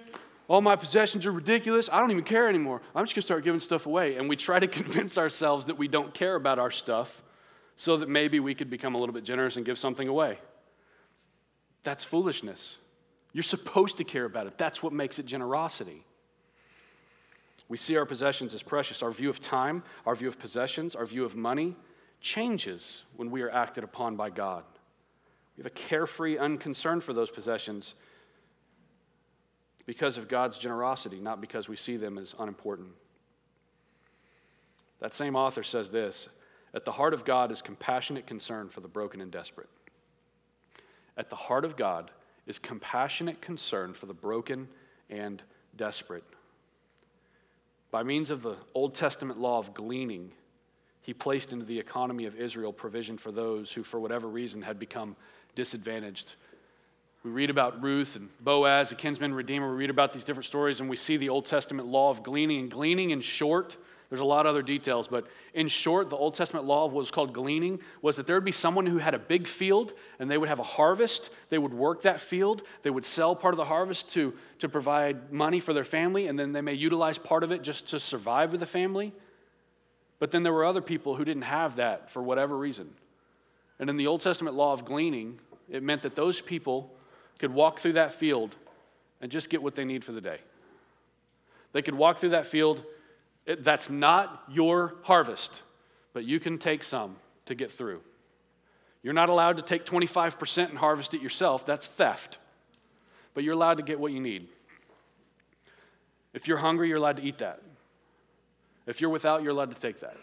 All 0.49 0.61
my 0.61 0.77
possessions 0.77 1.27
are 1.27 1.33
ridiculous. 1.33 1.89
I 1.91 2.01
don't 2.01 2.11
even 2.11 2.25
care 2.25 2.49
anymore. 2.49 2.83
I'm 2.95 3.05
just 3.05 3.15
going 3.15 3.23
to 3.23 3.27
start 3.27 3.45
giving 3.45 3.61
stuff 3.61 3.87
away. 3.87 4.17
And 4.17 4.29
we 4.29 4.37
try 4.37 4.59
to 4.59 4.67
convince 4.81 5.17
ourselves 5.17 5.67
that 5.67 5.79
we 5.79 5.89
don't 5.89 6.13
care 6.13 6.35
about 6.35 6.59
our 6.59 6.71
stuff 6.71 7.23
so 7.77 7.97
that 7.97 8.09
maybe 8.09 8.41
we 8.41 8.55
could 8.55 8.69
become 8.69 8.95
a 8.95 8.99
little 8.99 9.15
bit 9.15 9.25
generous 9.25 9.57
and 9.57 9.65
give 9.65 9.79
something 9.79 10.09
away. 10.09 10.39
That's 11.83 12.05
foolishness. 12.05 12.77
You're 13.33 13.43
supposed 13.43 13.99
to 13.99 14.05
care 14.05 14.25
about 14.25 14.47
it. 14.47 14.59
That's 14.59 14.83
what 14.83 14.93
makes 14.93 15.19
it 15.19 15.27
generosity. 15.27 16.05
We 17.69 17.77
see 17.77 17.97
our 17.97 18.05
possessions 18.05 18.53
as 18.53 18.63
precious. 18.63 19.03
Our 19.03 19.13
view 19.13 19.31
of 19.31 19.41
time, 19.41 19.85
our 20.05 20.17
view 20.17 20.29
of 20.29 20.39
possessions, 20.39 20.97
our 20.97 21.07
view 21.07 21.25
of 21.25 21.37
money 21.37 21.77
changes 22.21 23.03
when 23.17 23.31
we 23.31 23.43
are 23.43 23.51
acted 23.51 23.85
upon 23.85 24.17
by 24.17 24.31
God. 24.31 24.65
We 25.57 25.63
have 25.63 25.67
a 25.67 25.75
carefree 25.75 26.37
unconcern 26.37 27.01
for 27.01 27.13
those 27.13 27.31
possessions 27.31 27.95
because 29.87 30.17
of 30.17 30.29
God's 30.29 30.59
generosity, 30.59 31.21
not 31.21 31.41
because 31.41 31.69
we 31.69 31.77
see 31.77 31.97
them 31.97 32.19
as 32.19 32.35
unimportant. 32.39 32.91
That 35.01 35.15
same 35.15 35.35
author 35.35 35.63
says 35.63 35.91
this 35.91 36.29
At 36.75 36.85
the 36.85 36.93
heart 36.93 37.15
of 37.15 37.25
God 37.25 37.51
is 37.51 37.63
compassionate 37.63 38.27
concern 38.27 38.69
for 38.69 38.81
the 38.81 38.89
broken 38.89 39.21
and 39.21 39.31
desperate. 39.31 39.69
At 41.17 41.31
the 41.31 41.37
heart 41.37 41.65
of 41.65 41.77
God 41.77 42.11
is 42.47 42.59
compassionate 42.59 43.41
concern 43.41 43.93
for 43.93 44.07
the 44.07 44.15
broken 44.15 44.69
and 45.09 45.43
desperate. 45.77 46.25
By 47.91 48.03
means 48.03 48.31
of 48.31 48.43
the 48.43 48.57
Old 48.75 48.95
Testament 48.95 49.41
law 49.41 49.59
of 49.59 49.75
gleaning, 49.75 50.33
he 51.03 51.13
placed 51.13 51.53
into 51.53 51.65
the 51.65 51.79
economy 51.79 52.27
of 52.27 52.37
Israel 52.37 52.73
provision 52.73 53.19
for 53.19 53.33
those 53.33 53.73
who, 53.73 53.83
for 53.83 53.99
whatever 53.99 54.29
reason, 54.29 54.63
had 54.63 54.79
become 54.79 55.17
disadvantaged. 55.55 56.35
We 57.23 57.31
read 57.31 57.51
about 57.51 57.83
Ruth 57.83 58.17
and 58.17 58.31
Boaz, 58.41 58.93
a 58.93 58.95
kinsman 58.95 59.35
redeemer. 59.35 59.71
We 59.71 59.77
read 59.77 59.91
about 59.91 60.15
these 60.15 60.25
different 60.25 60.47
stories, 60.47 60.81
and 60.81 60.89
we 60.89 60.97
see 60.97 61.19
the 61.19 61.29
Old 61.29 61.45
Testament 61.45 61.87
law 61.87 62.09
of 62.09 62.23
gleaning. 62.23 62.61
And 62.61 62.71
gleaning, 62.71 63.11
in 63.11 63.21
short, 63.21 63.77
there's 64.09 64.23
a 64.23 64.25
lot 64.25 64.47
of 64.47 64.51
other 64.51 64.63
details, 64.63 65.07
but 65.07 65.27
in 65.53 65.69
short, 65.69 66.09
the 66.09 66.17
Old 66.17 66.35
Testament 66.35 66.65
law 66.65 66.87
of 66.87 66.93
what 66.93 67.01
was 67.01 67.11
called 67.11 67.35
gleaning 67.35 67.79
was 68.01 68.17
that 68.17 68.27
there 68.27 68.37
would 68.37 68.45
be 68.45 68.53
someone 68.53 68.87
who 68.87 68.97
had 68.97 69.15
a 69.15 69.19
big 69.19 69.47
field 69.47 69.93
and 70.19 70.31
they 70.31 70.39
would 70.39 70.49
have 70.49 70.59
a 70.59 70.65
harvest. 70.65 71.31
They 71.51 71.59
would 71.59 71.75
work 71.75 72.03
that 72.03 72.23
field. 72.23 72.63
They 72.83 72.91
would 72.91 73.05
sell 73.05 73.37
part 73.37 73.53
of 73.53 73.59
the 73.59 73.67
harvest 73.67 74.09
to, 74.15 74.35
to 74.61 74.69
provide 74.69 75.31
money 75.31 75.61
for 75.61 75.75
their 75.75 75.85
family, 75.85 76.27
and 76.27 76.39
then 76.39 76.53
they 76.53 76.63
may 76.63 76.75
utilize 76.75 77.19
part 77.19 77.45
of 77.45 77.53
it 77.53 77.63
just 77.63 77.89
to 77.89 78.01
survive 78.01 78.51
with 78.51 78.61
the 78.61 78.67
family. 78.67 79.13
But 80.19 80.31
then 80.31 80.43
there 80.43 80.55
were 80.55 80.65
other 80.65 80.83
people 80.83 81.17
who 81.17 81.25
didn't 81.25 81.43
have 81.43 81.77
that 81.77 82.11
for 82.11 82.23
whatever 82.23 82.57
reason. 82.57 82.91
And 83.79 83.91
in 83.91 83.99
the 83.99 84.07
Old 84.07 84.23
Testament 84.23 84.57
law 84.57 84.73
of 84.73 84.87
gleaning, 84.87 85.39
it 85.69 85.83
meant 85.83 86.03
that 86.03 86.17
those 86.17 86.41
people 86.41 86.91
could 87.41 87.53
walk 87.53 87.81
through 87.81 87.95
that 87.95 88.13
field 88.13 88.55
and 89.21 89.33
just 89.33 89.51
get 89.51 89.63
what 89.63 89.75
they 89.75 89.85
need 89.85 90.05
for 90.05 90.13
the 90.13 90.21
day. 90.21 90.39
They 91.73 91.83
could 91.83 91.95
walk 91.95 92.19
through 92.19 92.31
that 92.31 92.47
field 92.47 92.85
it, 93.47 93.65
that's 93.65 93.91
not 93.91 94.45
your 94.49 94.95
harvest, 95.03 95.63
but 96.13 96.25
you 96.25 96.39
can 96.39 96.59
take 96.59 96.85
some 96.85 97.17
to 97.47 97.55
get 97.55 97.73
through. 97.73 98.01
You're 99.03 99.15
not 99.15 99.31
allowed 99.31 99.57
to 99.57 99.63
take 99.63 99.87
25% 99.87 100.69
and 100.69 100.79
harvest 100.79 101.15
it 101.15 101.23
yourself, 101.23 101.65
that's 101.65 101.87
theft. 101.87 102.39
But 103.33 103.45
you're 103.45 103.55
allowed 103.55 103.79
to 103.79 103.83
get 103.83 103.99
what 103.99 104.13
you 104.13 104.21
need. 104.21 104.49
If 106.35 106.47
you're 106.47 106.59
hungry, 106.59 106.89
you're 106.89 106.99
allowed 106.99 107.17
to 107.17 107.23
eat 107.23 107.39
that. 107.39 107.63
If 108.87 109.01
you're 109.01 109.11
without, 109.11 109.43
you're 109.43 109.53
allowed 109.53 109.75
to 109.75 109.81
take 109.81 110.01
that. 110.01 110.17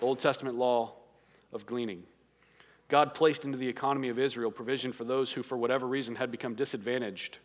Old 0.00 0.18
Testament 0.18 0.56
law 0.56 0.94
of 1.52 1.66
gleaning. 1.66 2.02
God 2.88 3.14
placed 3.14 3.44
into 3.44 3.58
the 3.58 3.68
economy 3.68 4.08
of 4.08 4.18
Israel 4.18 4.50
provision 4.50 4.92
for 4.92 5.04
those 5.04 5.32
who, 5.32 5.42
for 5.42 5.58
whatever 5.58 5.86
reason, 5.86 6.14
had 6.14 6.30
become 6.30 6.54
disadvantaged 6.54 7.38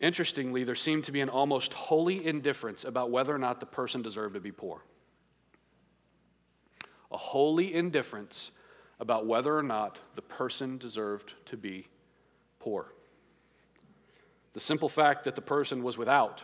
Interestingly, 0.00 0.62
there 0.62 0.76
seemed 0.76 1.04
to 1.04 1.12
be 1.12 1.20
an 1.20 1.28
almost 1.28 1.72
holy 1.72 2.24
indifference 2.24 2.84
about 2.84 3.10
whether 3.10 3.34
or 3.34 3.38
not 3.38 3.58
the 3.58 3.66
person 3.66 4.00
deserved 4.00 4.34
to 4.34 4.40
be 4.40 4.52
poor. 4.52 4.82
A 7.10 7.16
holy 7.16 7.74
indifference 7.74 8.52
about 9.00 9.26
whether 9.26 9.56
or 9.56 9.62
not 9.62 9.98
the 10.14 10.22
person 10.22 10.78
deserved 10.78 11.34
to 11.46 11.56
be 11.56 11.88
poor. 12.60 12.92
The 14.52 14.60
simple 14.60 14.88
fact 14.88 15.24
that 15.24 15.34
the 15.34 15.42
person 15.42 15.82
was 15.82 15.98
without 15.98 16.42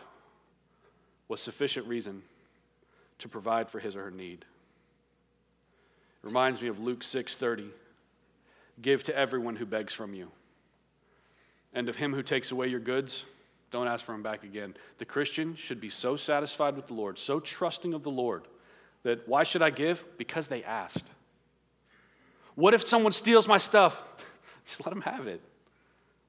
was 1.27 1.41
sufficient 1.41 1.87
reason 1.87 2.23
to 3.19 3.29
provide 3.29 3.69
for 3.69 3.79
his 3.79 3.95
or 3.95 4.03
her 4.03 4.11
need. 4.11 4.45
Reminds 6.25 6.59
me 6.59 6.67
of 6.67 6.79
Luke 6.79 7.03
6:30. 7.03 7.69
Give 8.81 9.01
to 9.03 9.15
everyone 9.15 9.55
who 9.55 9.65
begs 9.65 9.93
from 9.93 10.13
you. 10.13 10.31
And 11.71 11.87
of 11.87 11.95
him 11.95 12.13
who 12.13 12.23
takes 12.23 12.51
away 12.51 12.67
your 12.67 12.79
goods, 12.79 13.25
don't 13.69 13.87
ask 13.87 14.03
for 14.03 14.13
him 14.13 14.23
back 14.23 14.43
again. 14.43 14.75
The 14.97 15.05
Christian 15.05 15.55
should 15.55 15.79
be 15.79 15.89
so 15.89 16.17
satisfied 16.17 16.75
with 16.75 16.87
the 16.87 16.93
Lord, 16.93 17.19
so 17.19 17.39
trusting 17.39 17.93
of 17.93 18.03
the 18.03 18.11
Lord, 18.11 18.47
that 19.03 19.27
why 19.27 19.43
should 19.43 19.61
I 19.61 19.69
give? 19.69 20.03
Because 20.17 20.47
they 20.47 20.63
asked. 20.63 21.05
What 22.55 22.73
if 22.73 22.81
someone 22.83 23.11
steals 23.11 23.47
my 23.47 23.59
stuff? 23.59 24.01
Just 24.65 24.83
let 24.83 24.93
them 24.93 25.01
have 25.01 25.27
it. 25.27 25.41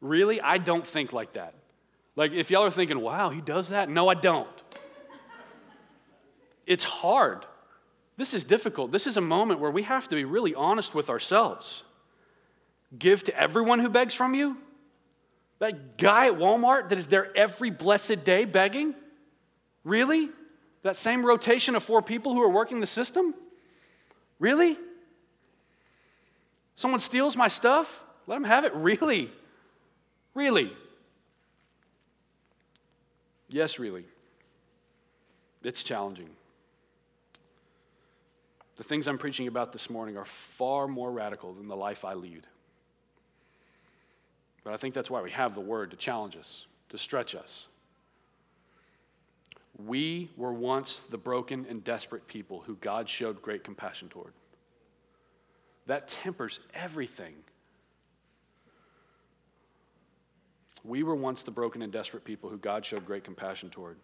Really? 0.03 0.40
I 0.40 0.59
don't 0.59 0.86
think 0.86 1.12
like 1.12 1.32
that. 1.32 1.55
Like, 2.16 2.32
if 2.32 2.51
y'all 2.51 2.64
are 2.64 2.70
thinking, 2.70 3.01
wow, 3.01 3.30
he 3.30 3.40
does 3.40 3.68
that? 3.68 3.88
No, 3.88 4.09
I 4.09 4.14
don't. 4.14 4.49
It's 6.66 6.84
hard. 6.84 7.47
This 8.16 8.32
is 8.32 8.44
difficult. 8.44 8.92
This 8.92 9.06
is 9.06 9.16
a 9.16 9.20
moment 9.20 9.60
where 9.60 9.70
we 9.70 9.82
have 9.82 10.08
to 10.08 10.14
be 10.14 10.24
really 10.24 10.54
honest 10.54 10.94
with 10.94 11.10
ourselves. 11.10 11.82
Give 12.98 13.22
to 13.24 13.38
everyone 13.38 13.80
who 13.80 13.88
begs 13.88 14.14
from 14.14 14.34
you? 14.34 14.56
That 15.58 15.98
guy 15.98 16.26
at 16.26 16.34
Walmart 16.34 16.90
that 16.90 16.98
is 16.98 17.08
there 17.08 17.36
every 17.36 17.70
blessed 17.70 18.24
day 18.24 18.44
begging? 18.44 18.94
Really? 19.84 20.30
That 20.82 20.96
same 20.96 21.24
rotation 21.24 21.74
of 21.74 21.82
four 21.82 22.02
people 22.02 22.32
who 22.32 22.42
are 22.42 22.48
working 22.48 22.80
the 22.80 22.86
system? 22.86 23.34
Really? 24.38 24.78
Someone 26.76 27.00
steals 27.00 27.36
my 27.36 27.48
stuff? 27.48 28.02
Let 28.26 28.36
them 28.36 28.44
have 28.44 28.64
it? 28.64 28.74
Really? 28.74 29.30
Really? 30.34 30.72
Yes, 33.48 33.78
really. 33.78 34.04
It's 35.62 35.82
challenging. 35.82 36.28
The 38.77 38.85
things 38.85 39.09
I'm 39.09 39.18
preaching 39.18 39.49
about 39.49 39.72
this 39.72 39.89
morning 39.89 40.16
are 40.16 40.24
far 40.24 40.87
more 40.87 41.11
radical 41.11 41.55
than 41.55 41.68
the 41.68 41.77
life 41.77 42.05
I 42.05 42.14
lead. 42.14 42.47
But 44.64 44.74
I 44.74 44.77
think 44.77 44.95
that's 44.95 45.11
why 45.11 45.22
we 45.22 45.31
have 45.31 45.55
the 45.55 45.61
word 45.61 45.91
to 45.93 45.97
challenge 45.97 46.37
us, 46.37 46.66
to 46.91 46.99
stretch 46.99 47.35
us. 47.35 47.68
We 49.87 50.31
were 50.37 50.53
once 50.53 51.01
the 51.11 51.18
broken 51.18 51.66
and 51.68 51.85
desperate 51.85 52.27
people 52.27 52.62
who 52.66 52.77
God 52.77 53.09
showed 53.09 53.41
great 53.43 53.64
compassion 53.64 54.09
toward. 54.09 54.33
That 55.87 56.09
tempers 56.09 56.61
everything. 56.74 57.35
We 60.83 61.03
were 61.03 61.14
once 61.14 61.43
the 61.43 61.51
broken 61.51 61.83
and 61.83 61.93
desperate 61.93 62.24
people 62.24 62.51
who 62.51 62.59
God 62.59 62.85
showed 62.85 63.07
great 63.07 63.24
compassion 63.24 63.70
toward. 63.70 63.97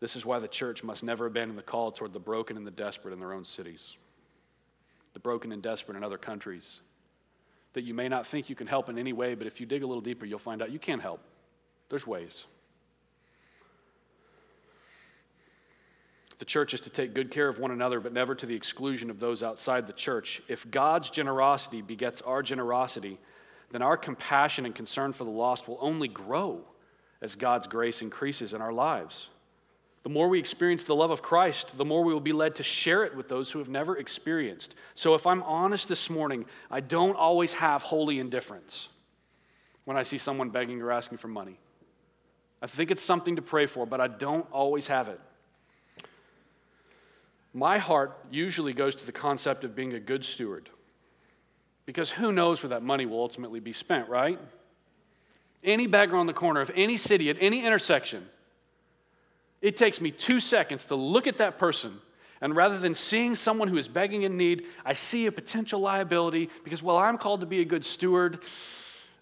This 0.00 0.16
is 0.16 0.26
why 0.26 0.38
the 0.38 0.48
church 0.48 0.82
must 0.82 1.02
never 1.02 1.26
abandon 1.26 1.56
the 1.56 1.62
call 1.62 1.92
toward 1.92 2.12
the 2.12 2.20
broken 2.20 2.56
and 2.56 2.66
the 2.66 2.70
desperate 2.70 3.12
in 3.12 3.20
their 3.20 3.32
own 3.32 3.44
cities, 3.44 3.96
the 5.12 5.20
broken 5.20 5.52
and 5.52 5.62
desperate 5.62 5.96
in 5.96 6.04
other 6.04 6.18
countries. 6.18 6.80
That 7.72 7.82
you 7.82 7.94
may 7.94 8.08
not 8.08 8.26
think 8.26 8.48
you 8.48 8.54
can 8.54 8.66
help 8.66 8.88
in 8.88 8.98
any 8.98 9.12
way, 9.12 9.34
but 9.34 9.46
if 9.46 9.60
you 9.60 9.66
dig 9.66 9.82
a 9.82 9.86
little 9.86 10.02
deeper, 10.02 10.26
you'll 10.26 10.38
find 10.38 10.62
out 10.62 10.70
you 10.70 10.78
can 10.78 11.00
help. 11.00 11.20
There's 11.88 12.06
ways. 12.06 12.44
The 16.38 16.44
church 16.44 16.74
is 16.74 16.80
to 16.82 16.90
take 16.90 17.14
good 17.14 17.30
care 17.30 17.48
of 17.48 17.58
one 17.58 17.70
another, 17.70 18.00
but 18.00 18.12
never 18.12 18.34
to 18.34 18.46
the 18.46 18.54
exclusion 18.54 19.08
of 19.08 19.20
those 19.20 19.42
outside 19.42 19.86
the 19.86 19.92
church. 19.92 20.42
If 20.48 20.70
God's 20.70 21.10
generosity 21.10 21.80
begets 21.80 22.20
our 22.22 22.42
generosity, 22.42 23.18
then 23.70 23.82
our 23.82 23.96
compassion 23.96 24.66
and 24.66 24.74
concern 24.74 25.12
for 25.12 25.24
the 25.24 25.30
lost 25.30 25.68
will 25.68 25.78
only 25.80 26.08
grow 26.08 26.60
as 27.22 27.34
God's 27.36 27.66
grace 27.66 28.02
increases 28.02 28.52
in 28.52 28.60
our 28.60 28.72
lives. 28.72 29.28
The 30.04 30.10
more 30.10 30.28
we 30.28 30.38
experience 30.38 30.84
the 30.84 30.94
love 30.94 31.10
of 31.10 31.22
Christ, 31.22 31.78
the 31.78 31.84
more 31.84 32.04
we 32.04 32.12
will 32.12 32.20
be 32.20 32.34
led 32.34 32.56
to 32.56 32.62
share 32.62 33.04
it 33.04 33.16
with 33.16 33.28
those 33.28 33.50
who 33.50 33.58
have 33.58 33.70
never 33.70 33.96
experienced. 33.96 34.74
So, 34.94 35.14
if 35.14 35.26
I'm 35.26 35.42
honest 35.42 35.88
this 35.88 36.10
morning, 36.10 36.44
I 36.70 36.80
don't 36.80 37.16
always 37.16 37.54
have 37.54 37.82
holy 37.82 38.18
indifference 38.18 38.88
when 39.86 39.96
I 39.96 40.02
see 40.02 40.18
someone 40.18 40.50
begging 40.50 40.82
or 40.82 40.92
asking 40.92 41.18
for 41.18 41.28
money. 41.28 41.58
I 42.60 42.66
think 42.66 42.90
it's 42.90 43.02
something 43.02 43.36
to 43.36 43.42
pray 43.42 43.64
for, 43.64 43.86
but 43.86 43.98
I 43.98 44.08
don't 44.08 44.46
always 44.52 44.86
have 44.88 45.08
it. 45.08 45.20
My 47.54 47.78
heart 47.78 48.18
usually 48.30 48.74
goes 48.74 48.94
to 48.96 49.06
the 49.06 49.12
concept 49.12 49.64
of 49.64 49.74
being 49.74 49.94
a 49.94 50.00
good 50.00 50.24
steward. 50.24 50.68
Because 51.86 52.10
who 52.10 52.30
knows 52.30 52.62
where 52.62 52.70
that 52.70 52.82
money 52.82 53.06
will 53.06 53.20
ultimately 53.20 53.60
be 53.60 53.72
spent, 53.72 54.10
right? 54.10 54.38
Any 55.62 55.86
beggar 55.86 56.16
on 56.16 56.26
the 56.26 56.34
corner 56.34 56.60
of 56.60 56.70
any 56.74 56.98
city 56.98 57.30
at 57.30 57.36
any 57.40 57.64
intersection 57.64 58.28
it 59.64 59.78
takes 59.78 59.98
me 59.98 60.10
two 60.10 60.40
seconds 60.40 60.84
to 60.84 60.94
look 60.94 61.26
at 61.26 61.38
that 61.38 61.58
person, 61.58 61.98
and 62.42 62.54
rather 62.54 62.78
than 62.78 62.94
seeing 62.94 63.34
someone 63.34 63.66
who 63.66 63.78
is 63.78 63.88
begging 63.88 64.22
in 64.22 64.36
need, 64.36 64.66
I 64.84 64.92
see 64.92 65.24
a 65.24 65.32
potential 65.32 65.80
liability 65.80 66.50
because, 66.64 66.82
well, 66.82 66.98
I'm 66.98 67.16
called 67.16 67.40
to 67.40 67.46
be 67.46 67.62
a 67.62 67.64
good 67.64 67.82
steward. 67.82 68.40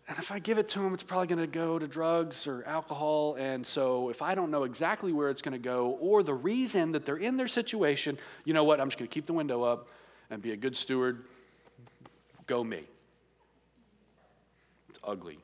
And 0.08 0.18
if 0.18 0.32
I 0.32 0.40
give 0.40 0.58
it 0.58 0.66
to 0.70 0.80
them, 0.80 0.94
it's 0.94 1.04
probably 1.04 1.28
going 1.28 1.38
to 1.38 1.46
go 1.46 1.78
to 1.78 1.86
drugs 1.86 2.48
or 2.48 2.64
alcohol. 2.64 3.36
And 3.38 3.64
so, 3.64 4.08
if 4.08 4.20
I 4.20 4.34
don't 4.34 4.50
know 4.50 4.64
exactly 4.64 5.12
where 5.12 5.30
it's 5.30 5.42
going 5.42 5.52
to 5.52 5.62
go 5.62 5.96
or 6.00 6.24
the 6.24 6.34
reason 6.34 6.90
that 6.90 7.06
they're 7.06 7.18
in 7.18 7.36
their 7.36 7.46
situation, 7.46 8.18
you 8.44 8.52
know 8.52 8.64
what? 8.64 8.80
I'm 8.80 8.88
just 8.88 8.98
going 8.98 9.08
to 9.08 9.14
keep 9.14 9.26
the 9.26 9.32
window 9.32 9.62
up 9.62 9.90
and 10.28 10.42
be 10.42 10.50
a 10.50 10.56
good 10.56 10.76
steward. 10.76 11.26
Go 12.48 12.64
me. 12.64 12.82
It's 14.88 14.98
ugly. 15.04 15.38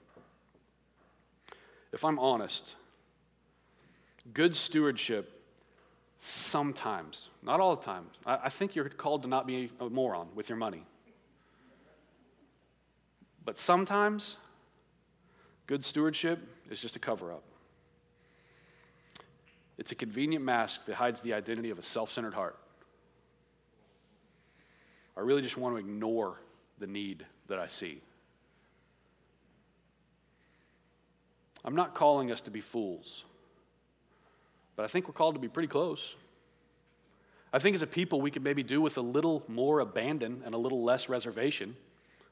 If 1.93 2.05
I'm 2.05 2.19
honest, 2.19 2.75
Good 4.35 4.55
stewardship 4.55 5.39
sometimes, 6.21 7.29
not 7.43 7.61
all 7.61 7.77
the 7.77 7.85
time. 7.85 8.07
I, 8.27 8.39
I 8.45 8.49
think 8.49 8.75
you're 8.75 8.89
called 8.89 9.23
to 9.23 9.29
not 9.29 9.47
be 9.47 9.71
a 9.81 9.89
moron 9.89 10.29
with 10.35 10.49
your 10.49 10.59
money. 10.59 10.85
But 13.45 13.59
sometimes, 13.59 14.37
good 15.67 15.85
stewardship 15.85 16.41
is 16.71 16.81
just 16.81 16.97
a 16.97 16.99
cover 16.99 17.33
up. 17.33 17.45
It's 19.79 19.93
a 19.93 19.95
convenient 19.95 20.45
mask 20.45 20.85
that 20.87 20.97
hides 20.97 21.21
the 21.21 21.33
identity 21.33 21.71
of 21.71 21.79
a 21.79 21.83
self 21.83 22.13
centered 22.13 22.35
heart. 22.35 22.59
I 25.17 25.21
really 25.21 25.43
just 25.43 25.57
want 25.57 25.75
to 25.75 25.79
ignore 25.79 26.41
the 26.79 26.87
need 26.87 27.25
that 27.47 27.59
I 27.59 27.69
see. 27.69 28.03
I'm 31.65 31.75
not 31.75 31.95
calling 31.95 32.31
us 32.31 32.41
to 32.43 32.51
be 32.51 32.61
fools. 32.61 33.25
But 34.79 34.85
I 34.85 34.87
think 34.87 35.09
we're 35.09 35.15
called 35.15 35.35
to 35.35 35.41
be 35.41 35.49
pretty 35.49 35.67
close. 35.67 36.15
I 37.53 37.59
think 37.59 37.75
as 37.75 37.83
a 37.83 37.87
people, 37.87 38.21
we 38.21 38.31
could 38.31 38.45
maybe 38.45 38.63
do 38.63 38.81
with 38.81 38.97
a 38.97 39.01
little 39.01 39.43
more 39.49 39.81
abandon 39.81 40.41
and 40.45 40.55
a 40.55 40.57
little 40.57 40.85
less 40.85 41.09
reservation 41.09 41.75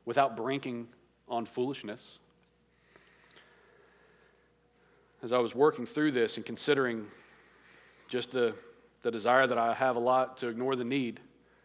without 0.04 0.36
breaking 0.36 0.86
on 1.28 1.44
foolishness. 1.44 2.20
As 5.24 5.32
I 5.32 5.38
was 5.38 5.56
working 5.56 5.86
through 5.86 6.12
this 6.12 6.36
and 6.36 6.46
considering 6.46 7.08
just 8.06 8.30
the, 8.30 8.54
the 9.02 9.10
desire 9.10 9.48
that 9.48 9.58
I 9.58 9.74
have 9.74 9.96
a 9.96 9.98
lot 9.98 10.38
to 10.38 10.46
ignore 10.46 10.76
the 10.76 10.84
need, 10.84 11.18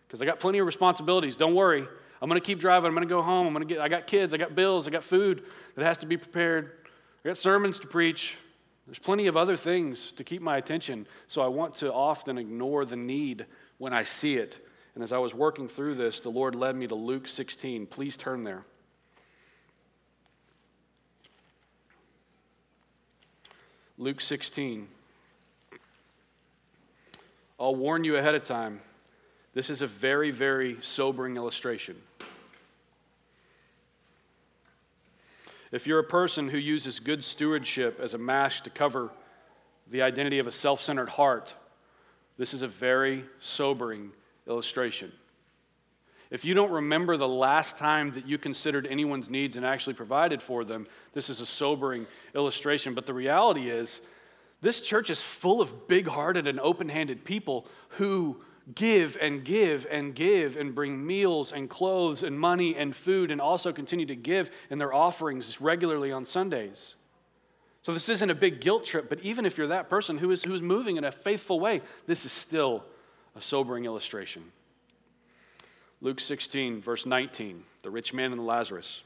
because 0.07 0.19
I 0.19 0.25
got 0.25 0.39
plenty 0.39 0.57
of 0.57 0.65
responsibilities. 0.65 1.37
Don't 1.37 1.53
worry. 1.53 1.87
I'm 2.23 2.27
going 2.27 2.41
to 2.41 2.45
keep 2.45 2.59
driving. 2.59 2.87
I'm 2.87 2.95
going 2.95 3.07
to 3.07 3.13
go 3.13 3.21
home. 3.21 3.45
I'm 3.45 3.53
going 3.53 3.67
to 3.67 3.71
get, 3.71 3.83
I 3.83 3.87
got 3.87 4.07
kids. 4.07 4.33
I 4.33 4.37
got 4.37 4.55
bills. 4.55 4.87
I 4.87 4.89
got 4.89 5.03
food 5.03 5.43
that 5.75 5.85
has 5.85 5.99
to 5.99 6.07
be 6.07 6.17
prepared. 6.17 6.71
I 7.23 7.27
got 7.27 7.37
sermons 7.37 7.77
to 7.81 7.87
preach. 7.87 8.35
There's 8.91 8.99
plenty 8.99 9.27
of 9.27 9.37
other 9.37 9.55
things 9.55 10.11
to 10.17 10.25
keep 10.25 10.41
my 10.41 10.57
attention, 10.57 11.07
so 11.29 11.41
I 11.41 11.47
want 11.47 11.75
to 11.75 11.93
often 11.93 12.37
ignore 12.37 12.83
the 12.83 12.97
need 12.97 13.45
when 13.77 13.93
I 13.93 14.03
see 14.03 14.35
it. 14.35 14.59
And 14.95 15.01
as 15.01 15.13
I 15.13 15.17
was 15.17 15.33
working 15.33 15.69
through 15.69 15.95
this, 15.95 16.19
the 16.19 16.27
Lord 16.27 16.55
led 16.55 16.75
me 16.75 16.87
to 16.87 16.95
Luke 16.95 17.29
16. 17.29 17.87
Please 17.87 18.17
turn 18.17 18.43
there. 18.43 18.65
Luke 23.97 24.19
16. 24.19 24.89
I'll 27.57 27.75
warn 27.75 28.03
you 28.03 28.17
ahead 28.17 28.35
of 28.35 28.43
time. 28.43 28.81
This 29.53 29.69
is 29.69 29.81
a 29.81 29.87
very, 29.87 30.31
very 30.31 30.75
sobering 30.81 31.37
illustration. 31.37 31.95
If 35.71 35.87
you're 35.87 35.99
a 35.99 36.03
person 36.03 36.49
who 36.49 36.57
uses 36.57 36.99
good 36.99 37.23
stewardship 37.23 37.99
as 38.01 38.13
a 38.13 38.17
mask 38.17 38.65
to 38.65 38.69
cover 38.69 39.09
the 39.89 40.01
identity 40.01 40.39
of 40.39 40.47
a 40.47 40.51
self 40.51 40.81
centered 40.81 41.09
heart, 41.09 41.53
this 42.37 42.53
is 42.53 42.61
a 42.61 42.67
very 42.67 43.25
sobering 43.39 44.11
illustration. 44.47 45.11
If 46.29 46.45
you 46.45 46.53
don't 46.53 46.71
remember 46.71 47.17
the 47.17 47.27
last 47.27 47.77
time 47.77 48.11
that 48.11 48.25
you 48.25 48.37
considered 48.37 48.87
anyone's 48.87 49.29
needs 49.29 49.57
and 49.57 49.65
actually 49.65 49.95
provided 49.95 50.41
for 50.41 50.63
them, 50.63 50.87
this 51.13 51.29
is 51.29 51.41
a 51.41 51.45
sobering 51.45 52.07
illustration. 52.33 52.93
But 52.93 53.05
the 53.05 53.13
reality 53.13 53.69
is, 53.69 54.01
this 54.61 54.79
church 54.79 55.09
is 55.09 55.21
full 55.21 55.59
of 55.59 55.87
big 55.87 56.07
hearted 56.07 56.47
and 56.47 56.59
open 56.59 56.87
handed 56.87 57.25
people 57.25 57.65
who 57.89 58.37
give 58.75 59.17
and 59.19 59.43
give 59.43 59.87
and 59.89 60.13
give 60.13 60.57
and 60.57 60.75
bring 60.75 61.05
meals 61.05 61.51
and 61.51 61.69
clothes 61.69 62.23
and 62.23 62.39
money 62.39 62.75
and 62.75 62.95
food 62.95 63.31
and 63.31 63.41
also 63.41 63.71
continue 63.71 64.05
to 64.05 64.15
give 64.15 64.51
in 64.69 64.77
their 64.77 64.93
offerings 64.93 65.59
regularly 65.59 66.11
on 66.11 66.25
Sundays. 66.25 66.95
So 67.81 67.93
this 67.93 68.09
isn't 68.09 68.29
a 68.29 68.35
big 68.35 68.61
guilt 68.61 68.85
trip, 68.85 69.09
but 69.09 69.19
even 69.21 69.45
if 69.45 69.57
you're 69.57 69.67
that 69.67 69.89
person 69.89 70.17
who 70.17 70.29
is, 70.31 70.43
who 70.43 70.53
is 70.53 70.61
moving 70.61 70.97
in 70.97 71.03
a 71.03 71.11
faithful 71.11 71.59
way, 71.59 71.81
this 72.05 72.25
is 72.25 72.31
still 72.31 72.83
a 73.35 73.41
sobering 73.41 73.85
illustration. 73.85 74.43
Luke 75.99 76.19
16, 76.19 76.81
verse 76.81 77.05
19, 77.05 77.63
the 77.81 77.89
rich 77.89 78.13
man 78.13 78.31
and 78.31 78.45
Lazarus. 78.45 79.01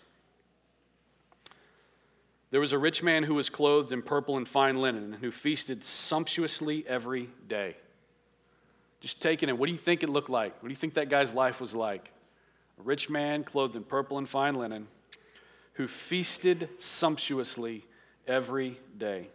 There 2.52 2.62
was 2.62 2.74
a 2.74 2.80
rich 2.80 3.04
man 3.04 3.24
who 3.24 3.36
was 3.36 3.50
clothed 3.50 3.92
in 3.92 4.02
purple 4.02 4.38
and 4.38 4.48
fine 4.48 4.78
linen 4.78 5.04
and 5.04 5.16
who 5.16 5.32
feasted 5.32 5.84
sumptuously 5.84 6.86
every 6.88 7.30
day. 7.48 7.76
Just 9.06 9.22
taking 9.22 9.50
it, 9.50 9.56
what 9.56 9.68
do 9.68 9.72
you 9.72 9.78
think 9.78 10.02
it 10.02 10.10
looked 10.10 10.32
like? 10.32 10.56
What 10.64 10.68
do 10.68 10.72
you 10.72 10.76
think 10.76 10.96
that 10.96 11.10
guy's 11.10 11.32
life 11.32 11.62
was 11.62 11.76
like? 11.76 12.10
A 12.80 12.82
rich 12.82 13.08
man 13.08 13.44
clothed 13.44 13.76
in 13.76 13.84
purple 13.84 14.18
and 14.18 14.28
fine 14.28 14.56
linen 14.56 14.88
who 15.74 15.88
feasted 15.88 16.70
sumptuously 16.80 17.86
every 18.26 18.80
day. 18.98 19.28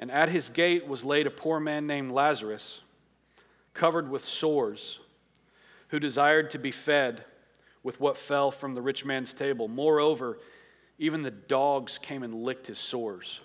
And 0.00 0.10
at 0.10 0.30
his 0.30 0.48
gate 0.48 0.88
was 0.88 1.04
laid 1.04 1.28
a 1.28 1.30
poor 1.30 1.60
man 1.60 1.86
named 1.86 2.10
Lazarus, 2.10 2.80
covered 3.72 4.10
with 4.10 4.26
sores 4.26 4.98
who 5.90 6.00
desired 6.00 6.50
to 6.50 6.58
be 6.58 6.72
fed 6.72 7.24
with 7.84 8.00
what 8.00 8.18
fell 8.18 8.50
from 8.50 8.74
the 8.74 8.82
rich 8.82 9.04
man's 9.04 9.32
table. 9.32 9.68
Moreover, 9.68 10.40
even 10.98 11.22
the 11.22 11.30
dogs 11.30 11.98
came 11.98 12.24
and 12.24 12.42
licked 12.42 12.66
his 12.66 12.80
sores. 12.80 13.38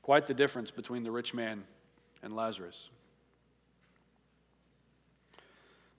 Quite 0.00 0.26
the 0.26 0.32
difference 0.32 0.70
between 0.70 1.02
the 1.02 1.10
rich 1.10 1.34
man 1.34 1.64
and 2.22 2.34
Lazarus. 2.34 2.88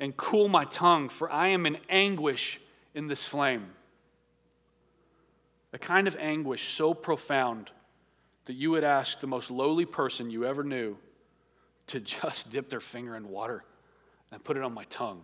and 0.00 0.16
cool 0.16 0.48
my 0.48 0.64
tongue, 0.64 1.10
for 1.10 1.30
I 1.30 1.48
am 1.48 1.66
in 1.66 1.76
anguish 1.88 2.58
in 2.94 3.06
this 3.06 3.26
flame. 3.26 3.66
A 5.72 5.78
kind 5.78 6.08
of 6.08 6.16
anguish 6.18 6.74
so 6.74 6.94
profound 6.94 7.70
that 8.46 8.54
you 8.54 8.72
would 8.72 8.82
ask 8.82 9.20
the 9.20 9.26
most 9.26 9.50
lowly 9.50 9.84
person 9.84 10.30
you 10.30 10.44
ever 10.46 10.64
knew 10.64 10.96
to 11.88 12.00
just 12.00 12.50
dip 12.50 12.68
their 12.68 12.80
finger 12.80 13.14
in 13.14 13.28
water 13.28 13.62
and 14.32 14.42
put 14.42 14.56
it 14.56 14.62
on 14.62 14.72
my 14.72 14.84
tongue 14.84 15.22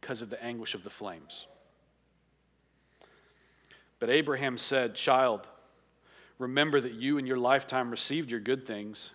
because 0.00 0.20
of 0.20 0.28
the 0.28 0.42
anguish 0.42 0.74
of 0.74 0.82
the 0.82 0.90
flames. 0.90 1.46
But 4.00 4.10
Abraham 4.10 4.58
said, 4.58 4.94
Child, 4.94 5.46
remember 6.38 6.80
that 6.80 6.94
you 6.94 7.18
in 7.18 7.26
your 7.26 7.36
lifetime 7.36 7.90
received 7.90 8.30
your 8.30 8.40
good 8.40 8.66
things, 8.66 9.10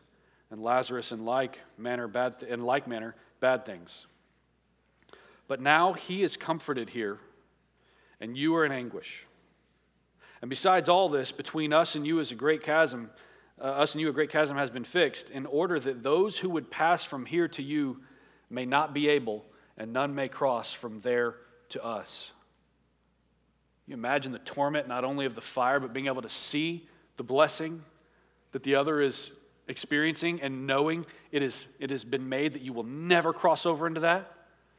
and 0.51 0.61
Lazarus 0.61 1.11
in 1.11 1.25
like 1.25 1.59
manner 1.77 2.07
bad 2.07 2.39
th- 2.39 2.51
in 2.51 2.61
like 2.63 2.87
manner 2.87 3.15
bad 3.39 3.65
things. 3.65 4.05
But 5.47 5.61
now 5.61 5.93
he 5.93 6.23
is 6.23 6.37
comforted 6.37 6.89
here, 6.89 7.19
and 8.19 8.37
you 8.37 8.55
are 8.55 8.65
in 8.65 8.71
anguish. 8.71 9.25
And 10.41 10.49
besides 10.49 10.89
all 10.89 11.09
this, 11.09 11.31
between 11.31 11.73
us 11.73 11.95
and 11.95 12.05
you 12.05 12.19
is 12.19 12.31
a 12.31 12.35
great 12.35 12.63
chasm 12.63 13.09
uh, 13.59 13.63
us 13.63 13.93
and 13.93 14.01
you, 14.01 14.09
a 14.09 14.13
great 14.13 14.29
chasm 14.29 14.57
has 14.57 14.69
been 14.69 14.83
fixed, 14.83 15.29
in 15.29 15.45
order 15.45 15.79
that 15.79 16.03
those 16.03 16.37
who 16.37 16.49
would 16.49 16.69
pass 16.69 17.03
from 17.03 17.25
here 17.25 17.47
to 17.47 17.63
you 17.63 18.01
may 18.49 18.65
not 18.65 18.93
be 18.93 19.07
able, 19.07 19.45
and 19.77 19.93
none 19.93 20.13
may 20.13 20.27
cross 20.27 20.73
from 20.73 20.99
there 21.01 21.35
to 21.69 21.83
us. 21.83 22.31
You 23.87 23.93
imagine 23.93 24.31
the 24.31 24.39
torment 24.39 24.87
not 24.87 25.05
only 25.05 25.25
of 25.25 25.35
the 25.35 25.41
fire, 25.41 25.79
but 25.79 25.93
being 25.93 26.07
able 26.07 26.21
to 26.21 26.29
see 26.29 26.87
the 27.17 27.23
blessing 27.23 27.81
that 28.51 28.63
the 28.63 28.75
other 28.75 28.99
is 29.01 29.31
experiencing 29.67 30.41
and 30.41 30.67
knowing 30.67 31.05
it, 31.31 31.41
is, 31.41 31.65
it 31.79 31.91
has 31.91 32.03
been 32.03 32.27
made 32.27 32.53
that 32.53 32.61
you 32.61 32.73
will 32.73 32.83
never 32.83 33.31
cross 33.31 33.65
over 33.65 33.87
into 33.87 34.01
that. 34.01 34.31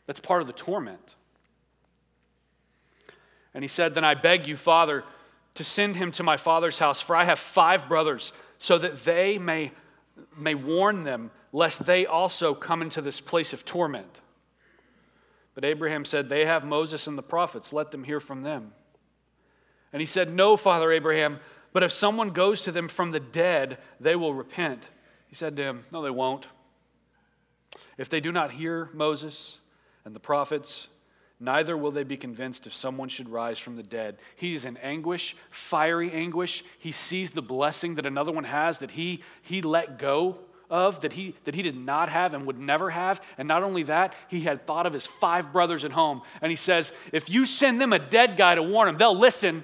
That's 0.06 0.20
part 0.20 0.40
of 0.40 0.46
the 0.46 0.52
torment. 0.52 1.16
And 3.54 3.64
he 3.64 3.68
said, 3.68 3.94
Then 3.94 4.04
I 4.04 4.14
beg 4.14 4.46
you, 4.46 4.56
Father, 4.56 5.04
to 5.54 5.64
send 5.64 5.96
him 5.96 6.12
to 6.12 6.22
my 6.22 6.36
father's 6.36 6.78
house, 6.78 7.00
for 7.00 7.16
I 7.16 7.24
have 7.24 7.38
five 7.38 7.88
brothers 7.88 8.32
so 8.58 8.78
that 8.78 9.04
they 9.04 9.38
may, 9.38 9.72
may 10.36 10.54
warn 10.54 11.04
them, 11.04 11.30
lest 11.52 11.86
they 11.86 12.06
also 12.06 12.54
come 12.54 12.82
into 12.82 13.00
this 13.00 13.20
place 13.20 13.52
of 13.52 13.64
torment. 13.64 14.20
But 15.54 15.64
Abraham 15.64 16.04
said, 16.04 16.28
They 16.28 16.44
have 16.44 16.64
Moses 16.64 17.06
and 17.06 17.16
the 17.16 17.22
prophets, 17.22 17.72
let 17.72 17.90
them 17.90 18.04
hear 18.04 18.20
from 18.20 18.42
them. 18.42 18.72
And 19.92 20.00
he 20.00 20.06
said, 20.06 20.32
No, 20.32 20.56
Father 20.56 20.92
Abraham, 20.92 21.40
but 21.72 21.82
if 21.82 21.92
someone 21.92 22.30
goes 22.30 22.62
to 22.62 22.72
them 22.72 22.88
from 22.88 23.10
the 23.10 23.20
dead, 23.20 23.78
they 23.98 24.16
will 24.16 24.34
repent. 24.34 24.90
He 25.28 25.34
said 25.34 25.56
to 25.56 25.62
him, 25.62 25.84
No, 25.90 26.02
they 26.02 26.10
won't. 26.10 26.46
If 27.98 28.10
they 28.10 28.20
do 28.20 28.32
not 28.32 28.52
hear 28.52 28.90
Moses 28.92 29.58
and 30.06 30.14
the 30.14 30.20
prophets, 30.20 30.88
Neither 31.38 31.76
will 31.76 31.90
they 31.90 32.04
be 32.04 32.16
convinced 32.16 32.66
if 32.66 32.72
someone 32.72 33.10
should 33.10 33.28
rise 33.28 33.58
from 33.58 33.76
the 33.76 33.82
dead. 33.82 34.16
He 34.36 34.54
is 34.54 34.64
in 34.64 34.78
anguish, 34.78 35.36
fiery 35.50 36.10
anguish. 36.10 36.64
He 36.78 36.92
sees 36.92 37.30
the 37.30 37.42
blessing 37.42 37.96
that 37.96 38.06
another 38.06 38.32
one 38.32 38.44
has 38.44 38.78
that 38.78 38.92
he, 38.92 39.22
he 39.42 39.60
let 39.60 39.98
go 39.98 40.38
of, 40.70 41.02
that 41.02 41.12
he, 41.12 41.34
that 41.44 41.54
he 41.54 41.60
did 41.60 41.76
not 41.76 42.08
have 42.08 42.32
and 42.32 42.46
would 42.46 42.58
never 42.58 42.88
have. 42.88 43.20
And 43.36 43.46
not 43.46 43.62
only 43.62 43.82
that, 43.82 44.14
he 44.28 44.40
had 44.40 44.66
thought 44.66 44.86
of 44.86 44.94
his 44.94 45.06
five 45.06 45.52
brothers 45.52 45.84
at 45.84 45.92
home. 45.92 46.22
And 46.40 46.48
he 46.48 46.56
says, 46.56 46.90
If 47.12 47.28
you 47.28 47.44
send 47.44 47.82
them 47.82 47.92
a 47.92 47.98
dead 47.98 48.38
guy 48.38 48.54
to 48.54 48.62
warn 48.62 48.86
them, 48.86 48.96
they'll 48.96 49.18
listen. 49.18 49.62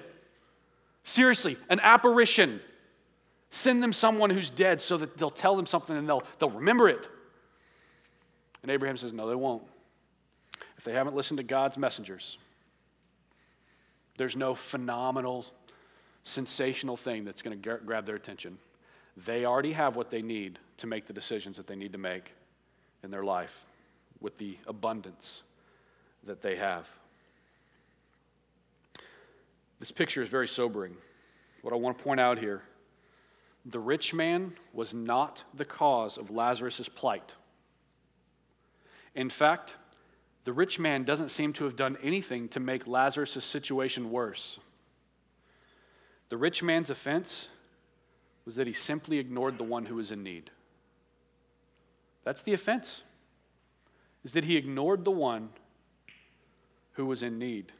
Seriously, 1.03 1.57
an 1.69 1.79
apparition. 1.79 2.61
Send 3.49 3.81
them 3.81 3.93
someone 3.93 4.29
who's 4.29 4.51
dead 4.51 4.79
so 4.79 4.97
that 4.97 5.17
they'll 5.17 5.31
tell 5.31 5.55
them 5.55 5.65
something 5.65 5.97
and 5.97 6.07
they'll, 6.07 6.23
they'll 6.37 6.51
remember 6.51 6.87
it. 6.87 7.09
And 8.61 8.71
Abraham 8.71 8.97
says, 8.97 9.11
No, 9.11 9.27
they 9.27 9.35
won't 9.35 9.63
if 10.83 10.87
they 10.87 10.91
haven't 10.95 11.15
listened 11.15 11.37
to 11.37 11.43
God's 11.43 11.77
messengers, 11.77 12.37
there's 14.17 14.35
no 14.35 14.53
phenomenal, 14.53 15.45
sensational 16.23 16.97
thing 16.97 17.23
that's 17.23 17.41
going 17.41 17.57
to 17.57 17.77
grab 17.85 18.05
their 18.05 18.17
attention. 18.17 18.57
They 19.25 19.45
already 19.45 19.71
have 19.71 19.95
what 19.95 20.09
they 20.09 20.21
need 20.21 20.59
to 20.79 20.87
make 20.87 21.05
the 21.07 21.13
decisions 21.13 21.55
that 21.55 21.67
they 21.67 21.77
need 21.77 21.93
to 21.93 21.97
make 21.97 22.33
in 23.01 23.11
their 23.11 23.23
life 23.23 23.63
with 24.19 24.37
the 24.37 24.57
abundance 24.67 25.43
that 26.25 26.41
they 26.41 26.57
have. 26.57 26.85
This 29.79 29.91
picture 29.91 30.21
is 30.21 30.27
very 30.27 30.49
sobering. 30.49 30.97
What 31.61 31.73
I 31.73 31.77
want 31.77 31.97
to 31.97 32.03
point 32.03 32.19
out 32.19 32.39
here 32.39 32.61
the 33.65 33.79
rich 33.79 34.13
man 34.13 34.51
was 34.73 34.93
not 34.93 35.45
the 35.53 35.63
cause 35.63 36.17
of 36.17 36.29
Lazarus' 36.29 36.89
plight. 36.89 37.35
In 39.15 39.29
fact, 39.29 39.75
the 40.45 40.53
rich 40.53 40.79
man 40.79 41.03
doesn't 41.03 41.29
seem 41.29 41.53
to 41.53 41.63
have 41.63 41.75
done 41.75 41.97
anything 42.03 42.49
to 42.49 42.59
make 42.59 42.87
Lazarus' 42.87 43.43
situation 43.43 44.11
worse. 44.11 44.59
The 46.29 46.37
rich 46.37 46.61
man's 46.61 46.89
offense 46.89 47.47
was 48.45 48.55
that 48.55 48.67
he 48.67 48.73
simply 48.73 49.19
ignored 49.19 49.57
the 49.57 49.63
one 49.63 49.85
who 49.85 49.95
was 49.95 50.11
in 50.11 50.23
need. 50.23 50.51
That's 52.23 52.43
the 52.43 52.53
offense, 52.53 53.03
is 54.23 54.33
that 54.33 54.45
he 54.45 54.57
ignored 54.57 55.05
the 55.05 55.11
one 55.11 55.49
who 56.93 57.05
was 57.05 57.23
in 57.23 57.39
need. 57.39 57.71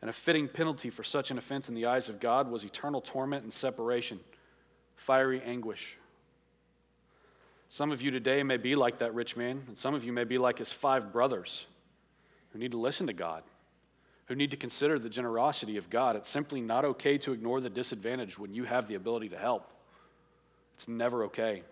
And 0.00 0.08
a 0.08 0.12
fitting 0.12 0.48
penalty 0.48 0.90
for 0.90 1.02
such 1.02 1.30
an 1.30 1.38
offense 1.38 1.68
in 1.68 1.74
the 1.74 1.86
eyes 1.86 2.08
of 2.08 2.20
God 2.20 2.50
was 2.50 2.64
eternal 2.64 3.00
torment 3.00 3.44
and 3.44 3.52
separation, 3.52 4.20
fiery 4.96 5.42
anguish. 5.42 5.96
Some 7.68 7.92
of 7.92 8.00
you 8.00 8.10
today 8.10 8.42
may 8.42 8.56
be 8.56 8.74
like 8.74 8.98
that 8.98 9.14
rich 9.14 9.36
man, 9.36 9.62
and 9.68 9.76
some 9.76 9.94
of 9.94 10.04
you 10.04 10.12
may 10.12 10.24
be 10.24 10.38
like 10.38 10.58
his 10.58 10.72
five 10.72 11.12
brothers 11.12 11.66
who 12.52 12.58
need 12.58 12.72
to 12.72 12.78
listen 12.78 13.06
to 13.08 13.12
God, 13.12 13.42
who 14.26 14.34
need 14.34 14.50
to 14.52 14.56
consider 14.56 14.98
the 14.98 15.10
generosity 15.10 15.76
of 15.76 15.90
God. 15.90 16.16
It's 16.16 16.30
simply 16.30 16.60
not 16.60 16.84
okay 16.84 17.18
to 17.18 17.32
ignore 17.32 17.60
the 17.60 17.68
disadvantage 17.68 18.38
when 18.38 18.54
you 18.54 18.64
have 18.64 18.88
the 18.88 18.94
ability 18.94 19.28
to 19.30 19.38
help. 19.38 19.70
It's 20.76 20.88
never 20.88 21.24
okay. 21.24 21.62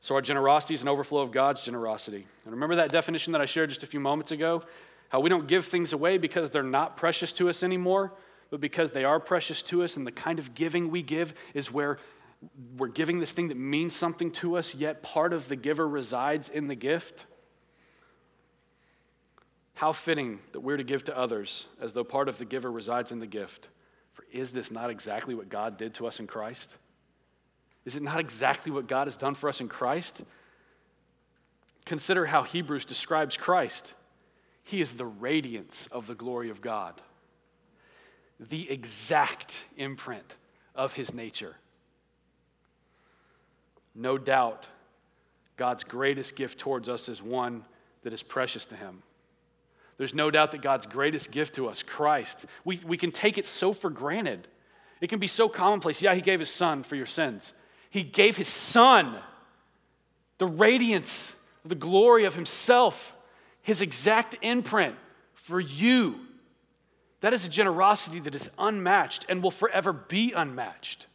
So, 0.00 0.14
our 0.16 0.20
generosity 0.20 0.74
is 0.74 0.82
an 0.82 0.88
overflow 0.88 1.22
of 1.22 1.32
God's 1.32 1.64
generosity. 1.64 2.26
And 2.44 2.52
remember 2.52 2.76
that 2.76 2.90
definition 2.90 3.32
that 3.32 3.40
I 3.40 3.46
shared 3.46 3.70
just 3.70 3.84
a 3.84 3.86
few 3.86 4.00
moments 4.00 4.32
ago? 4.32 4.64
How 5.08 5.20
we 5.20 5.30
don't 5.30 5.46
give 5.46 5.66
things 5.66 5.92
away 5.92 6.18
because 6.18 6.50
they're 6.50 6.62
not 6.62 6.96
precious 6.96 7.32
to 7.34 7.48
us 7.48 7.62
anymore, 7.62 8.12
but 8.50 8.60
because 8.60 8.90
they 8.90 9.04
are 9.04 9.20
precious 9.20 9.62
to 9.62 9.84
us, 9.84 9.96
and 9.96 10.06
the 10.06 10.12
kind 10.12 10.38
of 10.38 10.54
giving 10.54 10.90
we 10.90 11.02
give 11.02 11.32
is 11.54 11.70
where 11.70 11.98
we're 12.76 12.88
giving 12.88 13.20
this 13.20 13.32
thing 13.32 13.48
that 13.48 13.56
means 13.56 13.94
something 13.94 14.30
to 14.32 14.56
us, 14.56 14.74
yet 14.74 15.02
part 15.02 15.32
of 15.32 15.48
the 15.48 15.56
giver 15.56 15.88
resides 15.88 16.48
in 16.48 16.68
the 16.68 16.74
gift. 16.74 17.26
How 19.74 19.92
fitting 19.92 20.38
that 20.52 20.60
we're 20.60 20.76
to 20.76 20.84
give 20.84 21.04
to 21.04 21.18
others 21.18 21.66
as 21.80 21.92
though 21.92 22.04
part 22.04 22.28
of 22.28 22.38
the 22.38 22.44
giver 22.44 22.70
resides 22.70 23.12
in 23.12 23.18
the 23.18 23.26
gift. 23.26 23.68
For 24.12 24.24
is 24.32 24.52
this 24.52 24.70
not 24.70 24.90
exactly 24.90 25.34
what 25.34 25.48
God 25.48 25.76
did 25.76 25.94
to 25.94 26.06
us 26.06 26.20
in 26.20 26.26
Christ? 26.26 26.78
Is 27.84 27.96
it 27.96 28.02
not 28.02 28.20
exactly 28.20 28.70
what 28.70 28.86
God 28.86 29.06
has 29.06 29.16
done 29.16 29.34
for 29.34 29.48
us 29.48 29.60
in 29.60 29.68
Christ? 29.68 30.24
Consider 31.84 32.26
how 32.26 32.44
Hebrews 32.44 32.84
describes 32.84 33.36
Christ. 33.36 33.94
He 34.62 34.80
is 34.80 34.94
the 34.94 35.04
radiance 35.04 35.88
of 35.92 36.06
the 36.06 36.14
glory 36.14 36.48
of 36.48 36.62
God, 36.62 37.02
the 38.40 38.70
exact 38.70 39.66
imprint 39.76 40.36
of 40.74 40.94
his 40.94 41.12
nature. 41.12 41.56
No 43.94 44.18
doubt, 44.18 44.66
God's 45.56 45.84
greatest 45.84 46.34
gift 46.36 46.58
towards 46.58 46.88
us 46.88 47.08
is 47.08 47.22
one 47.22 47.64
that 48.02 48.12
is 48.12 48.22
precious 48.22 48.66
to 48.66 48.76
him. 48.76 49.02
There's 49.96 50.14
no 50.14 50.30
doubt 50.30 50.52
that 50.52 50.62
God's 50.62 50.86
greatest 50.86 51.30
gift 51.30 51.54
to 51.54 51.68
us, 51.68 51.82
Christ, 51.82 52.46
we, 52.64 52.80
we 52.84 52.96
can 52.96 53.12
take 53.12 53.38
it 53.38 53.46
so 53.46 53.72
for 53.72 53.90
granted. 53.90 54.48
It 55.00 55.08
can 55.08 55.18
be 55.18 55.26
so 55.26 55.48
commonplace. 55.48 56.02
Yeah, 56.02 56.14
He 56.14 56.20
gave 56.20 56.40
His 56.40 56.50
Son 56.50 56.82
for 56.82 56.96
your 56.96 57.06
sins. 57.06 57.54
He 57.90 58.02
gave 58.02 58.36
His 58.36 58.48
Son, 58.48 59.16
the 60.38 60.46
radiance, 60.46 61.36
the 61.64 61.74
glory 61.74 62.24
of 62.24 62.34
Himself, 62.34 63.14
His 63.62 63.80
exact 63.80 64.36
imprint 64.42 64.96
for 65.34 65.60
you. 65.60 66.20
That 67.20 67.32
is 67.32 67.44
a 67.46 67.48
generosity 67.48 68.20
that 68.20 68.34
is 68.34 68.50
unmatched 68.58 69.26
and 69.28 69.42
will 69.42 69.50
forever 69.50 69.92
be 69.92 70.32
unmatched. 70.32 71.06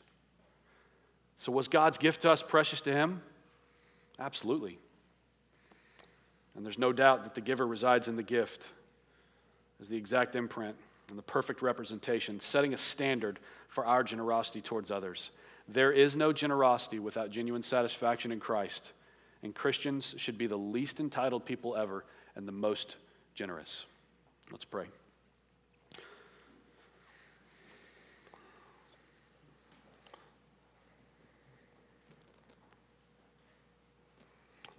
So, 1.40 1.52
was 1.54 1.68
God's 1.68 1.98
gift 1.98 2.22
to 2.22 2.32
us 2.32 2.44
precious 2.44 2.82
to 2.82 2.94
Him? 2.94 3.22
Absolutely. 4.20 4.78
And 6.56 6.66
there's 6.66 6.78
no 6.78 6.92
doubt 6.92 7.24
that 7.24 7.34
the 7.34 7.42
giver 7.42 7.66
resides 7.66 8.10
in 8.10 8.18
the 8.18 8.24
gift 8.24 8.68
as 9.82 9.88
the 9.88 9.96
exact 9.96 10.36
imprint 10.36 10.76
and 11.08 11.18
the 11.18 11.24
perfect 11.24 11.62
representation, 11.62 12.42
setting 12.42 12.74
a 12.74 12.78
standard 12.78 13.40
for 13.70 13.86
our 13.86 14.04
generosity 14.04 14.62
towards 14.62 14.92
others. 14.92 15.32
There 15.70 15.94
is 15.94 16.18
no 16.18 16.34
generosity 16.34 17.00
without 17.00 17.32
genuine 17.32 17.64
satisfaction 17.64 18.34
in 18.34 18.42
Christ, 18.42 18.92
and 19.42 19.56
Christians 19.56 20.16
should 20.18 20.38
be 20.38 20.48
the 20.48 20.58
least 20.58 21.00
entitled 21.00 21.46
people 21.46 21.78
ever 21.78 22.04
and 22.36 22.46
the 22.46 22.52
most 22.52 22.98
generous. 23.34 23.86
Let's 24.52 24.66
pray. 24.66 24.86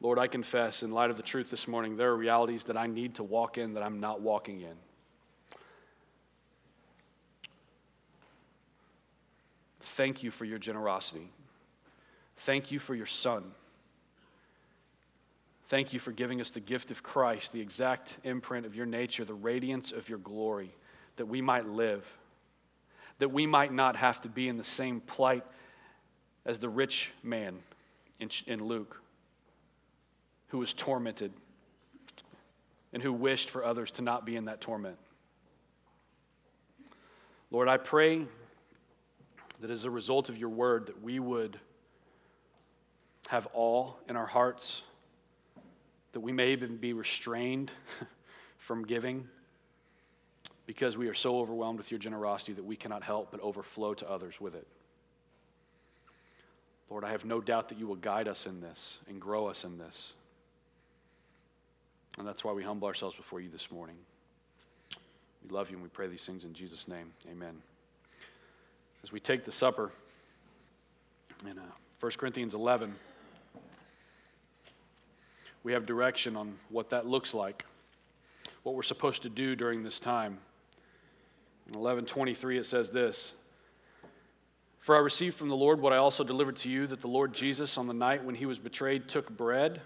Lord, 0.01 0.19
I 0.19 0.29
confess, 0.29 0.83
in 0.83 0.93
light 0.93 1.11
of 1.11 1.17
the 1.17 1.23
truth 1.23 1.51
this 1.51 1.69
morning, 1.69 1.97
there 1.97 2.11
are 2.11 2.17
realities 2.17 2.65
that 2.65 2.77
I 2.77 2.87
need 2.87 3.17
to 3.17 3.23
walk 3.23 3.59
in 3.59 3.75
that 3.75 3.83
I'm 3.83 4.01
not 4.01 4.23
walking 4.23 4.61
in. 4.61 4.75
Thank 9.81 10.23
you 10.23 10.31
for 10.31 10.47
your 10.47 10.59
generosity. 10.59 11.31
Thank 12.37 12.71
you 12.71 12.79
for 12.79 12.95
your 12.95 13.07
Son. 13.07 13.45
Thank 15.69 15.93
you 15.93 16.01
for 16.01 16.13
giving 16.13 16.41
us 16.41 16.51
the 16.51 16.61
gift 16.61 16.91
of 16.91 17.03
Christ, 17.03 17.53
the 17.53 17.61
exact 17.61 18.17
imprint 18.25 18.65
of 18.65 18.75
your 18.75 18.87
nature, 18.87 19.27
the 19.27 19.35
radiance 19.35 19.93
of 19.93 20.09
your 20.09 20.19
glory, 20.19 20.75
that 21.17 21.27
we 21.27 21.43
might 21.43 21.67
live, 21.67 22.07
that 23.19 23.29
we 23.29 23.47
might 23.47 23.73
not 23.73 23.97
have 23.97 24.23
to 24.23 24.29
be 24.31 24.49
in 24.49 24.57
the 24.57 24.65
same 24.65 25.01
plight 25.01 25.45
as 26.47 26.59
the 26.59 26.69
rich 26.71 27.13
man 27.23 27.59
in, 28.19 28.65
Luke 28.65 29.01
who 30.51 30.59
was 30.59 30.73
tormented 30.73 31.33
and 32.93 33.03
who 33.03 33.13
wished 33.13 33.51
for 33.51 33.65
others 33.65 33.91
to 33.93 34.03
not 34.03 34.27
be 34.27 34.37
in 34.37 34.47
that 34.47 34.61
torment. 34.61 34.99
Lord, 37.51 37.69
I 37.69 37.77
pray 37.77 38.27
that 39.61 39.71
as 39.71 39.85
a 39.85 39.91
result 39.91 40.29
of 40.29 40.37
your 40.37 40.49
word 40.49 40.87
that 40.87 41.03
we 41.03 41.19
would 41.19 41.59
have 43.29 43.49
awe 43.53 43.93
in 44.09 44.17
our 44.17 44.27
hearts, 44.27 44.83
that 46.13 46.21
we 46.21 46.33
may 46.33 46.53
even 46.53 46.77
be 46.77 46.93
restrained 46.93 47.71
from 48.59 48.85
giving 48.85 49.29
because 50.67 50.97
we 50.97 51.09
are 51.09 51.15
so 51.15 51.39
overwhelmed 51.39 51.79
with 51.79 51.91
your 51.91 51.99
generosity 51.99 52.53
that 52.53 52.65
we 52.65 52.77
cannot 52.77 53.03
help 53.03 53.31
but 53.31 53.41
overflow 53.41 53.95
to 53.95 54.09
others 54.09 54.41
with 54.41 54.55
it. 54.55 54.67
Lord, 56.89 57.05
I 57.05 57.11
have 57.11 57.25
no 57.25 57.41
doubt 57.41 57.69
that 57.69 57.79
you 57.79 57.87
will 57.87 57.97
guide 57.97 58.27
us 58.27 58.47
in 58.47 58.61
this 58.61 58.99
and 59.09 59.21
grow 59.21 59.47
us 59.47 59.65
in 59.65 59.79
this. 59.79 60.15
And 62.19 62.27
that's 62.27 62.45
why 62.45 62.53
we 62.53 62.63
humble 62.63 62.89
ourselves 62.89 63.15
before 63.15 63.41
you 63.41 63.49
this 63.49 63.71
morning. 63.71 63.97
We 65.45 65.51
love 65.51 65.71
you 65.71 65.77
and 65.77 65.83
we 65.83 65.89
pray 65.89 66.07
these 66.07 66.25
things 66.25 66.45
in 66.45 66.53
Jesus' 66.53 66.89
name. 66.89 67.13
Amen. 67.31 67.57
As 69.03 69.13
we 69.13 69.21
take 69.21 69.45
the 69.45 69.53
supper 69.53 69.91
in 71.45 71.59
uh, 71.59 71.63
1 72.01 72.13
Corinthians 72.19 72.55
11, 72.55 72.95
we 75.63 75.73
have 75.73 75.87
direction 75.87 76.37
on 76.37 76.59
what 76.69 76.91
that 76.91 77.07
looks 77.07 77.33
like, 77.33 77.65
what 78.63 78.75
we're 78.75 78.83
supposed 78.83 79.23
to 79.23 79.29
do 79.29 79.55
during 79.57 79.83
this 79.83 80.01
time. 80.01 80.39
In 81.69 81.75
11:23 81.75 82.59
it 82.59 82.67
says 82.67 82.91
this: 82.91 83.33
For 84.81 84.97
I 84.97 84.99
received 84.99 85.37
from 85.37 85.49
the 85.49 85.57
Lord 85.57 85.81
what 85.81 85.93
I 85.93 85.97
also 85.97 86.25
delivered 86.25 86.57
to 86.57 86.69
you 86.69 86.87
that 86.89 87.01
the 87.01 87.09
Lord 87.09 87.33
Jesus 87.33 87.79
on 87.79 87.87
the 87.87 87.95
night 87.95 88.25
when 88.25 88.35
he 88.35 88.47
was 88.47 88.59
betrayed 88.59 89.09
took 89.09 89.31
bread 89.31 89.81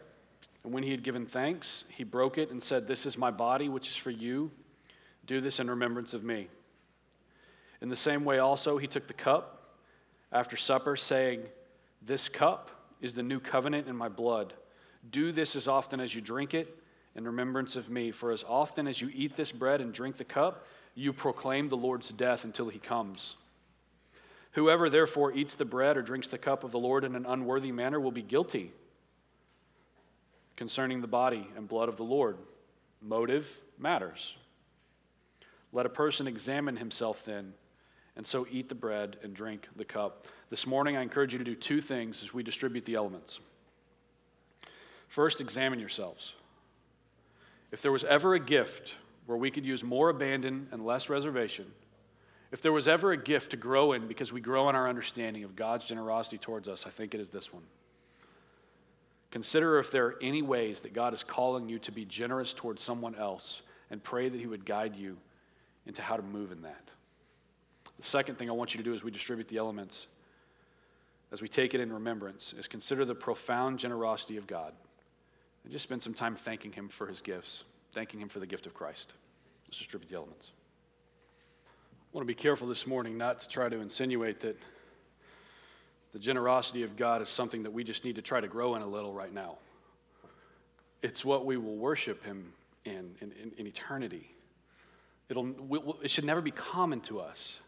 and 0.65 0.73
when 0.73 0.83
he 0.83 0.91
had 0.91 1.03
given 1.03 1.27
thanks, 1.27 1.85
he 1.89 2.05
broke 2.05 2.39
it 2.39 2.51
and 2.51 2.63
said, 2.63 2.87
This 2.87 3.07
is 3.07 3.19
my 3.19 3.31
body, 3.31 3.69
which 3.69 3.89
is 3.89 3.97
for 3.97 4.11
you. 4.11 4.51
Do 5.27 5.41
this 5.41 5.61
in 5.61 5.69
remembrance 5.69 6.15
of 6.15 6.25
me. 6.25 6.49
In 7.81 7.89
the 7.91 7.97
same 7.97 8.25
way, 8.25 8.39
also, 8.39 8.79
he 8.79 8.87
took 8.87 9.07
the 9.07 9.15
cup 9.15 9.77
after 10.33 10.57
supper, 10.57 10.97
saying, 10.97 11.43
This 12.03 12.29
cup 12.29 12.71
is 13.01 13.15
the 13.15 13.23
new 13.23 13.41
covenant 13.41 13.89
in 13.89 13.97
my 13.97 14.09
blood. 14.09 14.55
Do 15.11 15.33
this 15.33 15.55
as 15.55 15.69
often 15.69 16.01
as 16.01 16.15
you 16.15 16.23
drink 16.23 16.55
it 16.55 16.79
in 17.15 17.25
remembrance 17.25 17.77
of 17.77 17.91
me. 17.91 18.11
For 18.11 18.31
as 18.31 18.43
often 18.49 18.87
as 18.87 19.03
you 19.03 19.11
eat 19.15 19.37
this 19.37 19.53
bread 19.53 19.83
and 19.83 19.93
drink 19.93 20.17
the 20.17 20.25
cup, 20.25 20.67
you 20.95 21.13
proclaim 21.13 21.69
the 21.69 21.77
Lord's 21.77 22.11
death 22.11 22.45
until 22.45 22.71
he 22.71 22.79
comes. 22.79 23.37
Whoever 24.53 24.89
therefore 24.89 25.33
eats 25.33 25.57
the 25.57 25.65
bread 25.65 25.97
or 25.97 26.03
drinks 26.03 26.29
the 26.29 26.39
cup 26.39 26.65
of 26.65 26.71
the 26.71 26.79
Lord 26.79 27.05
in 27.05 27.15
an 27.17 27.27
unworthy 27.27 27.73
manner 27.73 28.01
will 28.01 28.13
be 28.13 28.23
guilty 28.23 28.73
concerning 30.57 31.01
the 31.01 31.07
body 31.07 31.49
and 31.57 31.69
blood 31.69 31.89
of 31.89 31.97
the 31.97 32.05
Lord. 32.05 32.37
Motive 33.01 33.49
matters. 33.79 34.35
Let 35.73 35.87
a 35.87 35.91
person 35.91 36.27
examine 36.27 36.77
himself 36.77 37.25
then, 37.25 37.55
and 38.17 38.27
so 38.27 38.47
eat 38.51 38.69
the 38.69 38.75
bread 38.75 39.17
and 39.23 39.35
drink 39.35 39.69
the 39.77 39.85
cup. 39.85 40.27
This 40.49 40.67
morning, 40.67 40.97
I 40.97 41.03
encourage 41.03 41.33
you 41.33 41.39
to 41.39 41.45
do 41.45 41.57
two 41.57 41.81
things 41.81 42.23
as 42.23 42.33
we 42.33 42.43
distribute 42.43 42.85
the 42.85 42.95
elements. 42.95 43.41
First, 45.09 45.41
examine 45.41 45.81
yourselves. 45.81 46.35
If 47.73 47.83
there 47.83 47.93
was 47.93 48.05
ever 48.05 48.35
a 48.35 48.41
gift 48.41 48.95
where 49.27 49.39
we 49.39 49.51
could 49.51 49.65
use 49.65 49.83
more 49.83 50.11
abandon 50.11 50.69
and 50.71 50.85
less 50.85 51.09
reservation, 51.09 51.67
if 52.53 52.63
there 52.63 52.73
was 52.73 52.87
ever 52.87 53.11
a 53.11 53.17
gift 53.17 53.51
to 53.51 53.57
grow 53.57 53.93
in 53.93 54.07
because 54.07 54.33
we 54.33 54.41
grow 54.41 54.69
in 54.69 54.77
our 54.77 54.89
understanding 54.89 55.43
of 55.43 55.57
God's 55.57 55.87
generosity 55.87 56.39
towards 56.39 56.69
us, 56.69 56.87
I 56.87 56.91
think 56.91 57.13
it 57.13 57.21
is 57.21 57.31
this 57.31 57.53
one. 57.53 57.65
Consider 59.35 59.81
if 59.81 59.91
there 59.91 60.07
are 60.07 60.15
any 60.23 60.43
ways 60.43 60.83
that 60.83 60.95
God 60.95 61.13
is 61.13 61.25
calling 61.25 61.69
you 61.69 61.81
to 61.81 61.91
be 61.91 62.05
generous 62.05 62.55
towards 62.55 62.81
someone 62.85 63.17
else 63.17 63.63
and 63.91 64.01
pray 64.01 64.29
that 64.29 64.41
He 64.41 64.47
would 64.47 64.65
guide 64.65 64.95
you 64.95 65.17
into 65.87 66.03
how 66.03 66.17
to 66.17 66.23
move 66.23 66.53
in 66.53 66.63
that. 66.63 66.89
The 67.97 68.05
second 68.05 68.39
thing 68.39 68.49
I 68.49 68.53
want 68.53 68.75
you 68.75 68.79
to 68.79 68.85
do 68.85 68.95
as 68.95 69.03
we 69.03 69.11
distribute 69.11 69.49
the 69.49 69.57
elements, 69.57 70.07
as 71.33 71.43
we 71.43 71.49
take 71.49 71.75
it 71.75 71.81
in 71.81 71.93
remembrance, 71.93 72.55
is 72.57 72.69
consider 72.69 73.05
the 73.05 73.17
profound 73.17 73.81
generosity 73.81 74.37
of 74.37 74.47
God 74.47 74.73
and 75.65 75.73
just 75.73 75.83
spend 75.83 76.01
some 76.01 76.15
time 76.15 76.37
thanking 76.37 76.71
Him 76.71 76.89
for 76.89 77.09
His 77.09 77.21
gifts, 77.21 77.65
thanking 77.91 78.21
Him 78.21 78.29
for 78.29 78.39
the 78.39 78.47
gift 78.47 78.67
of 78.67 78.75
Christ. 78.75 79.15
Let's 79.67 79.79
distribute 79.79 80.11
the 80.11 80.15
elements. 80.15 80.53
I 81.67 82.11
want 82.13 82.23
to 82.25 82.33
be 82.33 82.37
careful 82.37 82.69
this 82.69 82.87
morning 82.87 83.19
not 83.19 83.41
to 83.41 83.49
try 83.49 83.69
to 83.69 83.81
insinuate 83.81 84.39
that 84.43 84.57
the 86.15 86.19
generosity 86.19 86.85
of 86.85 86.97
God 86.97 87.21
is 87.21 87.29
something 87.29 87.65
that 87.65 87.73
we 87.73 87.85
just 87.85 88.05
need 88.05 88.17
to 88.17 88.23
try 88.23 88.41
to 88.41 88.49
grow 88.49 88.77
in 88.77 88.83
a 88.83 88.87
little 88.87 89.13
right 89.13 89.35
now. 89.35 89.59
It's 91.03 91.25
what 91.25 91.45
we 91.45 91.59
will 91.59 91.77
worship 91.77 92.25
Him 92.25 92.53
in 92.87 93.17
in, 93.21 93.33
in, 93.33 93.53
in 93.59 93.67
eternity. 93.67 94.31
It'll, 95.29 95.99
it 96.03 96.11
should 96.11 96.25
never 96.25 96.41
be 96.41 96.51
common 96.51 97.01
to 97.03 97.19
us. 97.19 97.59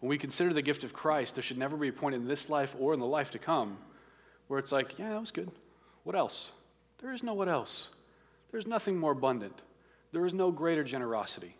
When 0.00 0.08
we 0.08 0.18
consider 0.18 0.52
the 0.52 0.62
gift 0.62 0.84
of 0.84 0.92
Christ, 0.92 1.34
there 1.34 1.42
should 1.42 1.58
never 1.58 1.76
be 1.76 1.88
a 1.88 1.92
point 1.92 2.14
in 2.14 2.26
this 2.26 2.48
life 2.48 2.74
or 2.78 2.94
in 2.94 3.00
the 3.00 3.06
life 3.06 3.30
to 3.32 3.38
come 3.38 3.78
where 4.48 4.58
it's 4.58 4.72
like, 4.72 4.98
yeah, 4.98 5.10
that 5.10 5.20
was 5.20 5.30
good. 5.30 5.50
What 6.04 6.16
else? 6.16 6.50
There 7.00 7.12
is 7.12 7.22
no 7.22 7.34
what 7.34 7.48
else. 7.48 7.88
There's 8.50 8.66
nothing 8.66 8.98
more 8.98 9.12
abundant. 9.12 9.60
There 10.12 10.24
is 10.24 10.34
no 10.34 10.50
greater 10.50 10.82
generosity. 10.82 11.54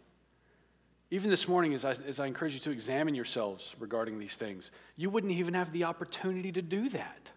Even 1.11 1.31
this 1.31 1.49
morning, 1.49 1.73
as 1.73 1.85
I, 1.85 1.93
as 2.07 2.21
I 2.21 2.27
encourage 2.27 2.55
you 2.55 2.61
to 2.61 2.71
examine 2.71 3.15
yourselves 3.15 3.75
regarding 3.79 4.19
these 4.19 4.37
things, 4.37 4.71
you 4.97 5.09
wouldn't 5.09 5.33
even 5.33 5.55
have 5.55 5.73
the 5.73 5.85
opportunity 5.85 6.53
to 6.53 6.63
do 6.63 6.89
that 6.91 7.31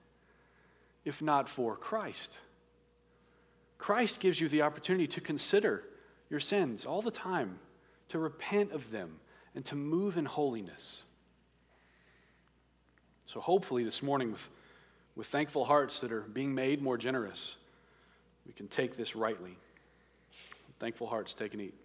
if 1.05 1.21
not 1.21 1.49
for 1.49 1.75
Christ. 1.75 2.37
Christ 3.77 4.19
gives 4.19 4.39
you 4.39 4.47
the 4.47 4.61
opportunity 4.61 5.07
to 5.07 5.21
consider 5.21 5.83
your 6.29 6.39
sins 6.39 6.85
all 6.85 7.01
the 7.01 7.11
time, 7.11 7.59
to 8.09 8.19
repent 8.19 8.71
of 8.71 8.91
them, 8.91 9.19
and 9.55 9.65
to 9.65 9.75
move 9.75 10.17
in 10.17 10.25
holiness. 10.25 11.03
So, 13.25 13.39
hopefully, 13.39 13.83
this 13.83 14.03
morning, 14.03 14.31
with, 14.31 14.49
with 15.15 15.27
thankful 15.27 15.65
hearts 15.65 15.99
that 16.01 16.11
are 16.11 16.21
being 16.21 16.53
made 16.53 16.81
more 16.81 16.97
generous, 16.97 17.55
we 18.45 18.53
can 18.53 18.67
take 18.67 18.97
this 18.97 19.15
rightly. 19.15 19.57
Thankful 20.79 21.07
hearts, 21.07 21.33
take 21.33 21.53
and 21.53 21.61
eat. 21.61 21.80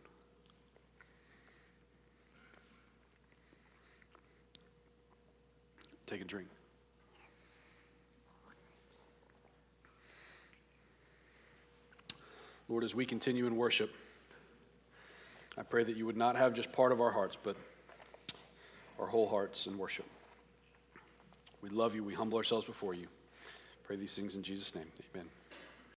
Take 6.06 6.20
a 6.20 6.24
drink. 6.24 6.48
Lord, 12.68 12.84
as 12.84 12.94
we 12.94 13.06
continue 13.06 13.46
in 13.46 13.56
worship, 13.56 13.94
I 15.56 15.62
pray 15.62 15.84
that 15.84 15.96
you 15.96 16.04
would 16.06 16.16
not 16.16 16.36
have 16.36 16.52
just 16.52 16.72
part 16.72 16.92
of 16.92 17.00
our 17.00 17.10
hearts, 17.10 17.36
but 17.42 17.56
our 18.98 19.06
whole 19.06 19.28
hearts 19.28 19.66
in 19.66 19.78
worship. 19.78 20.06
We 21.62 21.70
love 21.70 21.94
you. 21.94 22.02
We 22.02 22.14
humble 22.14 22.38
ourselves 22.38 22.66
before 22.66 22.94
you. 22.94 23.06
Pray 23.84 23.96
these 23.96 24.14
things 24.14 24.34
in 24.34 24.42
Jesus' 24.42 24.74
name. 24.74 24.86
Amen. 25.14 25.26